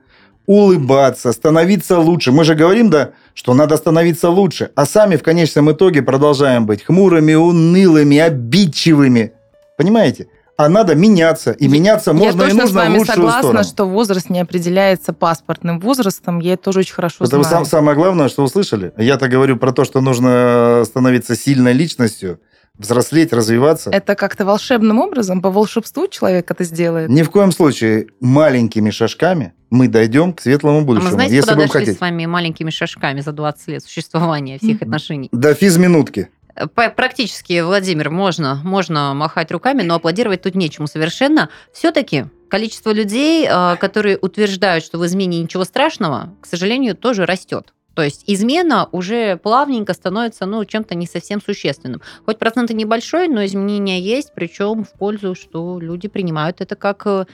улыбаться, 0.45 1.31
становиться 1.33 1.99
лучше. 1.99 2.31
Мы 2.31 2.45
же 2.45 2.55
говорим, 2.55 2.89
да, 2.89 3.11
что 3.33 3.53
надо 3.53 3.77
становиться 3.77 4.29
лучше, 4.29 4.71
а 4.75 4.85
сами 4.85 5.17
в 5.17 5.23
конечном 5.23 5.71
итоге 5.71 6.01
продолжаем 6.01 6.65
быть 6.65 6.83
хмурыми, 6.83 7.33
унылыми, 7.33 8.17
обидчивыми. 8.17 9.33
Понимаете? 9.77 10.27
А 10.55 10.69
надо 10.69 10.93
меняться. 10.95 11.51
И 11.51 11.67
меняться 11.67 12.13
можно 12.13 12.25
я 12.43 12.47
и 12.47 12.51
точно 12.51 12.59
с 12.59 12.61
нужно 12.65 12.79
в 12.79 12.83
вами 12.83 12.97
лучшую 12.99 13.15
согласна, 13.15 13.41
сторону. 13.41 13.63
что 13.63 13.85
возраст 13.87 14.29
не 14.29 14.39
определяется 14.39 15.11
паспортным 15.13 15.79
возрастом. 15.79 16.39
Я 16.39 16.53
это 16.53 16.63
тоже 16.63 16.79
очень 16.79 16.93
хорошо 16.93 17.25
Это 17.25 17.41
знаю. 17.41 17.43
сам- 17.43 17.65
самое 17.65 17.97
главное, 17.97 18.29
что 18.29 18.43
услышали. 18.43 18.93
Я-то 18.97 19.27
говорю 19.27 19.57
про 19.57 19.71
то, 19.71 19.83
что 19.83 19.99
нужно 20.01 20.83
становиться 20.85 21.35
сильной 21.35 21.73
личностью, 21.73 22.39
взрослеть, 22.77 23.33
развиваться. 23.33 23.89
Это 23.89 24.13
как-то 24.15 24.45
волшебным 24.45 24.99
образом, 24.99 25.41
по 25.41 25.49
волшебству 25.49 26.07
человек 26.07 26.49
это 26.51 26.63
сделает. 26.63 27.09
Ни 27.09 27.23
в 27.23 27.31
коем 27.31 27.51
случае 27.51 28.07
маленькими 28.19 28.91
шажками 28.91 29.53
мы 29.71 29.87
дойдем 29.87 30.33
к 30.33 30.41
светлому 30.41 30.79
А 30.79 30.81
будущему, 30.83 31.09
мы 31.09 31.13
знаете, 31.15 31.35
если 31.35 31.49
куда 31.49 31.55
будем 31.55 31.67
дошли 31.67 31.79
хотеть. 31.81 31.97
с 31.97 32.01
вами 32.01 32.25
маленькими 32.27 32.69
шажками 32.69 33.21
за 33.21 33.31
20 33.31 33.67
лет 33.69 33.83
существования 33.83 34.59
всех 34.59 34.75
Мгм. 34.81 34.83
отношений? 34.83 35.29
До 35.31 35.55
физминутки. 35.55 36.29
Практически, 36.75 37.61
Владимир, 37.61 38.09
можно, 38.09 38.61
можно 38.63 39.13
махать 39.13 39.51
руками, 39.51 39.81
но 39.81 39.95
аплодировать 39.95 40.43
тут 40.43 40.55
нечему 40.55 40.87
совершенно. 40.87 41.49
Все-таки 41.71 42.25
количество 42.49 42.91
людей, 42.91 43.47
э, 43.49 43.75
которые 43.77 44.17
утверждают, 44.19 44.85
что 44.85 44.99
в 44.99 45.05
измене 45.05 45.41
ничего 45.41 45.63
страшного, 45.63 46.35
к 46.41 46.45
сожалению, 46.45 46.95
тоже 46.95 47.25
растет. 47.25 47.73
То 47.93 48.01
есть 48.01 48.23
измена 48.27 48.89
уже 48.91 49.37
плавненько 49.37 49.93
становится 49.93 50.45
ну, 50.45 50.65
чем-то 50.65 50.95
не 50.95 51.05
совсем 51.05 51.41
существенным. 51.41 52.01
Хоть 52.25 52.39
процент 52.39 52.71
и 52.71 52.73
небольшой, 52.73 53.27
но 53.27 53.45
изменения 53.45 53.99
есть, 53.99 54.31
причем 54.33 54.83
в 54.83 54.91
пользу, 54.97 55.35
что 55.35 55.79
люди 55.79 56.07
принимают 56.07 56.61
это 56.61 56.75
как 56.75 57.03
э, 57.05 57.25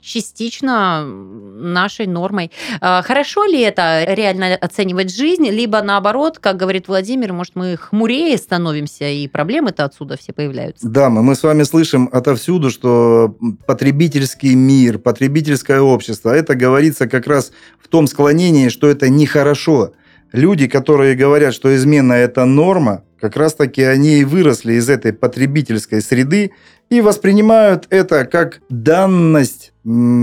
частично 0.00 1.04
нашей 1.04 2.06
нормой. 2.06 2.50
А, 2.80 3.02
Хорошо 3.02 3.44
ли 3.44 3.60
это 3.60 4.04
реально 4.06 4.56
оценивать 4.56 5.14
жизнь, 5.14 5.48
либо 5.48 5.82
наоборот, 5.82 6.38
как 6.38 6.56
говорит 6.56 6.88
Владимир, 6.88 7.32
может, 7.32 7.56
мы 7.56 7.76
хмурее 7.76 8.38
становимся, 8.38 9.08
и 9.08 9.28
проблемы-то 9.28 9.84
отсюда 9.84 10.16
все 10.16 10.32
появляются? 10.32 10.88
Дамы, 10.88 11.22
мы 11.22 11.34
с 11.34 11.42
вами 11.42 11.64
слышим 11.64 12.08
отовсюду, 12.12 12.70
что 12.70 13.36
потребительский 13.66 14.54
мир, 14.54 14.98
потребительское 14.98 15.80
общество, 15.80 16.30
это 16.30 16.54
говорится 16.54 17.08
как 17.08 17.26
раз 17.26 17.52
в 17.78 17.88
том 17.88 18.06
склонении, 18.06 18.68
что 18.68 18.86
это 18.86 19.08
нехорошо. 19.08 19.89
Люди, 20.32 20.68
которые 20.68 21.14
говорят, 21.14 21.54
что 21.54 21.74
измена– 21.74 22.12
это 22.14 22.44
норма, 22.44 23.02
как 23.20 23.36
раз-таки 23.36 23.82
они 23.82 24.20
и 24.20 24.24
выросли 24.24 24.74
из 24.74 24.88
этой 24.88 25.12
потребительской 25.12 26.00
среды 26.00 26.52
и 26.88 27.00
воспринимают 27.00 27.86
это 27.90 28.24
как 28.24 28.60
данность 28.68 29.72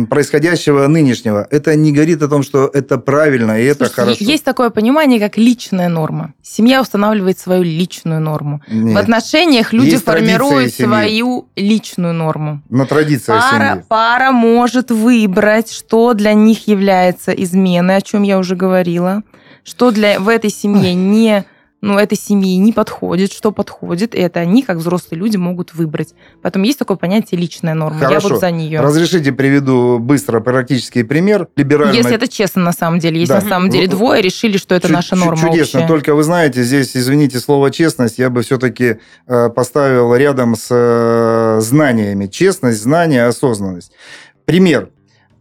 происходящего 0.09 0.85
нынешнего. 0.87 1.47
Это 1.49 1.75
не 1.75 1.91
говорит 1.91 2.21
о 2.21 2.27
том, 2.27 2.43
что 2.43 2.69
это 2.71 2.97
правильно 2.97 3.59
и 3.59 3.65
это 3.65 3.85
Слушайте, 3.85 4.01
хорошо. 4.01 4.23
Есть 4.31 4.43
такое 4.43 4.69
понимание, 4.69 5.19
как 5.19 5.37
личная 5.37 5.89
норма. 5.89 6.33
Семья 6.43 6.81
устанавливает 6.81 7.39
свою 7.39 7.63
личную 7.63 8.21
норму. 8.21 8.61
Нет, 8.69 8.95
В 8.95 8.97
отношениях 8.97 9.73
люди 9.73 9.91
Есть 9.91 10.05
формируют 10.05 10.73
свою 10.73 11.47
личную 11.55 12.13
норму. 12.13 12.61
на 12.69 12.85
традициях 12.85 13.41
Пара, 13.51 13.69
семьи. 13.71 13.83
пара 13.87 14.31
может 14.31 14.91
выбрать, 14.91 15.71
что 15.71 16.13
для 16.13 16.33
них 16.33 16.67
является 16.67 17.31
изменой, 17.31 17.97
о 17.97 18.01
чем 18.01 18.23
я 18.23 18.37
уже 18.37 18.55
говорила, 18.55 19.23
что 19.67 19.91
для 19.91 20.19
в 20.19 20.29
этой 20.29 20.49
семье 20.49 20.93
не 20.93 21.45
ну, 21.79 21.99
этой 21.99 22.17
семьи 22.17 22.57
не 22.57 22.73
подходит, 22.73 23.31
что 23.31 23.51
подходит, 23.51 24.15
и 24.15 24.17
это 24.17 24.39
они, 24.39 24.63
как 24.63 24.77
взрослые 24.77 25.19
люди, 25.19 25.37
могут 25.37 25.75
выбрать. 25.75 26.15
Поэтому 26.41 26.65
есть 26.65 26.79
такое 26.79 26.97
понятие 26.97 27.39
личная 27.39 27.75
норма. 27.75 27.99
Я 28.01 28.07
Хорошо. 28.07 28.29
вот 28.29 28.39
за 28.39 28.49
нее. 28.49 28.79
Разрешите 28.79 29.31
приведу 29.31 29.99
быстро 29.99 30.39
практический 30.39 31.03
пример. 31.03 31.47
Либеральная 31.55 31.93
Если 31.95 32.15
это 32.15 32.27
честно 32.27 32.63
на 32.63 32.71
самом 32.71 32.97
деле. 32.97 33.19
Если 33.19 33.33
Да. 33.33 33.41
на 33.41 33.47
самом 33.47 33.69
деле 33.69 33.85
Ну, 33.85 33.91
двое 33.91 34.23
решили, 34.23 34.57
что 34.57 34.73
это 34.73 34.87
Чу- 34.87 34.93
наша 34.93 35.15
норма 35.15 35.37
Чудесно. 35.37 35.81
общая. 35.81 35.87
Только 35.87 36.15
вы 36.15 36.23
знаете, 36.23 36.63
здесь, 36.63 36.97
извините 36.97 37.39
слово 37.39 37.69
честность, 37.69 38.17
я 38.17 38.31
бы 38.31 38.41
все-таки 38.41 38.97
поставил 39.27 40.15
рядом 40.15 40.55
с 40.55 40.69
э, 40.71 41.61
знаниями. 41.61 42.25
Честность, 42.25 42.81
знание, 42.81 43.25
осознанность. 43.25 43.91
Пример. 44.45 44.89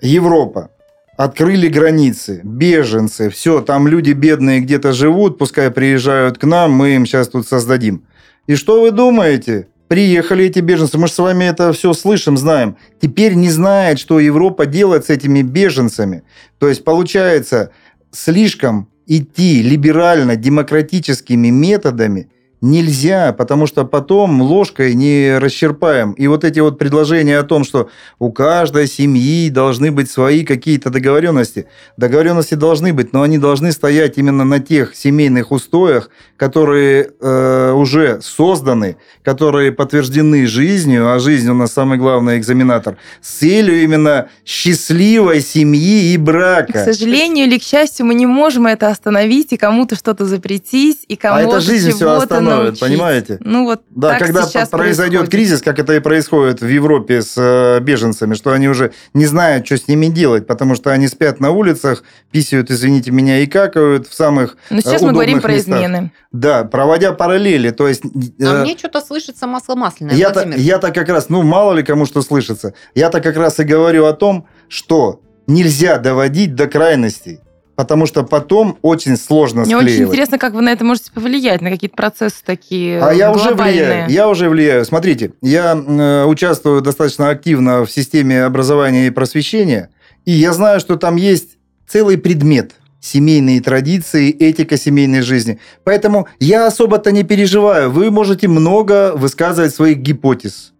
Европа. 0.02 0.68
Открыли 1.16 1.68
границы, 1.68 2.42
беженцы, 2.44 3.30
все, 3.30 3.62
там 3.62 3.88
люди 3.88 4.10
бедные 4.12 4.60
где-то 4.60 4.92
живут, 4.92 5.38
пускай 5.38 5.70
приезжают 5.70 6.36
к 6.36 6.44
нам, 6.44 6.72
мы 6.72 6.94
им 6.94 7.06
сейчас 7.06 7.28
тут 7.28 7.48
создадим. 7.48 8.04
И 8.46 8.54
что 8.54 8.82
вы 8.82 8.90
думаете? 8.90 9.68
Приехали 9.88 10.44
эти 10.44 10.58
беженцы, 10.58 10.98
мы 10.98 11.06
же 11.06 11.14
с 11.14 11.18
вами 11.18 11.44
это 11.44 11.72
все 11.72 11.94
слышим, 11.94 12.36
знаем. 12.36 12.76
Теперь 13.00 13.34
не 13.34 13.48
знает, 13.48 13.98
что 13.98 14.20
Европа 14.20 14.66
делает 14.66 15.06
с 15.06 15.10
этими 15.10 15.40
беженцами. 15.40 16.22
То 16.58 16.68
есть, 16.68 16.84
получается, 16.84 17.70
слишком 18.10 18.88
идти 19.06 19.62
либерально-демократическими 19.62 21.48
методами 21.48 22.28
нельзя, 22.66 23.32
потому 23.32 23.66
что 23.66 23.84
потом 23.84 24.42
ложкой 24.42 24.94
не 24.94 25.38
расчерпаем. 25.38 26.12
И 26.12 26.26
вот 26.26 26.44
эти 26.44 26.60
вот 26.60 26.78
предложения 26.78 27.38
о 27.38 27.42
том, 27.42 27.64
что 27.64 27.88
у 28.18 28.32
каждой 28.32 28.86
семьи 28.86 29.48
должны 29.50 29.90
быть 29.90 30.10
свои 30.10 30.44
какие-то 30.44 30.90
договоренности. 30.90 31.66
Договоренности 31.96 32.54
должны 32.54 32.92
быть, 32.92 33.12
но 33.12 33.22
они 33.22 33.38
должны 33.38 33.72
стоять 33.72 34.18
именно 34.18 34.44
на 34.44 34.58
тех 34.58 34.94
семейных 34.94 35.52
устоях, 35.52 36.10
которые 36.36 37.10
э, 37.20 37.72
уже 37.72 38.20
созданы, 38.20 38.96
которые 39.22 39.72
подтверждены 39.72 40.46
жизнью, 40.46 41.12
а 41.12 41.18
жизнь 41.18 41.48
у 41.48 41.54
нас 41.54 41.72
самый 41.72 41.98
главный 41.98 42.38
экзаменатор, 42.38 42.96
с 43.22 43.38
целью 43.38 43.82
именно 43.82 44.28
счастливой 44.44 45.40
семьи 45.40 46.12
и 46.12 46.16
брака. 46.16 46.72
К 46.72 46.84
сожалению 46.84 47.46
или 47.46 47.58
к 47.58 47.62
счастью, 47.62 48.06
мы 48.06 48.14
не 48.14 48.26
можем 48.26 48.66
это 48.66 48.88
остановить 48.88 49.52
и 49.52 49.56
кому-то 49.56 49.94
что-то 49.94 50.24
запретить, 50.26 51.04
и 51.08 51.16
кому-то 51.16 51.46
а 51.46 51.48
это 51.48 51.60
жизнь 51.60 51.92
все 51.92 52.10
остановит 52.10 52.55
научить. 52.64 52.80
понимаете? 52.80 53.38
Ну 53.40 53.64
вот 53.64 53.82
Да, 53.90 54.10
так 54.10 54.26
когда 54.26 54.46
произойдет 54.70 54.70
происходит. 54.70 55.30
кризис, 55.30 55.62
как 55.62 55.78
это 55.78 55.94
и 55.94 56.00
происходит 56.00 56.60
в 56.60 56.66
Европе 56.66 57.22
с 57.22 57.34
э, 57.36 57.80
беженцами, 57.80 58.34
что 58.34 58.52
они 58.52 58.68
уже 58.68 58.92
не 59.14 59.26
знают, 59.26 59.66
что 59.66 59.76
с 59.76 59.88
ними 59.88 60.06
делать, 60.06 60.46
потому 60.46 60.74
что 60.74 60.90
они 60.90 61.08
спят 61.08 61.40
на 61.40 61.50
улицах, 61.50 62.04
писают, 62.30 62.70
извините 62.70 63.10
меня, 63.10 63.38
и 63.40 63.46
какают 63.46 64.06
в 64.06 64.14
самых 64.14 64.56
Но 64.70 64.80
сейчас 64.80 65.02
э, 65.02 65.06
мы 65.06 65.12
говорим 65.12 65.38
удобных 65.38 65.42
про 65.42 65.52
местах. 65.54 65.78
измены. 65.78 66.12
Да, 66.32 66.64
проводя 66.64 67.12
параллели, 67.12 67.70
то 67.70 67.88
есть... 67.88 68.02
А 68.04 68.60
э, 68.60 68.62
мне 68.62 68.76
что-то 68.76 69.00
слышится 69.00 69.46
масло 69.46 69.74
масляное, 69.74 70.14
я-то, 70.14 70.48
я-то 70.56 70.90
как 70.92 71.08
раз, 71.08 71.28
ну, 71.28 71.42
мало 71.42 71.72
ли 71.72 71.82
кому 71.82 72.06
что 72.06 72.22
слышится, 72.22 72.74
я-то 72.94 73.20
как 73.20 73.36
раз 73.36 73.58
и 73.60 73.64
говорю 73.64 74.06
о 74.06 74.12
том, 74.12 74.46
что 74.68 75.20
нельзя 75.46 75.98
доводить 75.98 76.54
до 76.54 76.66
крайностей, 76.66 77.40
потому 77.76 78.06
что 78.06 78.24
потом 78.24 78.78
очень 78.82 79.16
сложно 79.16 79.60
Мне 79.60 79.76
склеивать. 79.76 79.92
очень 79.92 80.04
интересно, 80.04 80.38
как 80.38 80.54
вы 80.54 80.62
на 80.62 80.72
это 80.72 80.84
можете 80.84 81.12
повлиять, 81.12 81.60
на 81.60 81.70
какие-то 81.70 81.94
процессы 81.94 82.38
такие 82.44 83.00
А 83.00 83.12
я 83.12 83.30
уже 83.30 83.54
влияю. 83.54 84.10
Я 84.10 84.28
уже 84.28 84.48
влияю. 84.48 84.84
Смотрите, 84.84 85.32
я 85.42 85.76
э, 85.76 86.24
участвую 86.24 86.80
достаточно 86.80 87.28
активно 87.28 87.84
в 87.84 87.90
системе 87.90 88.44
образования 88.44 89.06
и 89.06 89.10
просвещения, 89.10 89.90
и 90.24 90.32
я 90.32 90.52
знаю, 90.52 90.80
что 90.80 90.96
там 90.96 91.16
есть 91.16 91.58
целый 91.86 92.18
предмет 92.18 92.72
семейные 92.98 93.60
традиции, 93.60 94.30
этика 94.30 94.76
семейной 94.76 95.20
жизни. 95.20 95.60
Поэтому 95.84 96.26
я 96.40 96.66
особо-то 96.66 97.12
не 97.12 97.22
переживаю. 97.22 97.90
Вы 97.90 98.10
можете 98.10 98.48
много 98.48 99.12
высказывать 99.14 99.74
своих 99.74 99.98
гипотез. 99.98 100.72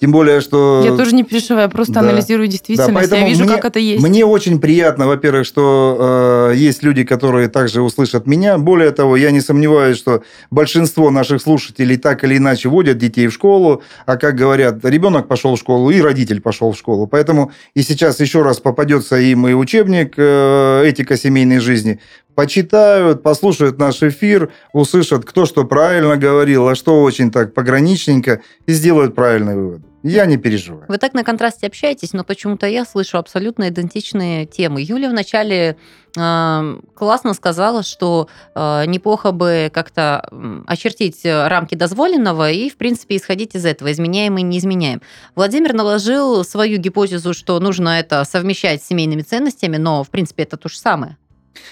Тем 0.00 0.10
более, 0.10 0.40
что... 0.40 0.82
Я 0.84 0.96
тоже 0.96 1.14
не 1.14 1.22
переживаю, 1.22 1.62
я 1.62 1.68
просто 1.68 1.92
Да. 1.94 2.00
анализирую 2.00 2.48
действительность. 2.48 2.88
я 2.88 2.94
поэтому 2.94 3.28
вижу, 3.28 3.44
мне- 3.44 3.54
как 3.54 3.64
это 3.64 3.78
есть. 3.78 4.02
Мне 4.02 4.26
очень 4.26 4.58
приятно, 4.60 5.06
во-первых, 5.06 5.46
что 5.46 6.50
э, 6.50 6.56
есть 6.56 6.82
люди, 6.82 7.04
которые 7.04 7.48
также 7.48 7.80
услышат 7.80 8.26
меня. 8.26 8.58
Более 8.58 8.90
того, 8.90 9.16
я 9.16 9.30
не 9.30 9.40
сомневаюсь, 9.40 9.96
что 9.96 10.22
большинство 10.50 11.10
наших 11.10 11.40
слушателей 11.40 11.96
так 11.96 12.24
или 12.24 12.36
иначе 12.38 12.68
водят 12.68 12.98
детей 12.98 13.28
в 13.28 13.32
школу, 13.32 13.82
а 14.04 14.16
как 14.16 14.34
говорят, 14.34 14.84
ребенок 14.84 15.28
пошел 15.28 15.54
в 15.54 15.58
школу 15.60 15.90
и 15.90 16.00
родитель 16.00 16.40
пошел 16.40 16.72
в 16.72 16.76
школу. 16.76 17.06
Поэтому 17.06 17.52
и 17.74 17.82
сейчас 17.82 18.18
еще 18.18 18.42
раз 18.42 18.58
попадется 18.58 19.16
им 19.16 19.46
и 19.46 19.52
учебник 19.52 20.14
э, 20.16 20.82
«Этика 20.86 21.16
семейной 21.16 21.60
жизни», 21.60 22.00
почитают, 22.34 23.22
послушают 23.22 23.78
наш 23.78 24.02
эфир, 24.02 24.52
услышат, 24.72 25.24
кто 25.24 25.46
что 25.46 25.64
правильно 25.64 26.16
говорил, 26.16 26.68
а 26.68 26.74
что 26.74 27.02
очень 27.02 27.30
так 27.30 27.54
пограничненько, 27.54 28.42
и 28.66 28.72
сделают 28.72 29.14
правильный 29.14 29.54
вывод. 29.54 29.82
Я 30.06 30.26
не 30.26 30.36
переживаю. 30.36 30.84
Вы 30.86 30.98
так 30.98 31.14
на 31.14 31.24
контрасте 31.24 31.66
общаетесь, 31.66 32.12
но 32.12 32.24
почему-то 32.24 32.66
я 32.66 32.84
слышу 32.84 33.16
абсолютно 33.16 33.70
идентичные 33.70 34.44
темы. 34.44 34.82
Юля 34.82 35.08
вначале 35.08 35.78
э, 36.14 36.78
классно 36.94 37.32
сказала, 37.32 37.82
что 37.82 38.28
э, 38.54 38.84
неплохо 38.84 39.32
бы 39.32 39.70
как-то 39.72 40.28
очертить 40.66 41.22
рамки 41.24 41.74
дозволенного 41.74 42.50
и, 42.50 42.68
в 42.68 42.76
принципе, 42.76 43.16
исходить 43.16 43.54
из 43.54 43.64
этого, 43.64 43.90
изменяем 43.90 44.36
и 44.36 44.42
не 44.42 44.58
изменяем. 44.58 45.00
Владимир 45.36 45.72
наложил 45.72 46.44
свою 46.44 46.76
гипотезу, 46.76 47.32
что 47.32 47.58
нужно 47.58 47.98
это 47.98 48.24
совмещать 48.24 48.82
с 48.82 48.86
семейными 48.86 49.22
ценностями, 49.22 49.78
но, 49.78 50.04
в 50.04 50.10
принципе, 50.10 50.42
это 50.42 50.58
то 50.58 50.68
же 50.68 50.76
самое. 50.76 51.16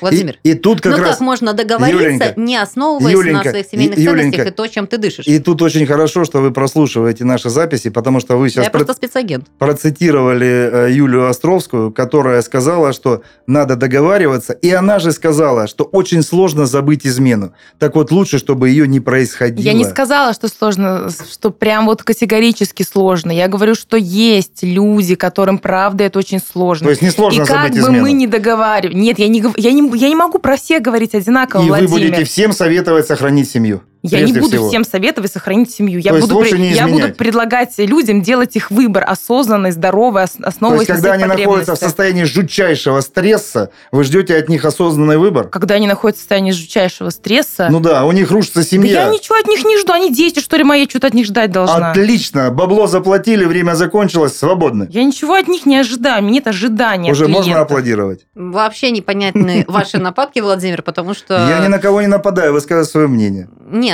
Владимир, 0.01 0.39
И, 0.43 0.51
и 0.51 0.55
тут 0.55 0.81
как 0.81 0.97
ну 0.97 1.03
раз... 1.03 1.11
как 1.13 1.21
можно 1.21 1.53
договориться, 1.53 2.03
Юленька, 2.03 2.35
не 2.37 2.57
основываясь 2.57 3.15
Юленька, 3.15 3.45
на 3.45 3.51
своих 3.51 3.67
семейных 3.67 3.99
Ю- 3.99 4.05
ценностях 4.05 4.33
Юленька, 4.33 4.49
и 4.51 4.55
то, 4.55 4.67
чем 4.67 4.87
ты 4.87 4.99
дышишь? 4.99 5.27
И 5.27 5.39
тут 5.39 5.63
очень 5.63 5.87
хорошо, 5.87 6.25
что 6.25 6.41
вы 6.41 6.51
прослушиваете 6.53 7.25
наши 7.25 7.51
записи, 7.51 7.91
потому 7.91 8.21
что 8.21 8.37
вы 8.37 8.49
сейчас 8.51 8.65
я 8.65 8.71
просто 8.71 8.95
спецагент. 8.95 9.47
процитировали 9.59 10.87
э, 10.89 10.93
Юлию 10.93 11.29
Островскую, 11.29 11.93
которая 11.93 12.43
сказала, 12.43 12.93
что 12.93 13.23
надо 13.47 13.77
договариваться, 13.77 14.53
и 14.53 14.71
она 14.71 14.99
же 14.99 15.13
сказала, 15.13 15.67
что 15.67 15.85
очень 15.85 16.23
сложно 16.23 16.67
забыть 16.67 17.07
измену. 17.07 17.53
Так 17.79 17.95
вот, 17.97 18.11
лучше, 18.11 18.39
чтобы 18.39 18.69
ее 18.71 18.87
не 18.87 19.01
происходило. 19.01 19.65
Я 19.65 19.73
не 19.73 19.85
сказала, 19.85 20.33
что 20.33 20.49
сложно, 20.49 21.09
что 21.31 21.51
прям 21.51 21.87
вот 21.87 22.03
категорически 22.03 22.83
сложно. 22.83 23.31
Я 23.33 23.49
говорю, 23.49 23.75
что 23.75 23.97
есть 23.97 24.63
люди, 24.63 25.15
которым 25.15 25.59
правда 25.59 26.05
это 26.05 26.19
очень 26.19 26.41
сложно. 26.41 26.87
То 26.87 26.91
есть 26.91 27.03
несложно 27.03 27.43
и 27.43 27.47
как 27.47 27.57
забыть 27.57 27.73
бы 27.73 27.79
измену. 27.89 28.03
мы 28.03 28.13
не 28.13 28.27
договаривали. 28.27 28.97
Нет, 28.97 29.19
я 29.19 29.29
не, 29.29 29.41
гов- 29.41 29.59
я, 29.73 29.81
не, 29.81 29.99
я 29.99 30.09
не 30.09 30.15
могу 30.17 30.39
про 30.39 30.57
всех 30.57 30.83
говорить 30.83 31.15
одинаково, 31.15 31.63
и 31.63 31.65
вы 31.65 31.87
Владимир. 31.87 32.11
будете 32.11 32.25
всем 32.25 32.53
советовать 32.53 33.07
сохранить 33.07 33.51
семью. 33.51 33.83
Я 34.03 34.23
не 34.23 34.33
буду 34.33 34.49
всего. 34.49 34.69
всем 34.69 34.85
советовать 34.85 35.33
сохранить 35.33 35.71
семью. 35.71 36.01
Я, 36.01 36.15
буду, 36.15 36.41
при- 36.41 36.59
не 36.59 36.73
я 36.73 36.89
буду 36.89 37.13
предлагать 37.15 37.75
людям 37.79 38.21
делать 38.23 38.57
их 38.57 38.71
выбор 38.71 39.05
осознанный, 39.07 39.71
здоровый, 39.71 40.25
ос- 40.25 40.33
То 40.33 40.49
основываясь 40.49 40.89
есть, 40.89 41.01
когда 41.01 41.13
они 41.13 41.25
находятся 41.25 41.75
в 41.77 41.79
состоянии 41.79 42.25
жутчайшего 42.25 43.01
стресса, 43.01 43.71
вы 43.93 44.03
ждете 44.05 44.37
от 44.37 44.49
них 44.49 44.65
осознанный 44.65 45.19
выбор? 45.19 45.49
Когда 45.49 45.77
они 45.77 45.87
находятся 45.87 46.21
в 46.21 46.23
состоянии 46.23 46.51
жутчайшего 46.53 47.11
стресса, 47.11 47.69
Ну 47.71 47.79
да, 47.81 48.05
у 48.05 48.13
них 48.13 48.31
рушится 48.31 48.61
да 48.61 48.65
семья. 48.67 49.05
я 49.05 49.09
ничего 49.11 49.37
от 49.39 49.47
них 49.47 49.65
не 49.65 49.79
жду. 49.79 49.93
Они 49.93 50.13
дети, 50.13 50.41
что 50.41 50.57
ли, 50.57 50.65
мои, 50.65 50.89
что-то 50.89 51.07
от 51.07 51.15
них 51.15 51.27
ждать 51.27 51.53
должна. 51.53 51.91
Отлично, 51.93 52.51
бабло 52.51 52.87
заплатили, 52.89 53.45
время 53.45 53.75
закончилось, 53.75 54.37
свободны. 54.37 54.89
Я 54.91 55.05
ничего 55.05 55.35
от 55.35 55.47
них 55.49 55.65
не 55.67 55.77
ожидаю. 55.79 56.23
Мне 56.25 56.41
это 56.41 56.51
ожидание. 56.51 57.13
от 57.13 57.17
Уже 57.17 57.29
можно 57.29 57.43
клиента. 57.45 57.63
аплодировать. 57.63 58.27
Вообще 58.35 58.91
непонятны 58.91 59.65
ваши 59.69 59.99
нападки, 59.99 60.41
Владимир, 60.41 60.83
потому 60.83 61.15
что... 61.15 61.35
Я 61.49 61.61
ни 61.61 61.69
на 61.69 61.79
кого 61.79 62.01
не 62.01 62.09
нападаю, 62.09 62.53
высказываю 62.53 62.87
свое 62.87 63.07
мнение. 63.09 63.49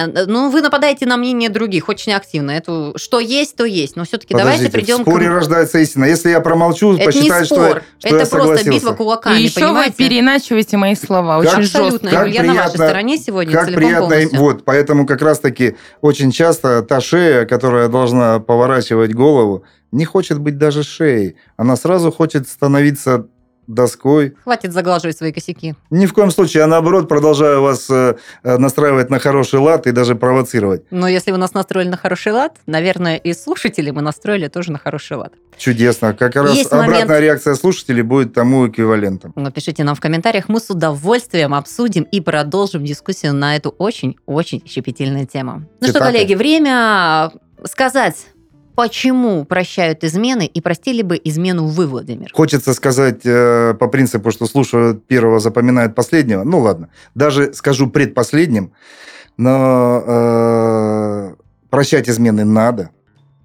Не, 0.06 0.26
ну 0.26 0.50
вы 0.50 0.60
нападаете 0.62 1.06
на 1.06 1.16
мнение 1.16 1.48
других 1.48 1.88
очень 1.88 2.12
активно. 2.12 2.52
Это 2.52 2.92
что 2.96 3.20
есть, 3.20 3.56
то 3.56 3.64
есть. 3.64 3.96
Но 3.96 4.04
все-таки 4.04 4.34
давайте 4.34 4.70
придем 4.70 4.98
в 4.98 5.02
споре 5.02 5.26
к... 5.28 5.32
рождается 5.32 5.78
истина. 5.78 6.04
Если 6.04 6.30
я 6.30 6.40
промолчу, 6.40 6.92
Это 6.94 7.00
не 7.00 7.06
посчитают, 7.06 7.46
что, 7.46 7.54
спор, 7.54 7.82
что 7.98 8.08
это 8.08 8.16
я 8.18 8.26
просто 8.26 8.36
согласился. 8.38 8.70
битва 8.70 8.92
кулаками, 8.92 9.38
И 9.38 9.42
еще 9.44 9.54
понимаете? 9.60 9.90
вы 9.90 9.96
переиначиваете 10.04 10.76
мои 10.76 10.94
слова. 10.94 11.42
Как 11.42 11.52
Очень 11.52 11.64
Абсолютно, 11.64 12.10
жестко. 12.10 12.24
Как 12.24 12.34
я 12.34 12.42
на 12.42 12.48
вашей 12.54 12.62
приятно- 12.70 12.86
стороне 12.88 13.18
сегодня 13.18 13.52
Как 13.52 13.64
целиком 13.66 13.82
приятно, 13.84 14.06
полностью. 14.08 14.40
вот, 14.40 14.64
поэтому 14.64 15.06
как 15.06 15.22
раз-таки 15.22 15.76
очень 16.00 16.30
часто 16.30 16.82
та 16.82 17.00
шея, 17.00 17.44
которая 17.46 17.88
должна 17.88 18.38
поворачивать 18.40 19.12
голову, 19.14 19.64
не 19.92 20.04
хочет 20.04 20.38
быть 20.38 20.58
даже 20.58 20.82
шеей. 20.82 21.36
Она 21.56 21.76
сразу 21.76 22.10
хочет 22.12 22.48
становиться 22.48 23.26
доской. 23.68 24.34
Хватит 24.42 24.72
заглаживать 24.72 25.16
свои 25.16 25.30
косяки. 25.32 25.74
Ни 25.90 26.06
в 26.06 26.12
коем 26.12 26.30
случае, 26.30 26.64
а 26.64 26.66
наоборот, 26.66 27.08
продолжаю 27.08 27.62
вас 27.62 27.88
э, 27.90 28.16
э, 28.42 28.56
настраивать 28.58 29.10
на 29.10 29.18
хороший 29.20 29.60
лад 29.60 29.86
и 29.86 29.92
даже 29.92 30.16
провоцировать. 30.16 30.82
Но 30.90 31.06
если 31.06 31.30
вы 31.30 31.36
нас 31.38 31.54
настроили 31.54 31.88
на 31.88 31.96
хороший 31.96 32.32
лад, 32.32 32.56
наверное, 32.66 33.16
и 33.16 33.32
слушатели 33.34 33.90
мы 33.90 34.02
настроили 34.02 34.48
тоже 34.48 34.72
на 34.72 34.78
хороший 34.78 35.18
лад. 35.18 35.34
Чудесно. 35.56 36.14
Как 36.14 36.34
раз 36.34 36.54
Есть 36.54 36.72
обратная 36.72 37.04
момент- 37.04 37.20
реакция 37.20 37.54
слушателей 37.54 38.02
будет 38.02 38.32
тому 38.32 38.66
эквивалентом. 38.68 39.32
Напишите 39.36 39.84
нам 39.84 39.94
в 39.94 40.00
комментариях, 40.00 40.48
мы 40.48 40.60
с 40.60 40.70
удовольствием 40.70 41.52
обсудим 41.54 42.04
и 42.04 42.20
продолжим 42.20 42.84
дискуссию 42.84 43.34
на 43.34 43.56
эту 43.56 43.70
очень-очень 43.70 44.62
щепетильную 44.66 45.26
тему. 45.26 45.64
Ну 45.80 45.88
что, 45.88 45.94
Цитаты. 45.98 46.12
коллеги, 46.12 46.34
время 46.34 47.30
сказать, 47.64 48.28
почему 48.78 49.44
прощают 49.44 50.04
измены 50.04 50.46
и 50.46 50.60
простили 50.60 51.02
бы 51.02 51.20
измену 51.24 51.66
вы, 51.66 51.88
Владимир. 51.88 52.30
Хочется 52.32 52.72
сказать 52.74 53.22
э, 53.24 53.74
по 53.74 53.88
принципу, 53.88 54.30
что 54.30 54.46
слушают 54.46 55.04
первого, 55.04 55.40
запоминают 55.40 55.96
последнего. 55.96 56.44
Ну 56.44 56.60
ладно, 56.60 56.88
даже 57.16 57.52
скажу 57.54 57.90
предпоследним, 57.90 58.70
но 59.36 60.04
э, 60.06 61.34
прощать 61.70 62.08
измены 62.08 62.44
надо, 62.44 62.90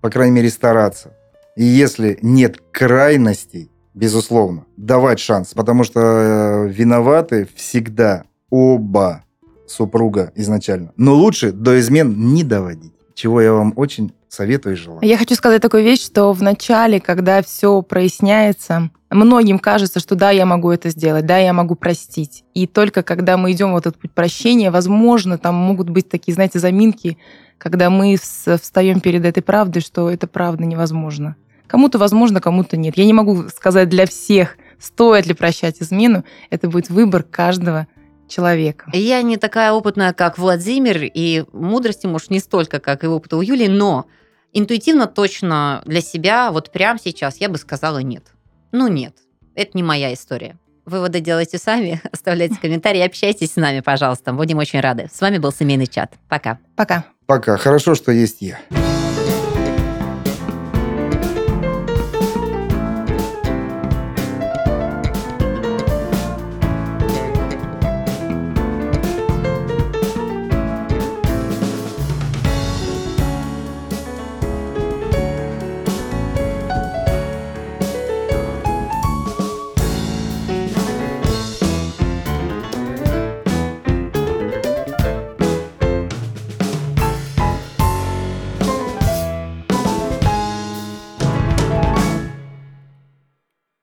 по 0.02 0.12
крайней 0.12 0.36
мере 0.36 0.52
стараться. 0.52 1.18
И 1.56 1.64
если 1.64 2.20
нет 2.22 2.60
крайностей, 2.72 3.72
безусловно, 3.96 4.66
давать 4.78 5.20
шанс, 5.20 5.56
потому 5.56 5.84
что 5.84 6.00
э, 6.00 6.68
виноваты 6.68 7.48
всегда 7.56 8.26
оба 8.52 9.24
супруга 9.66 10.32
изначально. 10.36 10.92
Но 10.96 11.16
лучше 11.16 11.52
до 11.52 11.80
измен 11.80 12.36
не 12.36 12.44
доводить. 12.44 12.94
Чего 13.16 13.41
я 13.41 13.53
вам 13.53 13.74
очень 13.76 14.14
советую 14.30 14.74
и 14.74 14.78
желаю. 14.78 15.01
Я 15.03 15.18
хочу 15.18 15.36
сказать 15.36 15.61
такую 15.61 15.84
вещь, 15.84 16.03
что 16.03 16.34
в 16.34 16.41
начале, 16.41 16.99
когда 16.99 17.41
все 17.43 17.82
проясняется, 17.82 18.89
многим 19.09 19.59
кажется, 19.59 19.99
что 19.99 20.16
да, 20.16 20.32
я 20.32 20.45
могу 20.45 20.72
это 20.72 20.89
сделать, 20.89 21.26
да, 21.26 21.38
я 21.38 21.53
могу 21.53 21.76
простить. 21.76 22.43
И 22.53 22.66
только 22.66 23.03
когда 23.03 23.38
мы 23.38 23.51
идем 23.51 23.74
в 23.74 23.78
этот 23.78 23.97
путь 23.97 24.11
прощения, 24.11 24.72
возможно, 24.72 25.38
там 25.38 25.55
могут 25.55 25.89
быть 25.89 26.09
такие, 26.09 26.34
знаете, 26.34 26.59
заминки, 26.59 27.18
когда 27.57 27.89
мы 27.89 28.18
встаем 28.18 28.99
перед 28.99 29.24
этой 29.24 29.43
правдой, 29.43 29.82
что 29.82 30.09
это 30.09 30.28
правда 30.28 30.66
невозможно. 30.66 31.36
Кому-то 31.68 31.97
возможно, 31.97 32.41
кому-то 32.41 32.76
нет. 32.76 32.97
Я 32.97 33.05
не 33.05 33.14
могу 33.14 33.47
сказать 33.49 33.89
для 33.89 34.05
всех, 34.05 34.57
стоит 34.80 35.28
ли 35.28 35.34
прощать 35.34 35.82
измену. 35.82 36.24
Это 36.49 36.70
будет 36.70 36.89
выбор 36.89 37.24
каждого 37.24 37.88
человека. 38.34 38.90
Я 38.94 39.22
не 39.22 39.38
такая 39.38 39.72
опытная, 39.72 40.14
как 40.14 40.38
Владимир, 40.38 41.04
и 41.04 41.46
мудрости, 41.54 42.08
может, 42.08 42.30
не 42.32 42.40
столько, 42.40 42.80
как 42.80 43.04
и 43.04 43.08
опыта 43.08 43.38
у 43.38 43.42
Юлии, 43.42 43.68
но 43.68 44.08
интуитивно 44.52 45.08
точно 45.08 45.82
для 45.86 46.02
себя 46.02 46.52
вот 46.52 46.72
прямо 46.72 47.00
сейчас 47.04 47.38
я 47.38 47.50
бы 47.50 47.58
сказала 47.58 48.00
нет. 48.00 48.26
Ну 48.72 48.88
нет, 48.88 49.16
это 49.56 49.72
не 49.76 49.84
моя 49.84 50.14
история. 50.14 50.58
Выводы 50.86 51.20
делайте 51.20 51.58
сами, 51.58 52.02
оставляйте 52.12 52.56
комментарии, 52.62 53.02
общайтесь 53.02 53.54
с 53.54 53.56
нами, 53.56 53.80
пожалуйста. 53.82 54.34
Будем 54.34 54.58
очень 54.58 54.80
рады. 54.80 55.10
С 55.14 55.22
вами 55.22 55.38
был 55.38 55.52
Семейный 55.52 55.88
чат. 55.88 56.14
Пока. 56.28 56.60
Пока. 56.76 57.06
Пока. 57.26 57.58
Хорошо, 57.58 57.96
что 57.96 58.12
есть 58.12 58.42
я. 58.42 58.60